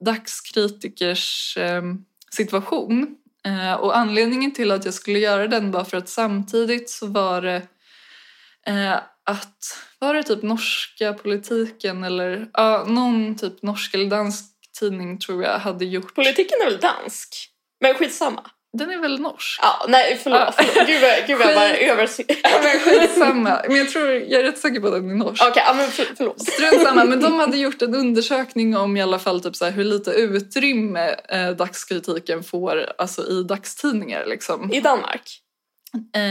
dagskritikers 0.04 1.56
eh, 1.56 1.82
situation. 2.30 3.16
Eh, 3.44 3.72
och 3.72 3.96
anledningen 3.96 4.54
till 4.54 4.70
att 4.70 4.84
jag 4.84 4.94
skulle 4.94 5.18
göra 5.18 5.46
den 5.48 5.70
var 5.70 5.84
för 5.84 5.96
att 5.96 6.08
samtidigt 6.08 6.90
så 6.90 7.06
var 7.06 7.42
det 7.42 7.62
eh, 8.66 8.96
att, 9.24 9.78
var 10.02 10.14
det 10.14 10.22
typ 10.22 10.42
norska 10.42 11.12
politiken 11.12 12.04
eller 12.04 12.46
ja, 12.52 12.84
någon 12.88 13.38
typ 13.38 13.62
norsk 13.62 13.94
eller 13.94 14.10
dansk 14.10 14.44
tidning 14.80 15.18
tror 15.18 15.42
jag 15.42 15.58
hade 15.58 15.84
gjort. 15.84 16.14
Politiken 16.14 16.58
är 16.60 16.70
väl 16.70 16.80
dansk? 16.80 17.48
Men 17.80 17.94
skitsamma. 17.94 18.50
Den 18.78 18.90
är 18.90 18.98
väl 18.98 19.20
norsk? 19.20 19.60
Ja, 19.62 19.86
nej 19.88 20.20
förlåt. 20.22 20.54
Förlåt. 20.56 20.86
Gud 20.86 21.00
vad, 21.00 21.26
gud 21.26 21.38
vad 21.38 21.46
jag 21.46 21.54
bara 21.54 21.76
överser. 21.76 22.24
Men 22.62 22.80
skitsamma. 22.80 23.62
Men 23.68 23.76
jag 23.76 23.90
tror, 23.90 24.10
jag 24.10 24.32
är 24.40 24.42
rätt 24.42 24.58
säker 24.58 24.80
på 24.80 24.86
att 24.86 24.92
den 24.92 25.10
är 25.10 25.14
norsk. 25.14 25.42
Okej, 25.48 25.62
ja, 25.66 25.74
men 25.74 25.90
för, 25.90 26.06
förlåt. 26.16 26.40
Strunt 26.40 26.82
samma, 26.82 27.04
men 27.04 27.20
de 27.20 27.38
hade 27.38 27.56
gjort 27.56 27.82
en 27.82 27.94
undersökning 27.94 28.76
om 28.76 28.96
i 28.96 29.02
alla 29.02 29.18
fall 29.18 29.40
typ 29.40 29.56
så 29.56 29.64
här, 29.64 29.72
hur 29.72 29.84
lite 29.84 30.10
utrymme 30.10 31.16
eh, 31.28 31.50
dagskritiken 31.50 32.42
får 32.42 32.92
alltså, 32.98 33.28
i 33.28 33.42
dagstidningar. 33.42 34.26
Liksom. 34.26 34.72
I 34.72 34.80
Danmark? 34.80 35.42
Eh, 36.14 36.22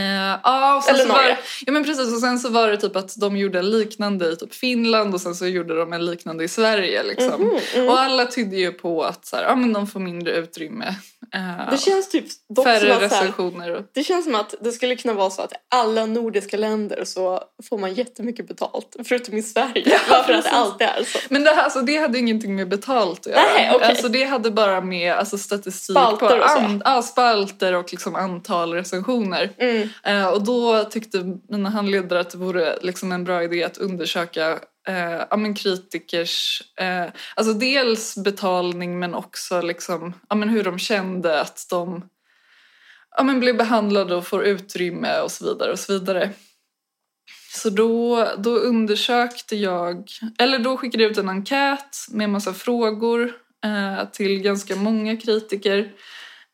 ja, 0.42 0.76
och 0.76 0.82
sen 0.84 0.94
Eller 0.94 1.04
så 1.04 1.12
var, 1.12 1.16
Norge. 1.22 1.38
ja 1.66 1.72
men 1.72 1.84
precis 1.84 2.14
och 2.14 2.20
sen 2.20 2.38
så 2.38 2.48
var 2.48 2.68
det 2.68 2.76
typ 2.76 2.96
att 2.96 3.14
de 3.16 3.36
gjorde 3.36 3.58
en 3.58 3.70
liknande 3.70 4.32
i 4.32 4.36
typ 4.36 4.54
Finland 4.54 5.14
och 5.14 5.20
sen 5.20 5.34
så 5.34 5.46
gjorde 5.46 5.76
de 5.76 5.92
en 5.92 6.06
liknande 6.06 6.44
i 6.44 6.48
Sverige. 6.48 7.02
Liksom. 7.02 7.42
Mhm, 7.42 7.58
mm. 7.74 7.88
Och 7.88 8.00
alla 8.00 8.26
tydde 8.26 8.56
ju 8.56 8.72
på 8.72 9.04
att 9.04 9.26
så 9.26 9.36
här, 9.36 9.42
ja, 9.42 9.54
men 9.56 9.72
de 9.72 9.86
får 9.86 10.00
mindre 10.00 10.32
utrymme 10.32 10.94
Eh, 11.34 11.70
Det 11.70 11.78
känns 11.78 12.08
typ 12.08 12.24
färre 12.64 12.92
här, 12.92 13.00
recensioner. 13.00 13.70
Och, 13.70 13.82
Det 13.92 14.04
känns 14.04 14.24
som 14.24 14.34
att 14.34 14.54
det 14.60 14.72
skulle 14.72 14.96
kunna 14.96 15.14
vara 15.14 15.30
så 15.30 15.42
att 15.42 15.52
alla 15.68 16.06
nordiska 16.06 16.56
länder 16.56 17.04
så 17.04 17.42
får 17.68 17.78
man 17.78 17.94
jättemycket 17.94 18.48
betalt. 18.48 18.96
Förutom 19.04 19.36
i 19.36 19.42
Sverige. 19.42 19.82
Ja, 19.92 19.98
Varför 20.10 20.32
att 20.32 20.44
det 20.44 20.50
alltid 20.50 20.86
är 20.86 21.04
så. 21.04 21.18
men 21.30 21.44
det, 21.44 21.50
här, 21.50 21.62
alltså, 21.64 21.80
det 21.80 21.96
hade 21.96 22.18
ingenting 22.18 22.56
med 22.56 22.68
betalt 22.68 23.20
att 23.20 23.26
göra. 23.26 23.40
Nej, 23.56 23.72
okej. 23.74 23.88
alltså, 23.88 24.08
det 24.08 24.24
hade 24.24 24.50
bara 24.50 24.80
med 24.80 25.14
alltså, 25.14 25.38
statistik 25.38 25.96
Spalter 25.96 26.28
på 26.28 26.44
och 26.44 26.50
så. 26.50 26.58
an, 26.58 26.82
ja, 26.84 27.02
spalter 27.02 27.72
och 27.72 27.92
liksom, 27.92 28.14
antal 28.14 28.74
recensioner. 28.74 29.51
Mm. 29.58 29.88
Eh, 30.04 30.26
och 30.26 30.44
då 30.44 30.84
tyckte 30.84 31.38
mina 31.48 31.70
handledare 31.70 32.20
att 32.20 32.30
det 32.30 32.38
vore 32.38 32.78
liksom 32.82 33.12
en 33.12 33.24
bra 33.24 33.42
idé 33.42 33.64
att 33.64 33.78
undersöka 33.78 34.58
eh, 34.88 35.22
ja, 35.30 35.36
men 35.36 35.54
kritikers, 35.54 36.62
eh, 36.80 37.06
alltså 37.36 37.52
dels 37.52 38.16
betalning 38.16 38.98
men 38.98 39.14
också 39.14 39.60
liksom, 39.60 40.14
ja, 40.28 40.36
men 40.36 40.48
hur 40.48 40.64
de 40.64 40.78
kände 40.78 41.40
att 41.40 41.66
de 41.70 42.08
ja, 43.16 43.22
men 43.22 43.40
blev 43.40 43.56
behandlade 43.56 44.14
och 44.14 44.26
får 44.26 44.44
utrymme 44.44 45.20
och 45.20 45.30
så 45.30 45.44
vidare 45.44 45.72
och 45.72 45.78
så 45.78 45.92
vidare. 45.92 46.30
Så 47.54 47.70
då, 47.70 48.28
då 48.38 48.50
undersökte 48.50 49.56
jag, 49.56 50.08
eller 50.38 50.58
då 50.58 50.76
skickade 50.76 51.02
jag 51.02 51.12
ut 51.12 51.18
en 51.18 51.28
enkät 51.28 51.96
med 52.10 52.30
massa 52.30 52.54
frågor 52.54 53.32
eh, 53.64 54.08
till 54.12 54.42
ganska 54.42 54.76
många 54.76 55.16
kritiker. 55.16 55.92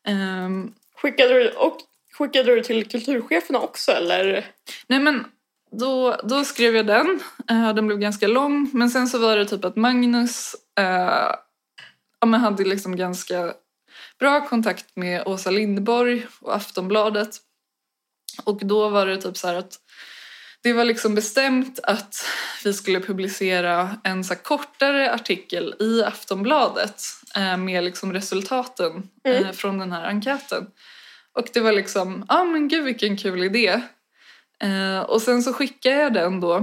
Ehm, 0.07 0.73
Skickade, 1.01 1.33
du, 1.33 1.49
och, 1.49 1.77
skickade 2.19 2.55
du 2.55 2.61
till 2.61 2.89
kulturcheferna 2.89 3.59
också 3.59 3.91
eller? 3.91 4.45
Nej 4.87 4.99
men 4.99 5.25
då, 5.71 6.19
då 6.23 6.45
skrev 6.45 6.75
jag 6.75 6.87
den. 6.87 7.19
Eh, 7.49 7.73
den 7.73 7.87
blev 7.87 7.99
ganska 7.99 8.27
lång. 8.27 8.69
Men 8.73 8.89
sen 8.89 9.07
så 9.07 9.17
var 9.17 9.37
det 9.37 9.45
typ 9.45 9.65
att 9.65 9.75
Magnus 9.75 10.55
eh, 10.79 11.35
ja, 12.19 12.25
men 12.25 12.39
hade 12.39 12.63
liksom 12.63 12.95
ganska 12.95 13.53
bra 14.19 14.47
kontakt 14.47 14.95
med 14.95 15.27
Åsa 15.27 15.51
Lindborg 15.51 16.27
och 16.41 16.55
Aftonbladet. 16.55 17.37
Och 18.43 18.59
då 18.65 18.89
var 18.89 19.05
det 19.05 19.17
typ 19.17 19.37
så 19.37 19.47
här 19.47 19.55
att 19.55 19.79
det 20.61 20.73
var 20.73 20.85
liksom 20.85 21.15
bestämt 21.15 21.79
att 21.83 22.15
vi 22.63 22.73
skulle 22.73 22.99
publicera 22.99 23.95
en 24.03 24.23
så 24.23 24.35
kortare 24.35 25.13
artikel 25.13 25.75
i 25.79 26.03
Aftonbladet 26.03 27.01
eh, 27.35 27.57
med 27.57 27.83
liksom 27.83 28.13
resultaten 28.13 29.09
eh, 29.23 29.51
från 29.51 29.77
den 29.77 29.91
här 29.91 30.07
enkäten. 30.07 30.67
Och 31.37 31.47
det 31.53 31.59
var 31.59 31.71
liksom, 31.71 32.25
ja 32.27 32.41
ah, 32.41 32.45
men 32.45 32.67
gud 32.67 32.83
vilken 32.83 33.17
kul 33.17 33.43
idé. 33.43 33.81
Eh, 34.63 34.99
och 34.99 35.21
sen 35.21 35.43
så 35.43 35.53
skickade 35.53 35.95
jag 35.95 36.13
den 36.13 36.39
då. 36.39 36.55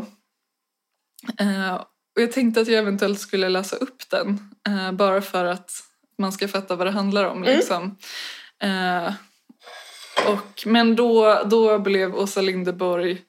Eh, 1.38 1.74
och 2.16 2.22
jag 2.22 2.32
tänkte 2.32 2.60
att 2.60 2.68
jag 2.68 2.78
eventuellt 2.78 3.20
skulle 3.20 3.48
läsa 3.48 3.76
upp 3.76 4.10
den. 4.10 4.38
Eh, 4.68 4.92
bara 4.92 5.22
för 5.22 5.44
att 5.44 5.70
man 6.18 6.32
ska 6.32 6.48
fatta 6.48 6.76
vad 6.76 6.86
det 6.86 6.90
handlar 6.90 7.24
om. 7.24 7.44
Mm. 7.44 7.56
Liksom. 7.56 7.96
Eh, 8.62 9.12
och, 10.26 10.66
men 10.66 10.96
då, 10.96 11.42
då 11.44 11.78
blev 11.78 12.14
Åsa 12.14 12.40
Linderborg 12.40 13.22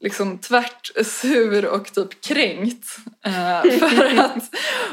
liksom 0.00 0.38
tvärt 0.38 0.90
sur 1.06 1.66
och 1.66 1.92
typ 1.94 2.20
kränkt. 2.24 2.96
Eh, 3.26 3.70
för 3.78 4.20
att 4.20 4.44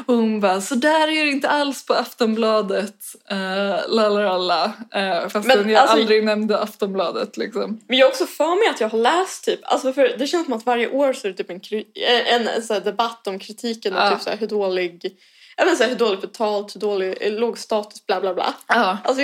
hon 0.06 0.40
bara, 0.40 0.60
så 0.60 0.74
där 0.74 1.08
är 1.08 1.24
det 1.24 1.30
inte 1.30 1.48
alls 1.48 1.86
på 1.86 1.94
Aftonbladet. 1.94 2.94
Eh, 3.30 3.88
lalala. 3.88 4.72
Eh, 4.94 5.28
fast 5.28 5.46
Men 5.48 5.68
jag 5.68 5.80
alltså- 5.80 5.96
aldrig 5.96 6.24
nämnde 6.24 6.58
Aftonbladet 6.60 7.36
liksom. 7.36 7.80
Men 7.88 7.98
jag 7.98 8.06
har 8.06 8.10
också 8.10 8.26
för 8.26 8.58
mig 8.64 8.68
att 8.74 8.80
jag 8.80 8.88
har 8.88 8.98
läst 8.98 9.44
typ, 9.44 9.60
alltså 9.62 9.92
för 9.92 10.14
det 10.18 10.26
känns 10.26 10.44
som 10.44 10.54
att 10.54 10.66
varje 10.66 10.88
år 10.90 11.12
så 11.12 11.26
är 11.26 11.30
det 11.32 11.36
typ 11.36 11.50
en, 11.50 11.60
kri- 11.60 11.86
en, 12.28 12.48
en 12.48 12.62
så 12.62 12.78
debatt 12.78 13.26
om 13.26 13.38
kritiken 13.38 13.94
och 13.94 14.00
Ja. 14.02 14.10
typ 14.10 14.20
så 14.20 14.30
här 14.30 14.36
hur 14.36 14.46
dålig, 14.46 15.16
jag 15.56 15.76
så 15.76 15.82
här, 15.82 15.90
hur 15.90 15.96
dåligt 15.96 16.20
betalt, 16.20 16.74
hur 16.76 16.80
dålig, 16.80 17.16
eh, 17.20 17.32
låg 17.32 17.58
status, 17.58 18.06
bla 18.06 18.20
bla 18.20 18.34
bla. 18.34 18.54
Ja. 18.68 18.98
Alltså 19.04 19.22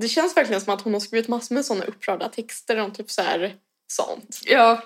det 0.00 0.08
känns 0.08 0.36
verkligen 0.36 0.60
som 0.60 0.74
att 0.74 0.82
hon 0.82 0.92
har 0.92 1.00
skrivit 1.00 1.28
massor 1.28 1.54
med 1.54 1.64
sådana 1.64 1.84
upprörda 1.84 2.28
texter 2.28 2.76
om 2.80 2.92
typ 2.92 3.10
så 3.10 3.22
här 3.22 3.54
sånt. 3.92 4.40
Ja. 4.44 4.82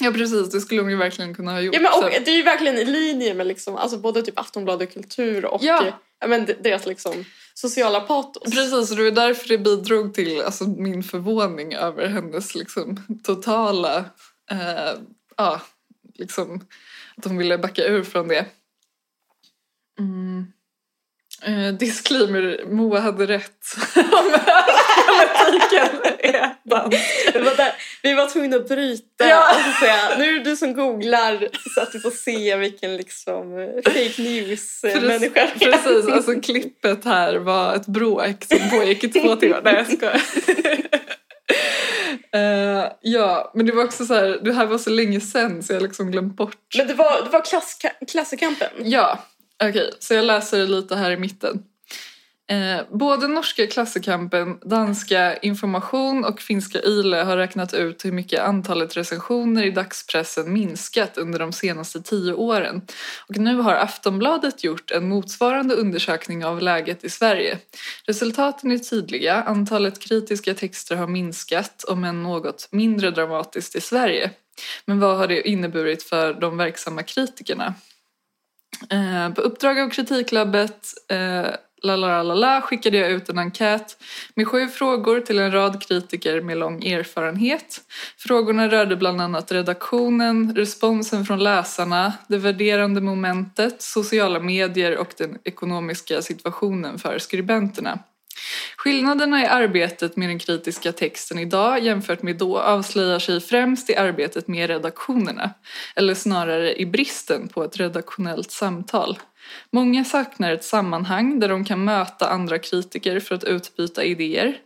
Ja, 0.00 0.12
precis. 0.12 0.50
Det 0.50 0.60
skulle 0.60 0.80
hon 0.80 0.90
ju 0.90 0.96
verkligen 0.96 1.34
kunna 1.34 1.52
ha 1.52 1.60
gjort. 1.60 1.74
Ja, 1.74 1.80
men, 1.80 1.92
och 2.04 2.10
det 2.24 2.30
är 2.30 2.36
ju 2.36 2.42
verkligen 2.42 2.78
i 2.78 2.84
linje 2.84 3.34
med 3.34 3.46
liksom, 3.46 3.76
alltså 3.76 3.98
både 3.98 4.22
typ 4.22 4.38
Aftonbladet 4.38 4.94
Kultur 4.94 5.44
och 5.44 5.62
Ja. 5.64 5.84
ja, 6.20 6.26
men 6.26 6.46
de- 6.46 6.52
deras 6.54 6.86
liksom 6.86 7.24
sociala 7.54 8.00
patos. 8.00 8.42
Precis, 8.54 8.90
och 8.90 8.96
det 8.96 9.02
var 9.04 9.10
därför 9.10 9.48
det 9.48 9.58
bidrog 9.58 10.14
till 10.14 10.42
alltså, 10.42 10.64
min 10.64 11.02
förvåning 11.02 11.74
över 11.74 12.06
hennes 12.06 12.54
liksom, 12.54 12.96
totala... 13.24 13.98
Eh, 14.50 15.00
ja, 15.36 15.60
liksom, 16.14 16.66
att 17.16 17.24
hon 17.24 17.36
ville 17.36 17.58
backa 17.58 17.84
ur 17.84 18.02
från 18.02 18.28
det. 18.28 18.46
Mm. 19.98 20.25
Eh, 21.46 21.72
disclaimer, 21.78 22.64
Moa 22.66 23.00
hade 23.00 23.26
rätt 23.26 23.76
om 23.96 24.34
politiken 25.44 25.88
är 26.18 26.54
dans. 26.64 26.94
Det 27.32 27.38
var 27.40 27.56
där, 27.56 27.72
vi 28.02 28.14
var 28.14 28.26
tvungna 28.26 28.56
att 28.56 28.68
bryta 28.68 29.28
Ja. 29.28 29.54
och 29.68 29.74
säga, 29.80 30.18
nu 30.18 30.24
är 30.24 30.32
det 30.38 30.44
du 30.50 30.56
som 30.56 30.74
googlar 30.74 31.48
så 31.74 31.80
att 31.80 31.92
du 31.92 32.00
får 32.00 32.10
se 32.10 32.56
vilken 32.56 32.96
liksom 32.96 33.72
fake 33.84 34.22
news 34.22 34.84
eh, 34.84 34.96
är. 34.96 35.58
Precis, 35.58 36.08
alltså 36.12 36.40
klippet 36.40 37.04
här 37.04 37.36
var 37.36 37.74
ett 37.74 37.86
bråk 37.86 38.44
som 38.44 38.70
pågick 38.70 39.04
i 39.04 39.08
två 39.08 39.36
timmar. 39.36 39.60
Nej 39.64 39.74
jag 39.74 39.92
skojar. 39.98 40.20
Eh, 42.32 42.92
ja, 43.00 43.52
men 43.54 43.66
det 43.66 43.72
var 43.72 43.84
också 43.84 44.06
så 44.06 44.14
här, 44.14 44.38
det 44.42 44.52
här 44.52 44.66
var 44.66 44.78
så 44.78 44.90
länge 44.90 45.20
sen 45.20 45.62
så 45.62 45.72
jag 45.72 45.80
har 45.80 45.86
liksom 45.86 46.10
glömt 46.10 46.36
bort. 46.36 46.56
Men 46.78 46.86
det 46.86 46.94
var, 46.94 47.22
det 47.24 47.30
var 47.30 47.44
klass, 47.44 47.78
klassikampen. 48.10 48.68
Ja, 48.78 49.18
okej, 49.64 49.90
så 49.98 50.14
jag 50.14 50.24
läser 50.24 50.66
lite 50.66 50.96
här 50.96 51.10
i 51.10 51.16
mitten. 51.16 51.62
Eh, 52.48 52.80
både 52.90 53.28
norska 53.28 53.66
Klassekampen, 53.66 54.58
danska 54.64 55.36
Information 55.36 56.24
och 56.24 56.40
finska 56.40 56.82
YLE 56.82 57.22
har 57.22 57.36
räknat 57.36 57.74
ut 57.74 58.04
hur 58.04 58.12
mycket 58.12 58.40
antalet 58.40 58.96
recensioner 58.96 59.64
i 59.64 59.70
dagspressen 59.70 60.52
minskat 60.52 61.18
under 61.18 61.38
de 61.38 61.52
senaste 61.52 62.02
tio 62.02 62.32
åren. 62.32 62.82
Och 63.28 63.36
nu 63.36 63.56
har 63.56 63.74
Aftonbladet 63.74 64.64
gjort 64.64 64.90
en 64.90 65.08
motsvarande 65.08 65.74
undersökning 65.74 66.44
av 66.44 66.62
läget 66.62 67.04
i 67.04 67.10
Sverige. 67.10 67.58
Resultaten 68.04 68.70
är 68.70 68.78
tydliga, 68.78 69.42
antalet 69.42 70.00
kritiska 70.00 70.54
texter 70.54 70.96
har 70.96 71.06
minskat, 71.06 71.84
om 71.84 72.04
än 72.04 72.22
något 72.22 72.68
mindre 72.70 73.10
dramatiskt 73.10 73.76
i 73.76 73.80
Sverige. 73.80 74.30
Men 74.84 75.00
vad 75.00 75.18
har 75.18 75.28
det 75.28 75.48
inneburit 75.48 76.02
för 76.02 76.34
de 76.34 76.56
verksamma 76.56 77.02
kritikerna? 77.02 77.74
Eh, 78.90 79.34
på 79.34 79.40
uppdrag 79.40 79.80
av 79.80 79.90
Kritiklabbet 79.90 80.86
eh, 81.08 81.46
lalalala, 81.82 82.62
skickade 82.62 82.96
jag 82.96 83.10
ut 83.10 83.28
en 83.28 83.38
enkät 83.38 83.96
med 84.34 84.48
sju 84.48 84.68
frågor 84.68 85.20
till 85.20 85.38
en 85.38 85.52
rad 85.52 85.82
kritiker 85.82 86.40
med 86.40 86.58
lång 86.58 86.84
erfarenhet. 86.84 87.80
Frågorna 88.18 88.68
rörde 88.68 88.96
bland 88.96 89.20
annat 89.20 89.52
redaktionen, 89.52 90.56
responsen 90.56 91.24
från 91.24 91.44
läsarna, 91.44 92.12
det 92.28 92.38
värderande 92.38 93.00
momentet, 93.00 93.82
sociala 93.82 94.40
medier 94.40 94.98
och 94.98 95.14
den 95.18 95.38
ekonomiska 95.44 96.22
situationen 96.22 96.98
för 96.98 97.18
skribenterna. 97.18 97.98
Skillnaderna 98.76 99.42
i 99.42 99.46
arbetet 99.46 100.16
med 100.16 100.28
den 100.28 100.38
kritiska 100.38 100.92
texten 100.92 101.38
idag 101.38 101.82
jämfört 101.82 102.22
med 102.22 102.36
då 102.36 102.58
avslöjar 102.58 103.18
sig 103.18 103.40
främst 103.40 103.90
i 103.90 103.96
arbetet 103.96 104.48
med 104.48 104.70
redaktionerna, 104.70 105.50
eller 105.96 106.14
snarare 106.14 106.80
i 106.80 106.86
bristen 106.86 107.48
på 107.48 107.64
ett 107.64 107.76
redaktionellt 107.76 108.50
samtal. 108.50 109.18
Många 109.70 110.04
saknar 110.04 110.52
ett 110.52 110.64
sammanhang 110.64 111.40
där 111.40 111.48
de 111.48 111.64
kan 111.64 111.84
möta 111.84 112.28
andra 112.28 112.58
kritiker 112.58 113.20
för 113.20 113.34
att 113.34 113.44
utbyta 113.44 114.04
idéer. 114.04 114.56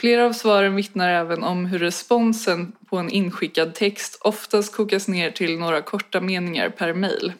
Flera 0.00 0.26
av 0.26 0.32
svaren 0.32 0.76
vittnar 0.76 1.08
även 1.08 1.42
om 1.42 1.66
hur 1.66 1.78
responsen 1.78 2.72
på 2.90 2.96
en 2.96 3.10
inskickad 3.10 3.74
text 3.74 4.18
oftast 4.20 4.76
kokas 4.76 5.08
ner 5.08 5.30
till 5.30 5.58
några 5.58 5.82
korta 5.82 6.20
meningar 6.20 6.68
per 6.68 6.94
mejl. 6.94 7.32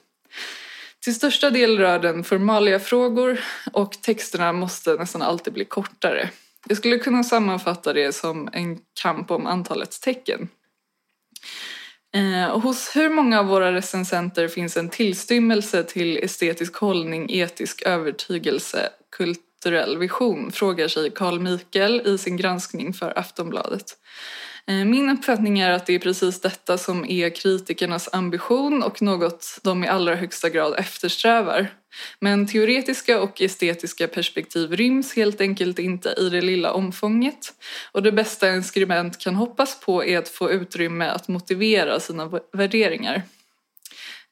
Till 1.06 1.14
största 1.14 1.50
del 1.50 1.78
rör 1.78 1.98
den 1.98 2.24
formalia-frågor 2.24 3.40
och 3.72 3.92
texterna 4.02 4.52
måste 4.52 4.94
nästan 4.94 5.22
alltid 5.22 5.52
bli 5.52 5.64
kortare. 5.64 6.30
Jag 6.68 6.78
skulle 6.78 6.98
kunna 6.98 7.24
sammanfatta 7.24 7.92
det 7.92 8.12
som 8.12 8.48
en 8.52 8.78
kamp 9.02 9.30
om 9.30 9.46
antalet 9.46 10.00
tecken. 10.00 10.48
Eh, 12.14 12.50
och 12.50 12.62
hos 12.62 12.96
hur 12.96 13.10
många 13.10 13.40
av 13.40 13.46
våra 13.46 13.72
recensenter 13.72 14.48
finns 14.48 14.76
en 14.76 14.88
tillstymmelse 14.88 15.84
till 15.84 16.18
estetisk 16.18 16.76
hållning, 16.76 17.30
etisk 17.30 17.82
övertygelse, 17.82 18.90
kulturell 19.16 19.98
vision? 19.98 20.52
Frågar 20.52 20.88
sig 20.88 21.10
Carl 21.10 21.40
Mikael 21.40 22.06
i 22.06 22.18
sin 22.18 22.36
granskning 22.36 22.92
för 22.92 23.18
Aftonbladet. 23.18 23.96
Eh, 24.68 24.84
min 24.84 25.10
uppfattning 25.10 25.58
är 25.58 25.70
att 25.70 25.86
det 25.86 25.94
är 25.94 25.98
precis 25.98 26.40
detta 26.40 26.78
som 26.78 27.04
är 27.04 27.30
kritikernas 27.30 28.08
ambition 28.12 28.82
och 28.82 29.02
något 29.02 29.58
de 29.62 29.84
i 29.84 29.88
allra 29.88 30.14
högsta 30.14 30.48
grad 30.48 30.74
eftersträvar. 30.78 31.68
Men 32.20 32.46
teoretiska 32.46 33.20
och 33.22 33.40
estetiska 33.40 34.08
perspektiv 34.08 34.72
ryms 34.72 35.16
helt 35.16 35.40
enkelt 35.40 35.78
inte 35.78 36.14
i 36.18 36.28
det 36.28 36.40
lilla 36.40 36.72
omfånget 36.72 37.52
och 37.92 38.02
det 38.02 38.12
bästa 38.12 38.48
en 38.48 38.64
skribent 38.64 39.18
kan 39.18 39.34
hoppas 39.34 39.80
på 39.80 40.04
är 40.04 40.18
att 40.18 40.28
få 40.28 40.50
utrymme 40.50 41.08
att 41.08 41.28
motivera 41.28 42.00
sina 42.00 42.40
värderingar. 42.52 43.22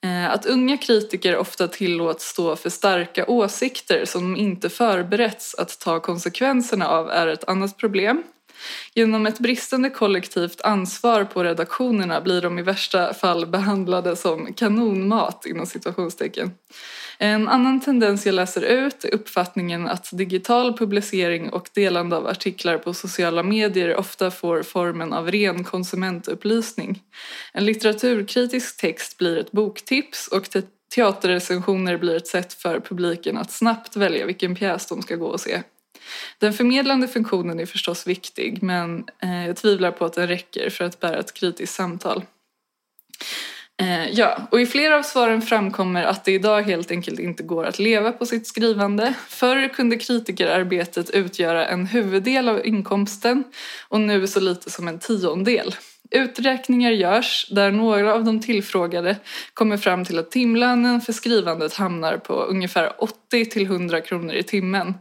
Eh, 0.05 0.31
att 0.31 0.47
unga 0.47 0.77
kritiker 0.77 1.37
ofta 1.37 1.69
tillåts 1.69 2.25
stå 2.25 2.57
för 2.57 2.71
starka 2.71 3.27
åsikter 3.27 4.05
som 4.05 4.33
de 4.33 4.41
inte 4.41 4.69
förberetts 4.69 5.55
att 5.55 5.81
ta 5.81 6.01
konsekvenserna 6.01 6.89
av 6.89 7.11
är 7.11 7.27
ett 7.27 7.49
annat 7.49 7.77
problem. 7.77 8.23
Genom 8.95 9.27
ett 9.27 9.39
bristande 9.39 9.91
kollektivt 9.91 10.61
ansvar 10.61 11.25
på 11.25 11.45
redaktionerna 11.45 12.21
blir 12.21 12.43
de 12.43 12.59
i 12.59 12.63
värsta 12.63 13.15
fall 13.15 13.47
behandlade 13.47 14.17
som 14.17 14.55
kanonmat 14.55 15.47
inom 15.47 15.67
situationstecken. 15.67 16.51
En 17.19 17.49
annan 17.49 17.81
tendens 17.81 18.27
jag 18.27 18.35
läser 18.35 18.63
ut 18.63 19.05
är 19.05 19.15
uppfattningen 19.15 19.89
att 19.89 20.09
digital 20.13 20.79
publicering 20.79 21.51
och 21.51 21.69
delande 21.75 22.17
av 22.17 22.27
artiklar 22.27 22.79
på 22.79 22.95
sociala 22.95 23.43
medier 23.43 23.97
ofta 23.97 24.31
får 24.31 24.63
formen 24.63 25.13
av 25.13 25.31
ren 25.31 25.65
konsumentupplysning. 25.65 27.03
En 27.53 27.65
litteraturkritisk 27.65 28.81
text 28.81 29.19
blir 29.19 29.37
ett 29.37 29.53
boktips 29.53 30.29
och 30.29 30.51
te- 30.51 30.63
teaterrecensioner 30.95 31.97
blir 31.97 32.17
ett 32.17 32.27
sätt 32.27 32.53
för 32.53 32.81
publiken 32.81 33.39
att 33.39 33.51
snabbt 33.51 33.97
välja 33.97 34.27
vilken 34.27 34.55
pjäs 34.55 34.87
de 34.87 35.03
ska 35.03 35.17
gå 35.17 35.27
och 35.27 35.41
se. 35.41 35.63
Den 36.39 36.53
förmedlande 36.53 37.09
funktionen 37.09 37.61
är 37.61 37.67
förstås 37.67 38.07
viktig 38.07 38.63
men 38.63 39.05
eh, 39.23 39.47
jag 39.47 39.57
tvivlar 39.57 39.91
på 39.91 40.05
att 40.05 40.13
den 40.13 40.29
räcker 40.29 40.71
för 40.71 40.85
att 40.85 41.01
bära 41.01 41.19
ett 41.19 41.35
kritiskt 41.35 41.75
samtal. 41.75 42.25
Eh, 43.81 44.11
ja, 44.11 44.49
och 44.51 44.61
i 44.61 44.67
flera 44.67 44.97
av 44.97 45.03
svaren 45.03 45.43
framkommer 45.43 46.05
att 46.05 46.25
det 46.25 46.33
idag 46.33 46.63
helt 46.63 46.91
enkelt 46.91 47.21
inte 47.21 47.43
går 47.43 47.65
att 47.65 47.79
leva 47.79 48.13
på 48.13 48.27
sitt 48.27 48.47
skrivande. 48.47 49.15
Förr 49.29 49.69
kunde 49.69 49.97
kritikerarbetet 49.97 51.11
utgöra 51.11 51.67
en 51.67 51.87
huvuddel 51.87 52.49
av 52.49 52.67
inkomsten 52.67 53.45
och 53.89 54.01
nu 54.01 54.27
så 54.27 54.41
lite 54.41 54.71
som 54.71 54.89
en 54.89 54.99
tiondel. 54.99 55.75
Uträkningar 56.11 56.91
görs 56.91 57.47
där 57.51 57.71
några 57.71 58.15
av 58.15 58.25
de 58.25 58.41
tillfrågade 58.41 59.17
kommer 59.55 59.77
fram 59.77 60.05
till 60.05 60.19
att 60.19 60.31
timlönen 60.31 61.01
för 61.01 61.13
skrivandet 61.13 61.75
hamnar 61.75 62.17
på 62.17 62.35
ungefär 62.35 63.03
80 63.03 63.45
till 63.45 63.67
100 63.67 64.01
kronor 64.01 64.35
i 64.35 64.43
timmen. 64.43 64.95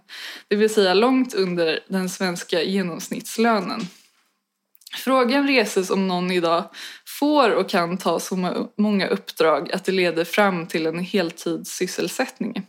Det 0.47 0.55
vill 0.55 0.73
säga 0.73 0.93
långt 0.93 1.33
under 1.33 1.79
den 1.87 2.09
svenska 2.09 2.61
genomsnittslönen. 2.61 3.81
Frågan 4.95 5.47
reses 5.47 5.89
om 5.89 6.07
någon 6.07 6.31
idag 6.31 6.63
får 7.19 7.49
och 7.49 7.69
kan 7.69 7.97
ta 7.97 8.19
så 8.19 8.67
många 8.77 9.07
uppdrag 9.07 9.71
att 9.71 9.85
det 9.85 9.91
leder 9.91 10.23
fram 10.23 10.67
till 10.67 10.85
en 10.85 10.99
heltidssysselsättning. 10.99 12.65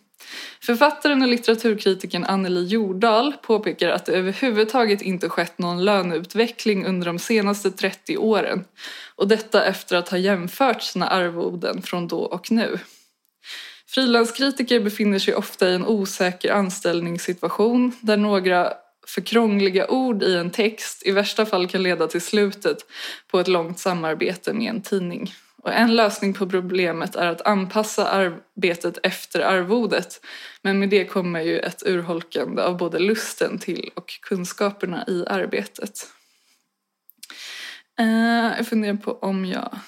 Författaren 0.61 1.22
och 1.22 1.29
litteraturkritikern 1.29 2.25
Anneli 2.25 2.64
Jordahl 2.64 3.33
påpekar 3.33 3.89
att 3.89 4.07
det 4.07 4.12
överhuvudtaget 4.12 5.03
inte 5.03 5.29
skett 5.29 5.59
någon 5.59 5.85
löneutveckling 5.85 6.87
under 6.87 7.07
de 7.07 7.18
senaste 7.18 7.70
30 7.70 8.16
åren 8.16 8.64
och 9.16 9.29
detta 9.29 9.64
efter 9.64 9.97
att 9.97 10.09
ha 10.09 10.18
jämfört 10.18 10.83
sina 10.83 11.09
arvoden 11.09 11.83
från 11.83 12.09
då 12.09 12.18
och 12.18 12.51
nu. 12.51 12.79
Frilanskritiker 13.87 14.81
befinner 14.81 15.18
sig 15.18 15.35
ofta 15.35 15.68
i 15.68 15.75
en 15.75 15.87
osäker 15.87 16.53
anställningssituation 16.53 17.93
där 18.01 18.16
några 18.16 18.72
för 19.07 19.20
krångliga 19.20 19.91
ord 19.91 20.22
i 20.22 20.37
en 20.37 20.51
text 20.51 21.03
i 21.07 21.11
värsta 21.11 21.47
fall 21.47 21.68
kan 21.68 21.83
leda 21.83 22.07
till 22.07 22.20
slutet 22.20 22.79
på 23.31 23.41
ett 23.41 23.49
långt 23.49 23.79
samarbete 23.79 24.53
med 24.53 24.70
en 24.70 24.83
tidning. 24.83 25.33
Och 25.65 25.73
en 25.73 25.97
lösning 25.97 26.35
på 26.35 26.47
problemet 26.47 27.17
är 27.17 27.27
att 27.27 27.47
anpassa 27.47 28.09
arbetet 28.09 28.99
efter 29.03 29.41
arvodet 29.41 30.21
men 30.62 30.79
med 30.79 30.89
det 30.89 31.05
kommer 31.05 31.41
ju 31.41 31.59
ett 31.59 31.83
urholkande 31.87 32.62
av 32.62 32.77
både 32.77 32.99
lusten 32.99 33.59
till 33.59 33.91
och 33.95 34.21
kunskaperna 34.23 35.05
i 35.07 35.25
arbetet. 35.27 36.07
Eh, 37.99 38.57
jag 38.57 38.67
funderar 38.67 38.97
på 38.97 39.12
om 39.12 39.45
jag 39.45 39.79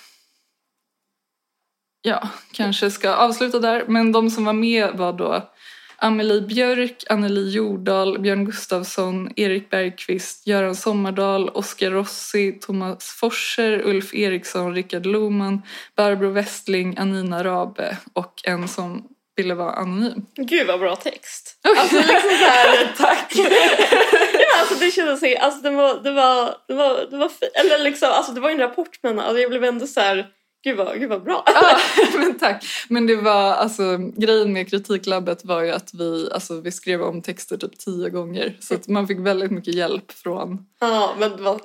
ja, 2.02 2.28
kanske 2.52 2.90
ska 2.90 3.14
avsluta 3.14 3.58
där. 3.58 3.84
Men 3.86 4.12
de 4.12 4.30
som 4.30 4.44
var 4.44 4.52
med 4.52 4.96
var 4.96 5.12
då 5.12 5.52
Amelie 5.98 6.40
Björk, 6.40 7.04
Anneli 7.08 7.50
Jordahl, 7.50 8.18
Björn 8.18 8.44
Gustafsson, 8.44 9.30
Erik 9.36 9.70
Bergqvist, 9.70 10.46
Göran 10.46 10.74
Sommardal, 10.74 11.48
Oskar 11.48 11.90
Rossi, 11.90 12.52
Thomas 12.60 13.04
Forser, 13.20 13.82
Ulf 13.86 14.14
Eriksson, 14.14 14.74
Rickard 14.74 15.06
Lohman, 15.06 15.62
Barbro 15.96 16.30
Westling, 16.30 16.98
Anina 16.98 17.44
Rabe 17.44 17.96
och 18.12 18.40
en 18.44 18.68
som 18.68 19.08
ville 19.36 19.54
vara 19.54 19.72
anonym. 19.72 20.26
Gud 20.36 20.66
vad 20.66 20.80
bra 20.80 20.96
text. 20.96 21.58
Alltså 21.78 21.96
liksom 21.96 22.30
så 22.30 22.44
här, 22.44 22.92
Tack! 22.96 23.32
ja, 24.32 24.60
alltså 24.60 24.74
det 24.74 24.90
kändes 24.90 25.20
så, 25.20 25.36
alltså 25.38 25.62
det 25.62 25.70
var, 25.70 26.02
det 26.02 26.10
var, 26.10 26.54
det 26.68 26.74
var, 26.74 27.06
det 27.10 27.16
var 27.16 27.28
fi- 27.28 27.50
eller 27.54 27.78
liksom, 27.78 28.08
alltså 28.12 28.32
det 28.32 28.40
var 28.40 28.48
ju 28.48 28.54
en 28.54 28.60
rapport 28.60 28.98
men 29.02 29.18
alltså 29.18 29.38
jag 29.40 29.50
blev 29.50 29.64
ändå 29.64 29.86
så 29.86 30.00
här, 30.00 30.26
gud 30.66 30.76
vad, 30.76 31.00
gud 31.00 31.08
vad 31.08 31.22
bra. 31.22 31.42
Ja, 31.46 31.78
men 32.18 32.38
tack. 32.38 32.64
Men 32.88 33.06
det 33.06 33.16
var 33.16 33.52
alltså 33.52 33.98
grejen 34.16 34.52
med 34.52 34.70
kritiklabbet 34.70 35.44
var 35.44 35.62
ju 35.62 35.70
att 35.70 35.94
vi, 35.94 36.28
alltså, 36.32 36.60
vi 36.60 36.72
skrev 36.72 37.02
om 37.02 37.22
texter 37.22 37.56
typ 37.56 37.78
tio 37.78 38.10
gånger 38.10 38.56
så 38.60 38.74
att 38.74 38.88
man 38.88 39.08
fick 39.08 39.18
väldigt 39.18 39.50
mycket 39.50 39.74
hjälp 39.74 40.12
från 40.12 40.66
Ja, 40.80 41.14
men 41.18 41.36
det 41.36 41.42
var, 41.42 41.60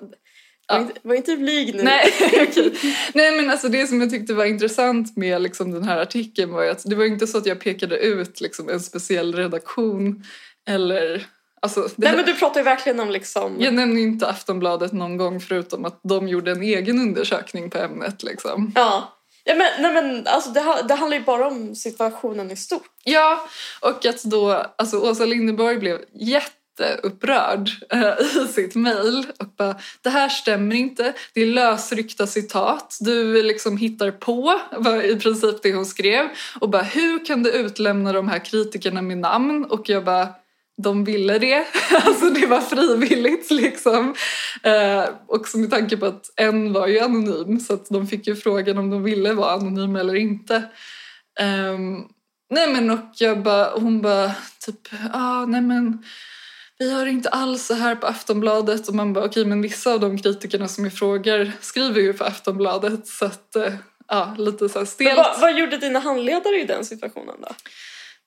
var, 0.68 0.80
inte, 0.80 0.94
var 1.02 1.16
inte 1.16 1.38
blyg 1.38 1.76
nu. 1.76 1.84
Nej, 1.84 2.14
okej. 2.50 2.74
Nej 3.14 3.32
men 3.32 3.50
alltså 3.50 3.70
det 3.70 3.88
som 3.88 4.02
jag 4.02 4.10
tyckte 4.10 4.34
var 4.34 4.46
intressant 4.46 5.18
med 5.18 5.42
liksom 5.42 5.72
den 5.72 5.84
här 5.84 5.98
artikeln 5.98 6.52
var 6.52 6.64
ju 6.64 6.70
att 6.70 6.84
det 6.86 6.96
var 6.96 7.06
inte 7.06 7.28
så 7.28 7.38
att 7.38 7.46
jag 7.46 7.60
pekade 7.60 7.98
ut 7.98 8.42
liksom 8.42 8.70
en 8.70 8.80
speciell 8.80 9.36
redaktion 9.36 10.24
eller 10.68 11.28
alltså 11.62 11.82
det, 11.82 11.94
Nej 11.96 12.16
men 12.16 12.26
du 12.26 12.34
pratar 12.34 12.60
ju 12.60 12.64
verkligen 12.64 13.00
om 13.00 13.10
liksom, 13.10 13.56
jag 13.60 13.74
nämner 13.74 14.02
inte 14.02 14.28
Aftonbladet 14.28 14.92
någon 14.92 15.18
gång 15.18 15.40
förutom 15.40 15.86
att 15.86 16.00
de 16.04 16.28
gjorde 16.28 16.52
en 16.52 16.64
egen 16.64 17.00
undersökning 17.00 17.70
på 17.70 17.78
ämnet 17.78 18.24
liksom. 18.24 18.72
ja. 18.76 19.18
Ja, 19.44 19.56
men, 19.56 19.68
nej 19.80 19.94
men 19.94 20.28
alltså 20.28 20.50
det, 20.50 20.84
det 20.88 20.96
handlar 20.96 21.18
ju 21.18 21.24
bara 21.24 21.48
om 21.48 21.76
situationen 21.76 22.52
i 22.52 22.56
stort. 22.56 22.90
Ja, 23.04 23.48
och 23.82 24.06
att 24.06 24.24
då 24.24 24.66
alltså 24.76 24.98
Åsa 24.98 25.26
Linderborg 25.26 25.78
blev 25.78 26.00
jätteupprörd 26.14 27.70
eh, 27.90 28.44
i 28.44 28.48
sitt 28.48 28.76
mejl 28.76 29.26
det 30.02 30.10
här 30.10 30.30
stämmer 30.30 30.76
inte, 30.76 31.14
det 31.34 31.42
är 31.42 31.46
lösryckta 31.46 32.28
citat, 32.28 32.98
du 33.00 33.44
liksom 33.44 33.78
hittar 33.78 34.12
på 34.12 34.60
var 34.72 35.02
i 35.04 35.16
princip 35.16 35.62
det 35.64 35.74
hon 35.74 35.86
skrev 35.86 36.30
och 36.60 36.70
bara 36.70 36.82
hur 36.82 37.26
kan 37.26 37.44
du 37.44 37.52
utlämna 37.52 38.14
de 38.14 38.30
här 38.30 38.46
kritikerna 38.46 39.02
med 39.02 39.18
namn 39.18 39.66
och 39.66 39.90
jag 39.90 40.06
bara 40.06 40.28
de 40.82 41.04
ville 41.04 41.40
det, 41.40 41.66
alltså 42.06 42.30
det 42.30 42.48
var 42.48 42.62
frivilligt 42.62 43.52
liksom. 43.52 44.16
Eh, 44.64 45.04
också 45.28 45.58
med 45.58 45.72
tanke 45.72 45.98
på 45.98 46.06
att 46.06 46.34
en 46.36 46.74
var 46.74 46.88
ju 46.88 47.00
anonym 47.00 47.60
så 47.60 47.74
att 47.74 47.90
de 47.90 48.08
fick 48.08 48.28
ju 48.28 48.36
frågan 48.36 48.78
om 48.78 48.90
de 48.90 49.04
ville 49.04 49.34
vara 49.34 49.52
anonyma 49.52 50.00
eller 50.00 50.16
inte. 50.16 50.64
Ehm, 51.40 52.04
nej 52.50 52.74
men 52.74 52.90
och 52.90 53.12
jag 53.18 53.44
bara, 53.44 53.70
hon 53.80 54.02
bara 54.02 54.32
typ, 54.66 54.88
ah, 55.14 55.46
nej 55.46 55.62
men 55.62 56.04
vi 56.78 56.92
har 56.92 57.06
inte 57.06 57.30
alls 57.30 57.66
så 57.66 57.74
här 57.74 57.96
på 57.96 58.08
Aftonbladet 58.08 58.88
och 58.88 58.96
man 58.96 59.14
bara 59.14 59.26
okej 59.26 59.46
men 59.46 59.62
vissa 59.62 59.94
av 59.94 60.00
de 60.00 60.18
kritikerna 60.18 60.68
som 60.68 60.84
jag 60.84 60.94
frågar 60.94 61.52
skriver 61.62 62.02
ju 62.02 62.14
för 62.14 62.26
Aftonbladet 62.26 63.08
så 63.08 63.26
att 63.26 63.56
eh, 63.56 63.74
ja, 64.08 64.36
lite 64.38 64.70
så 64.70 64.86
stelt. 64.86 65.18
vad, 65.18 65.42
vad 65.42 65.60
gjorde 65.60 65.78
dina 65.78 66.00
handledare 66.00 66.62
i 66.62 66.66
den 66.66 66.86
situationen 66.86 67.36
då? 67.42 67.48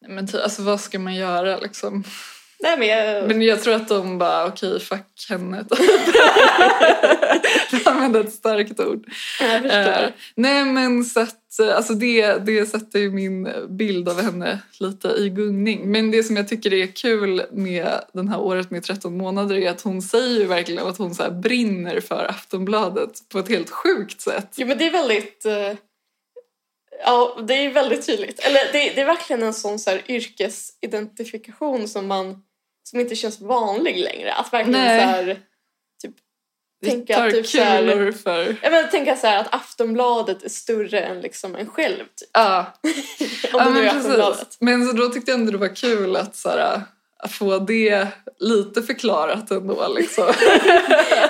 Nej, 0.00 0.10
men 0.10 0.26
ty, 0.26 0.38
alltså 0.38 0.62
vad 0.62 0.80
ska 0.80 0.98
man 0.98 1.14
göra 1.14 1.58
liksom? 1.58 2.04
Nej 2.64 2.78
men 2.78 2.88
jag... 2.88 3.28
Men 3.28 3.42
jag 3.42 3.62
tror 3.62 3.74
att 3.74 3.88
de 3.88 4.18
bara 4.18 4.46
okej 4.46 4.80
fuck 4.80 5.26
henne. 5.28 5.64
Jag 7.70 7.88
använde 7.94 8.20
ett 8.20 8.32
starkt 8.32 8.80
ord. 8.80 9.04
jag 9.40 9.62
förstår. 9.62 10.02
Eh, 10.02 10.08
nej 10.34 10.64
men 10.64 11.04
så 11.04 11.20
att, 11.20 11.58
eh, 11.60 11.76
alltså 11.76 11.92
det, 11.94 12.36
det 12.46 12.66
sätter 12.66 12.98
ju 12.98 13.10
min 13.10 13.48
bild 13.68 14.08
av 14.08 14.22
henne 14.22 14.58
lite 14.80 15.08
i 15.08 15.28
gungning. 15.28 15.90
Men 15.90 16.10
det 16.10 16.22
som 16.22 16.36
jag 16.36 16.48
tycker 16.48 16.72
är 16.72 16.86
kul 16.86 17.42
med 17.52 18.00
den 18.12 18.28
här 18.28 18.40
året 18.40 18.70
med 18.70 18.82
13 18.82 19.16
månader 19.16 19.56
är 19.56 19.70
att 19.70 19.80
hon 19.80 20.02
säger 20.02 20.38
ju 20.38 20.44
verkligen 20.44 20.86
att 20.86 20.98
hon 20.98 21.14
så 21.14 21.30
brinner 21.30 22.00
för 22.00 22.26
Aftonbladet 22.30 23.28
på 23.32 23.38
ett 23.38 23.48
helt 23.48 23.70
sjukt 23.70 24.20
sätt. 24.20 24.54
Jo 24.56 24.66
men 24.66 24.78
det 24.78 24.86
är 24.86 24.92
väldigt... 24.92 25.46
eh, 25.46 25.72
Ja, 27.04 27.38
det 27.48 27.54
är 27.54 27.70
väldigt 27.70 28.06
tydligt. 28.06 28.38
Eller 28.38 28.72
det, 28.72 28.92
det 28.94 29.00
är 29.00 29.04
verkligen 29.06 29.42
en 29.42 29.54
sån 29.54 29.78
så 29.78 29.90
här 29.90 30.02
yrkesidentifikation 30.08 31.88
som 31.88 32.06
man 32.06 32.42
som 32.84 33.00
inte 33.00 33.16
känns 33.16 33.40
vanlig 33.40 33.98
längre. 33.98 34.32
Att 34.34 34.52
verkligen 34.52 34.80
Nej. 34.80 35.00
så 35.00 35.06
här, 35.06 35.40
typ, 36.02 36.14
Vi 36.80 36.90
tänka 36.90 37.16
tar 37.16 37.30
typ 37.30 37.50
kulor 37.50 38.12
för... 38.12 38.56
jag 38.62 38.72
menar, 38.72 38.88
tänka 38.88 39.16
så 39.16 39.26
här 39.26 39.38
att 39.40 39.54
Aftonbladet 39.54 40.42
är 40.44 40.48
större 40.48 41.00
än 41.00 41.20
liksom 41.20 41.56
en 41.56 41.66
själv. 41.66 42.04
Typ. 42.04 42.30
Ja, 42.32 42.72
Om 42.82 42.90
ja 43.52 43.64
det 43.64 43.70
men 43.70 43.84
är 43.84 43.88
Aftonbladet. 43.88 44.56
Men 44.60 44.86
så 44.86 44.92
då 44.92 45.08
tyckte 45.08 45.30
jag 45.30 45.40
ändå 45.40 45.52
det 45.52 45.58
var 45.58 45.76
kul 45.76 46.16
att, 46.16 46.36
så 46.36 46.48
här, 46.48 46.80
att 47.18 47.32
få 47.32 47.58
det 47.58 48.08
lite 48.38 48.82
förklarat 48.82 49.50
ändå. 49.50 49.88
Liksom. 49.88 50.24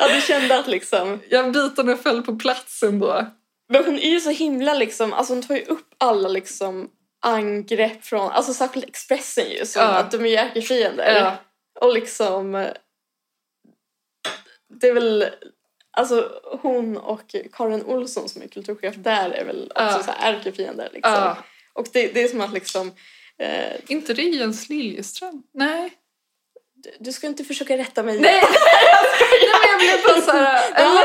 Ja, 0.00 0.08
du 0.14 0.20
kände 0.20 0.58
att 0.58 0.66
liksom... 0.68 1.20
jag 1.28 1.52
bitarna 1.52 1.96
föll 1.96 2.22
på 2.22 2.36
plats 2.36 2.82
ändå. 2.82 3.26
Men 3.68 3.84
hon 3.84 3.98
är 3.98 4.10
ju 4.10 4.20
så 4.20 4.30
himla 4.30 4.74
liksom, 4.74 5.12
alltså 5.12 5.32
hon 5.32 5.42
tar 5.42 5.54
ju 5.54 5.64
upp 5.64 5.94
alla 5.98 6.28
liksom 6.28 6.88
angrepp 7.22 8.04
från, 8.04 8.30
alltså 8.30 8.54
särskilt 8.54 8.86
Expressen 8.86 9.50
ju, 9.50 9.66
som 9.66 9.82
Ja. 9.82 9.88
att 9.88 10.10
de 10.10 10.26
är 10.26 10.38
ärkefiender. 10.44 11.14
Ja. 11.14 11.36
Och 11.80 11.94
liksom, 11.94 12.52
det 14.80 14.88
är 14.88 14.94
väl, 14.94 15.26
alltså 15.90 16.30
hon 16.62 16.96
och 16.96 17.34
Karin 17.52 17.82
Olsson 17.84 18.28
som 18.28 18.42
är 18.42 18.48
kulturchef 18.48 18.94
där 18.96 19.30
är 19.30 19.44
väl 19.44 19.72
också 19.74 20.02
så 20.02 20.10
här 20.10 20.32
ärkefiender 20.34 20.88
liksom. 20.92 21.12
Ja. 21.12 21.36
Och 21.72 21.86
det, 21.92 22.06
det 22.14 22.22
är 22.22 22.28
som 22.28 22.40
att 22.40 22.52
liksom 22.52 22.92
eh, 23.38 23.72
Inte 23.88 24.14
det 24.14 24.22
Jens 24.22 24.68
Liljeström? 24.68 25.42
Nej. 25.52 25.92
du- 26.74 26.96
du 27.00 27.12
ska 27.12 27.26
inte 27.26 27.44
försöka 27.44 27.78
rätta 27.78 28.02
mig. 28.02 28.20
Nej, 28.20 28.42
Nej 28.42 29.50
men 29.52 29.70
jag 29.70 29.78
blev 29.80 30.02
bara 30.08 30.20
såhär... 30.32 30.72
Eller? 30.74 31.04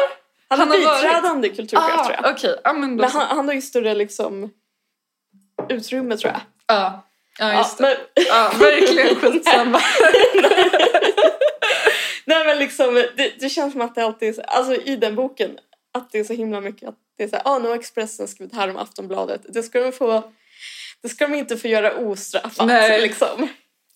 han, 0.49 0.59
han 0.59 0.71
är 0.71 0.77
har 0.77 0.85
varit- 0.85 1.01
biträdande 1.03 1.49
kulturchef 1.49 2.05
tror 2.05 2.15
Ah, 2.15 2.19
jag. 2.23 2.31
Okej, 2.35 2.55
ja 2.63 2.73
men 2.73 2.95
Men 2.95 3.09
han, 3.11 3.27
han 3.37 3.47
har 3.47 3.55
ju 3.55 3.61
större 3.61 3.95
liksom 3.95 4.49
utrymme 5.69 6.17
tror 6.17 6.31
jag. 6.31 6.41
Ja, 6.67 7.08
ja 7.39 7.57
just 7.57 7.77
det. 7.77 7.83
men, 7.83 8.25
Ja, 8.27 8.51
verkligen 8.59 9.15
skitsamma. 9.21 9.81
nej 12.25 12.45
men 12.45 12.59
liksom 12.59 12.93
det, 12.93 13.33
det 13.39 13.49
känns 13.49 13.71
som 13.71 13.81
att 13.81 13.95
det 13.95 14.03
alltid 14.03 14.29
är 14.29 14.33
så, 14.33 14.41
alltså 14.41 14.75
i 14.75 14.95
den 14.95 15.15
boken 15.15 15.59
att 15.93 16.11
det 16.11 16.19
är 16.19 16.23
så 16.23 16.33
himla 16.33 16.61
mycket 16.61 16.89
att 16.89 16.97
det 17.17 17.23
är 17.23 17.27
så 17.27 17.35
här, 17.35 17.43
ah, 17.45 17.59
nu 17.59 17.67
har 17.67 17.75
Expressen 17.75 18.27
skrivit 18.27 18.55
här 18.55 18.69
om 18.69 18.77
Aftonbladet. 18.77 19.41
Det 19.47 19.63
ska 19.63 19.79
de 19.79 19.91
få 19.91 20.31
det 21.01 21.09
ska 21.09 21.27
de 21.27 21.35
inte 21.35 21.57
få 21.57 21.67
göra 21.67 21.95
ostraffat. 21.95 22.67
Nej. 22.67 23.01
Liksom. 23.01 23.47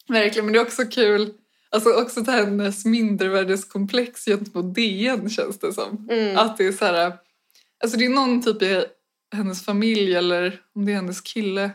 Verkligen, 0.08 0.46
men 0.46 0.54
det 0.54 0.60
är 0.60 0.64
också 0.64 0.86
kul. 0.86 1.34
Alltså 1.70 1.94
också 1.94 2.24
till 2.24 2.34
hennes 2.34 2.86
mindervärdeskomplex 2.86 4.26
gentemot 4.26 4.76
DN 4.76 5.30
känns 5.30 5.60
det 5.60 5.74
som. 5.74 6.08
Mm. 6.12 6.38
Att 6.38 6.58
det 6.58 6.66
är 6.66 6.72
så 6.72 6.86
här, 6.86 7.14
alltså 7.84 7.98
det 7.98 8.06
är 8.06 8.10
någon 8.10 8.41
typ 8.41 8.62
i 8.62 8.86
hennes 9.36 9.66
familj 9.66 10.16
eller 10.16 10.62
om 10.76 10.86
det 10.86 10.91
är 10.91 10.96
hennes 10.96 11.22
kille 11.22 11.72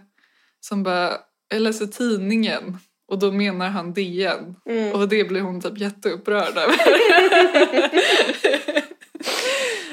som 0.60 0.82
bara, 0.82 1.16
jag 1.48 1.62
läser 1.62 1.86
tidningen 1.86 2.78
och 3.08 3.18
då 3.18 3.32
menar 3.32 3.68
han 3.68 3.92
DN. 3.94 4.54
Mm. 4.70 4.92
Och 4.92 5.08
det 5.08 5.24
blir 5.24 5.40
hon 5.40 5.60
typ 5.60 5.78
jätteupprörd 5.78 6.56
över. 6.56 6.74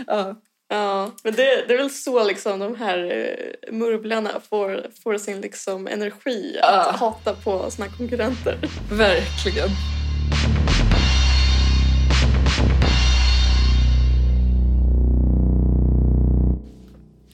ja. 0.07 0.35
Ja, 0.67 1.11
men 1.23 1.33
det, 1.33 1.65
det 1.67 1.73
är 1.73 1.77
väl 1.77 1.89
så 1.89 2.23
liksom 2.23 2.59
de 2.59 2.75
här 2.75 3.11
eh, 3.11 3.73
murvlarna 3.73 4.29
får, 4.49 4.85
får 5.03 5.17
sin 5.17 5.41
liksom 5.41 5.87
energi 5.87 6.57
att 6.61 6.85
Ja. 6.85 6.95
hata 6.99 7.33
på 7.33 7.71
sina 7.71 7.87
konkurrenter. 7.89 8.57
Verkligen. 8.91 9.69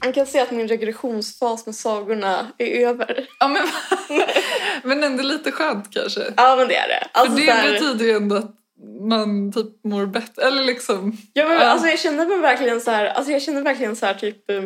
Man 0.04 0.14
kan 0.14 0.26
se 0.26 0.40
att 0.40 0.52
min 0.52 0.68
regressionsfas 0.68 1.66
med 1.66 1.76
sagorna 1.76 2.52
är 2.58 2.88
över. 2.88 3.28
Ja, 3.40 3.48
men, 3.48 3.68
men 4.84 5.04
ändå 5.04 5.24
lite 5.24 5.52
skönt 5.52 5.92
kanske. 5.94 6.34
Ja, 6.38 6.56
men 6.56 6.68
det 6.68 6.76
är 6.76 6.88
det. 6.88 7.08
Alltså, 7.12 7.38
För 7.38 7.46
det 7.46 7.52
här, 7.52 7.74
betyder 7.74 8.06
ju 8.06 8.12
ändå 8.12 8.36
att 8.36 8.56
man 9.02 9.52
typ 9.54 9.84
mår 9.84 10.06
bättre. 10.06 10.42
Eller 10.44 10.64
liksom... 10.64 11.18
ja, 11.34 11.48
men, 11.48 11.58
Ja. 11.58 11.64
alltså, 11.64 11.88
jag 11.88 12.00
kände 12.00 12.26
mig 12.28 12.38
verkligen 12.40 12.82
så 12.82 12.92
här, 12.92 13.06
alltså, 13.06 13.32
jag 13.32 13.42
kände 13.42 13.62
verkligen 13.62 13.96
så 13.96 14.06
här 14.06 14.14
typ... 14.14 14.50
eh, 14.50 14.64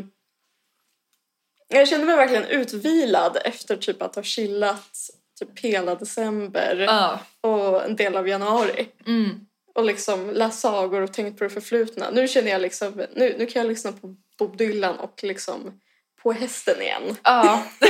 Jag 1.67 1.87
kände 1.87 2.05
mig 2.05 2.15
verkligen 2.15 2.45
utvilad 2.45 3.37
efter 3.45 3.75
typ 3.77 4.01
att 4.01 4.15
ha 4.15 4.23
chillat 4.23 4.97
typ 5.39 5.59
hela 5.59 5.95
december 5.95 6.85
Ja. 6.87 7.19
och 7.41 7.85
en 7.85 7.95
del 7.95 8.15
av 8.15 8.27
januari. 8.27 8.87
Mm. 9.07 9.29
och 9.75 9.85
liksom 9.85 10.29
läst 10.29 10.59
sagor 10.59 11.01
och 11.01 11.13
tänkt 11.13 11.37
på 11.37 11.43
det 11.43 11.49
förflutna. 11.49 12.09
Nu 12.11 12.27
känner 12.27 12.51
jag 12.51 12.61
liksom, 12.61 13.03
nu, 13.15 13.35
nu 13.39 13.45
kan 13.45 13.61
jag 13.61 13.69
lyssna 13.69 13.91
på 13.91 14.15
Bob 14.39 14.57
Dylan 14.57 14.99
och 14.99 15.19
liksom 15.23 15.79
på 16.23 16.31
hästen 16.31 16.81
igen. 16.81 17.17
Ja. 17.23 17.63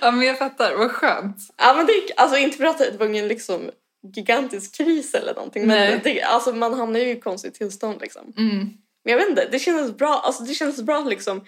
ja, 0.00 0.10
men 0.10 0.26
jag 0.26 0.38
fattar. 0.38 0.74
Vad 0.74 0.90
skönt. 0.90 1.36
Ja 1.56 1.74
men 1.76 1.86
det, 1.86 1.92
alltså 2.16 2.36
inte 2.36 2.56
för 2.56 2.64
att 2.64 2.78
det 2.78 2.96
var 2.98 3.06
ingen 3.06 3.28
liksom 3.28 3.70
gigantisk 4.14 4.76
kris 4.76 5.14
eller 5.14 5.34
någonting 5.34 5.66
men 5.66 6.00
det, 6.04 6.22
alltså 6.22 6.52
man 6.52 6.74
hamnar 6.74 7.00
ju 7.00 7.10
i 7.10 7.20
konstigt 7.20 7.54
tillstånd 7.54 8.00
liksom. 8.00 8.32
Mm. 8.36 8.58
Men 9.04 9.12
jag 9.12 9.16
vet 9.16 9.28
inte, 9.28 9.48
det 9.50 9.58
kändes 9.58 9.96
bra, 9.96 10.22
alltså 10.24 10.42
det 10.42 10.54
kändes 10.54 10.82
bra 10.82 11.00
liksom 11.00 11.44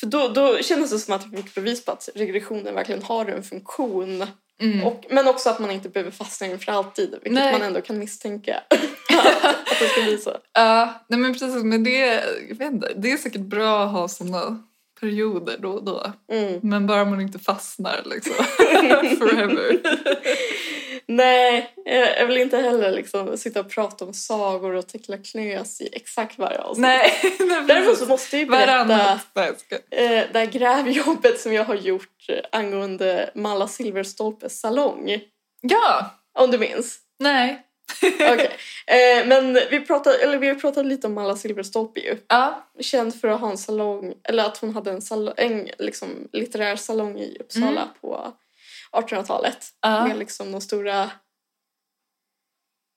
för 0.00 0.06
då, 0.06 0.28
då 0.28 0.58
kändes 0.62 0.90
det 0.90 0.98
som 0.98 1.14
att 1.14 1.26
jag 1.32 1.44
fick 1.44 1.54
bevis 1.54 1.84
på 1.84 1.92
att 1.92 2.08
regressionen 2.14 2.74
verkligen 2.74 3.02
har 3.02 3.26
en 3.26 3.42
funktion. 3.42 4.26
Mm. 4.60 4.86
Och, 4.86 5.06
men 5.10 5.28
också 5.28 5.50
att 5.50 5.58
man 5.58 5.70
inte 5.70 5.88
behöver 5.88 6.10
fastna 6.10 6.46
i 6.46 6.50
den 6.50 6.58
för 6.58 6.72
alltid, 6.72 7.10
vilket 7.10 7.32
Nej. 7.32 7.52
man 7.52 7.62
ändå 7.62 7.80
kan 7.80 7.98
misstänka 7.98 8.62
att, 8.70 9.80
det 9.80 9.88
ska 9.88 10.02
bli 10.02 10.18
så. 10.18 10.36
Ja, 10.52 11.04
nej 11.08 11.18
men 11.18 11.32
precis. 11.32 11.62
Men 11.62 11.84
det, 11.84 12.24
jag 12.48 12.56
vet 12.56 12.72
inte, 12.72 12.92
det 12.96 13.12
är 13.12 13.16
säkert 13.16 13.40
bra 13.40 13.84
att 13.84 13.92
ha 13.92 14.08
såna 14.08 14.62
perioder 15.00 15.58
då 15.58 15.70
och 15.70 15.84
då. 15.84 16.12
Mm. 16.32 16.60
Men 16.62 16.86
bara 16.86 17.04
man 17.04 17.20
inte 17.20 17.38
fastnar 17.38 18.02
liksom. 18.04 18.34
Forever. 19.18 19.80
Nej, 21.10 21.72
jag 22.18 22.26
vill 22.26 22.38
inte 22.38 22.56
heller 22.58 22.90
liksom 22.90 23.36
sitta 23.38 23.60
och 23.60 23.70
prata 23.70 24.04
om 24.04 24.14
sagor 24.14 24.74
och 24.74 24.88
Tekla 24.88 25.18
Knös 25.18 25.80
i 25.80 25.88
exakt 25.92 26.38
varje 26.38 26.58
avsnitt. 26.58 26.82
nej, 26.82 27.12
precis. 27.68 27.98
så 27.98 28.06
måste 28.06 28.36
jag 28.36 28.40
ju 28.44 28.50
berätta. 28.50 29.20
Nej, 29.34 29.52
ska. 29.58 29.74
eh, 29.74 30.24
det 30.32 30.38
här 30.38 30.46
grävjobbet 30.46 31.40
som 31.40 31.52
jag 31.52 31.64
har 31.64 31.74
gjort 31.74 32.26
eh, 32.28 32.38
angående 32.52 33.30
Malla 33.34 33.68
Silverstolpes 33.68 34.60
salong. 34.60 35.20
Ja, 35.60 36.10
Om 36.38 36.50
du 36.50 36.58
minns? 36.58 36.98
nej. 37.18 37.64
Okej. 38.02 38.50
Eh, 38.86 39.26
men 39.26 39.58
vi 39.70 39.80
pratade, 39.80 40.16
eller 40.18 40.38
vi 40.38 40.48
har 40.48 40.54
pratat 40.54 40.86
lite 40.86 41.06
om 41.06 41.14
Malla 41.14 41.36
Silverstolpe 41.36 42.00
ju. 42.00 42.16
Ja, 42.28 42.68
Känd 42.80 43.20
för 43.20 43.28
att 43.28 43.40
ha 43.40 43.50
en 43.50 43.58
salong, 43.58 44.14
eller 44.24 44.44
att 44.44 44.58
hon 44.58 44.74
hade 44.74 44.90
en, 44.90 45.02
salong, 45.02 45.34
en 45.36 45.68
liksom, 45.78 46.28
litterär 46.32 46.76
salong 46.76 47.18
i 47.18 47.36
Uppsala 47.40 47.66
Mm. 47.68 47.88
på 48.00 48.32
1800-talet. 48.92 49.66
ja. 49.80 50.06
Med 50.08 50.18
liksom 50.18 50.52
de 50.52 50.60
stora 50.60 51.10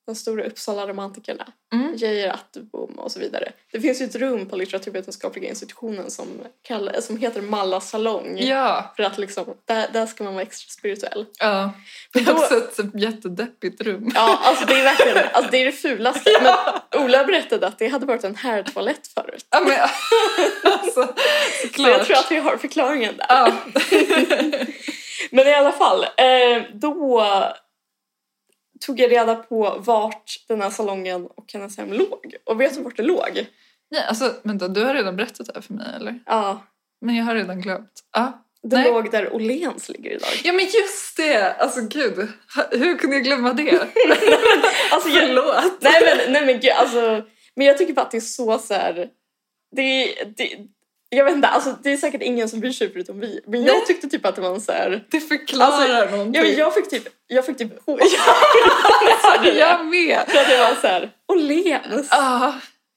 de 0.06 0.16
stora 0.16 0.44
Uppsala-romantikerna. 0.44 1.46
Mm. 1.74 1.96
Geijer 1.96 2.30
Attebom 2.34 3.00
och 3.00 3.12
så 3.12 3.20
vidare. 3.20 3.52
Det 3.72 3.82
finns 3.82 4.02
ju 4.02 4.06
ett 4.06 4.16
rum 4.16 4.46
på 4.50 4.56
litteraturvetenskapliga 4.56 5.50
institutionen 5.50 6.12
som, 6.12 6.28
kall- 6.68 7.02
som 7.02 7.18
heter 7.18 7.42
Malla 7.42 7.82
salong. 7.82 8.38
ja. 8.40 8.94
För 8.96 9.04
att 9.04 9.18
liksom, 9.18 9.46
där, 9.66 9.88
där 9.94 10.06
ska 10.06 10.24
man 10.24 10.34
vara 10.34 10.44
extra 10.44 10.70
spirituell. 10.70 11.26
ja. 11.40 11.72
Det 12.14 12.20
är 12.20 12.34
också 12.34 12.58
ett 12.58 13.02
jättedeppigt 13.02 13.82
rum. 13.82 14.12
Ja, 14.16 14.40
alltså 14.44 14.66
det 14.66 14.74
är 14.74 14.84
verkligen 14.84 15.28
alltså 15.34 15.52
det, 15.52 15.58
är 15.58 15.66
det 15.66 15.72
fulaste. 15.72 16.30
Men 16.92 17.02
Ola 17.04 17.24
berättade 17.24 17.68
att 17.68 17.80
det 17.80 17.88
hade 17.88 18.06
varit 18.06 18.24
en 18.24 18.36
herrtoalett 18.36 19.08
förut. 19.08 19.46
Ja, 19.50 19.60
men, 19.60 19.80
alltså, 20.74 21.14
Så 21.76 21.82
jag 21.82 22.06
tror 22.06 22.18
att 22.18 22.32
vi 22.32 22.38
har 22.38 22.58
förklaringen 22.58 23.18
där. 23.18 23.26
Ja. 23.30 23.54
Men 25.32 25.48
i 25.48 25.54
alla 25.54 25.72
fall, 25.72 26.04
eh, 26.04 26.64
då 26.74 27.24
tog 28.86 29.00
jag 29.00 29.12
reda 29.12 29.36
på 29.36 29.76
vart 29.80 30.46
den 30.48 30.62
här 30.62 30.70
salongen 30.70 31.28
och 31.28 31.54
hennes 31.54 31.78
hem 31.78 31.94
låg. 31.94 32.36
Och 32.46 32.62
vet 32.62 32.76
du 32.76 32.82
vart 32.82 32.98
det 32.98 33.04
låg? 33.04 33.46
Nej, 33.92 34.06
alltså, 34.08 34.34
vänta, 34.44 34.68
du 34.68 34.84
har 34.86 34.94
redan 34.94 35.16
berättat 35.16 35.48
det 35.48 35.52
här 35.56 35.62
för 35.62 35.74
mig 35.74 35.88
eller? 35.96 36.20
Ja, 36.26 36.66
Men 37.02 37.16
jag 37.16 37.26
har 37.26 37.36
redan 37.36 37.62
glömt. 37.62 37.92
Ja. 38.16 38.46
det 38.64 38.76
Nej. 38.76 38.92
låg 38.92 39.12
där 39.12 39.34
Åhléns 39.36 39.90
ligger 39.90 40.12
idag. 40.12 40.30
Ja 40.44 40.54
men 40.54 40.66
just 40.66 41.18
det! 41.18 41.54
Alltså 41.54 41.82
gud, 41.82 42.28
hur 42.72 42.98
kunde 42.98 43.16
jag 43.16 43.24
glömma 43.24 43.54
det? 43.54 43.72
Alltså, 44.92 45.10
jag, 45.10 45.28
Förlåt. 45.28 45.78
nej 45.82 46.02
men, 46.06 46.34
nej 46.34 46.46
men 46.46 46.60
gud, 46.60 46.72
alltså. 46.72 47.24
Men 47.56 47.68
jag 47.68 47.78
tycker 47.78 47.94
bara 47.94 48.02
att 48.06 48.12
det 48.12 48.18
är 48.18 48.22
så 48.22 48.60
så 48.60 48.74
här. 48.74 49.10
Det, 49.76 50.16
det, 50.38 50.58
jag 51.14 51.26
vet 51.26 51.34
inte, 51.36 51.48
alltså 51.48 51.76
det 51.84 51.92
är 51.92 51.98
säkert 51.98 52.22
ingen 52.22 52.50
som 52.50 52.60
bryr 52.60 52.72
sig 52.72 52.92
förutom 52.94 53.20
vi. 53.20 53.42
Men 53.48 53.64
jag 53.64 53.86
tyckte 53.86 54.08
typ 54.08 54.26
att 54.26 54.36
det 54.36 54.42
var 54.42 54.54
en 54.56 54.62
så 54.62 54.72
här. 54.72 55.06
Det 55.12 55.20
förklarar 55.20 55.66
Alltså, 56.02 56.12
någonting. 56.18 56.42
Ja, 56.42 56.48
men 56.48 56.58
jag 56.58 56.74
fick 56.74 56.90
typ, 56.90 57.08
jag 57.28 57.46
fick 57.46 57.58
typ 57.58 57.72
hår. 57.86 58.00
jag 59.54 59.86
med! 59.86 60.20
För 60.28 60.38
att 60.40 60.48
det 60.48 60.58
var 60.58 60.76
så 60.82 60.88
här, 60.88 61.12
Åhléns. 61.34 62.08
Ah, 62.10 62.54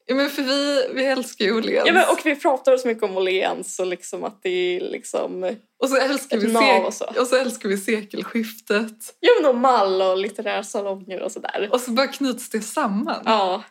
ja, 0.06 0.14
men 0.14 0.30
för 0.30 0.42
vi, 0.42 0.86
vi 0.94 1.04
älskar 1.04 1.44
ju 1.44 1.56
Åhléns. 1.58 1.86
Ja, 1.86 1.92
men, 1.92 2.08
och 2.08 2.20
vi 2.24 2.36
pratar 2.36 2.76
så 2.76 2.88
mycket 2.88 3.04
om 3.04 3.16
Åhléns 3.16 3.78
och 3.78 3.86
liksom 3.86 4.24
att 4.24 4.42
det 4.42 4.48
är 4.76 4.80
liksom, 4.80 5.56
och, 5.82 5.88
så 5.88 5.96
älskar 5.96 6.38
vi 6.38 6.46
sek- 6.46 6.84
och 6.86 6.94
så. 6.94 7.04
och 7.20 7.26
så 7.26 7.36
älskar 7.36 7.68
vi 7.68 7.78
sekelskiftet. 7.78 9.14
ja 9.20 9.30
men 9.40 9.50
och 9.50 9.56
mall 9.56 10.02
och 10.02 10.18
litterärsalonger 10.18 11.22
och 11.22 11.32
sådär. 11.32 11.68
Och 11.72 11.80
så 11.80 11.90
bara 11.90 12.06
knyts 12.06 12.50
det 12.50 12.60
samman. 12.60 13.22
Ja. 13.24 13.62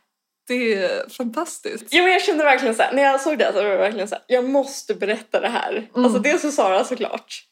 Det 0.47 0.73
är 0.73 1.09
fantastiskt. 1.09 1.91
men 1.91 2.11
jag 2.11 2.21
kände 2.21 2.43
verkligen 2.43 2.75
så 2.75 2.83
här, 2.83 2.93
när 2.93 3.03
jag 3.03 3.21
såg 3.21 3.37
det 3.37 3.53
så 3.53 3.63
var 3.63 3.69
det 3.69 3.77
verkligen 3.77 4.07
så 4.07 4.15
här, 4.15 4.23
jag 4.27 4.49
måste 4.49 4.95
berätta 4.95 5.39
det 5.39 5.49
här. 5.49 5.73
Mm. 5.73 6.05
Alltså 6.05 6.19
dels 6.19 6.41
för 6.41 6.49
Sara 6.49 6.83
såklart. 6.83 7.43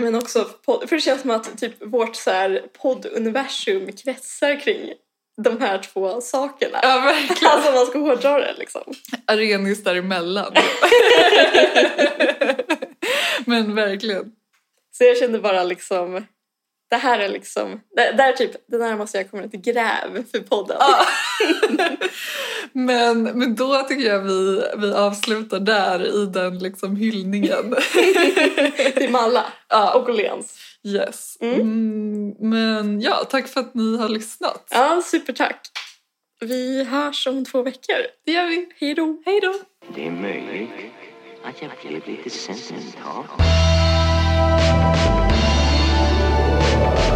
Men 0.00 0.14
också, 0.14 0.50
för 0.64 0.96
det 0.96 1.00
känns 1.00 1.20
som 1.20 1.30
att 1.30 1.58
typ 1.58 1.86
vårt 1.86 2.16
så 2.16 2.30
här 2.30 2.62
podduniversum 2.82 3.92
kretsar 3.92 4.60
kring 4.60 4.92
de 5.42 5.60
här 5.60 5.78
två 5.78 6.20
sakerna. 6.20 6.78
Ja, 6.82 7.00
verkligen. 7.00 7.52
Alltså 7.52 7.72
man 7.72 7.86
ska 7.86 7.98
hårdra 7.98 8.40
det 8.40 8.54
liksom. 8.58 8.82
Arenis 9.26 9.84
däremellan. 9.84 10.52
men 13.46 13.74
verkligen. 13.74 14.32
Så 14.92 15.04
jag 15.04 15.18
kände 15.18 15.38
bara 15.38 15.64
liksom, 15.64 16.26
det 16.90 16.96
här 16.96 17.18
är 17.18 17.28
liksom, 17.28 17.80
det, 17.96 18.12
det 18.12 18.22
är 18.22 18.32
typ 18.32 18.50
det 18.68 18.78
närmaste 18.78 19.18
jag 19.18 19.30
kommer 19.30 19.44
ett 19.44 19.52
gräv 19.52 20.24
för 20.30 20.38
podden. 20.38 20.76
Ja. 20.80 21.06
men, 22.72 23.22
men 23.22 23.54
då 23.54 23.82
tycker 23.82 24.08
jag 24.08 24.20
vi, 24.20 24.62
vi 24.76 24.92
avslutar 24.92 25.60
där 25.60 26.22
i 26.22 26.26
den 26.26 26.58
liksom 26.58 26.96
hyllningen. 26.96 27.74
Till 28.96 29.10
Malla 29.10 29.46
ja, 29.68 29.94
och 29.94 30.08
Åhléns. 30.08 30.58
yes. 30.84 31.36
Mm. 31.40 31.60
Mm, 31.60 32.34
men 32.38 33.00
ja, 33.00 33.24
tack 33.30 33.48
för 33.48 33.60
att 33.60 33.74
ni 33.74 33.98
har 33.98 34.08
lyssnat. 34.08 34.68
Ja, 34.70 35.02
supertack. 35.04 35.60
Vi 36.40 36.84
hörs 36.84 37.26
om 37.26 37.44
två 37.44 37.62
veckor. 37.62 37.96
Det 38.24 38.32
gör 38.32 38.46
vi. 38.46 38.68
Hej 38.80 38.94
då! 38.94 39.22
Hej 39.26 39.40
då! 39.40 39.54
Det 39.94 40.06
är 40.06 40.10
möjligt 40.10 40.70
att 41.44 41.62
jag 41.62 41.70
blev 41.82 42.08
lite 42.08 42.30
sentimental. 42.30 43.24
Thank 46.78 47.02
you. 47.02 47.07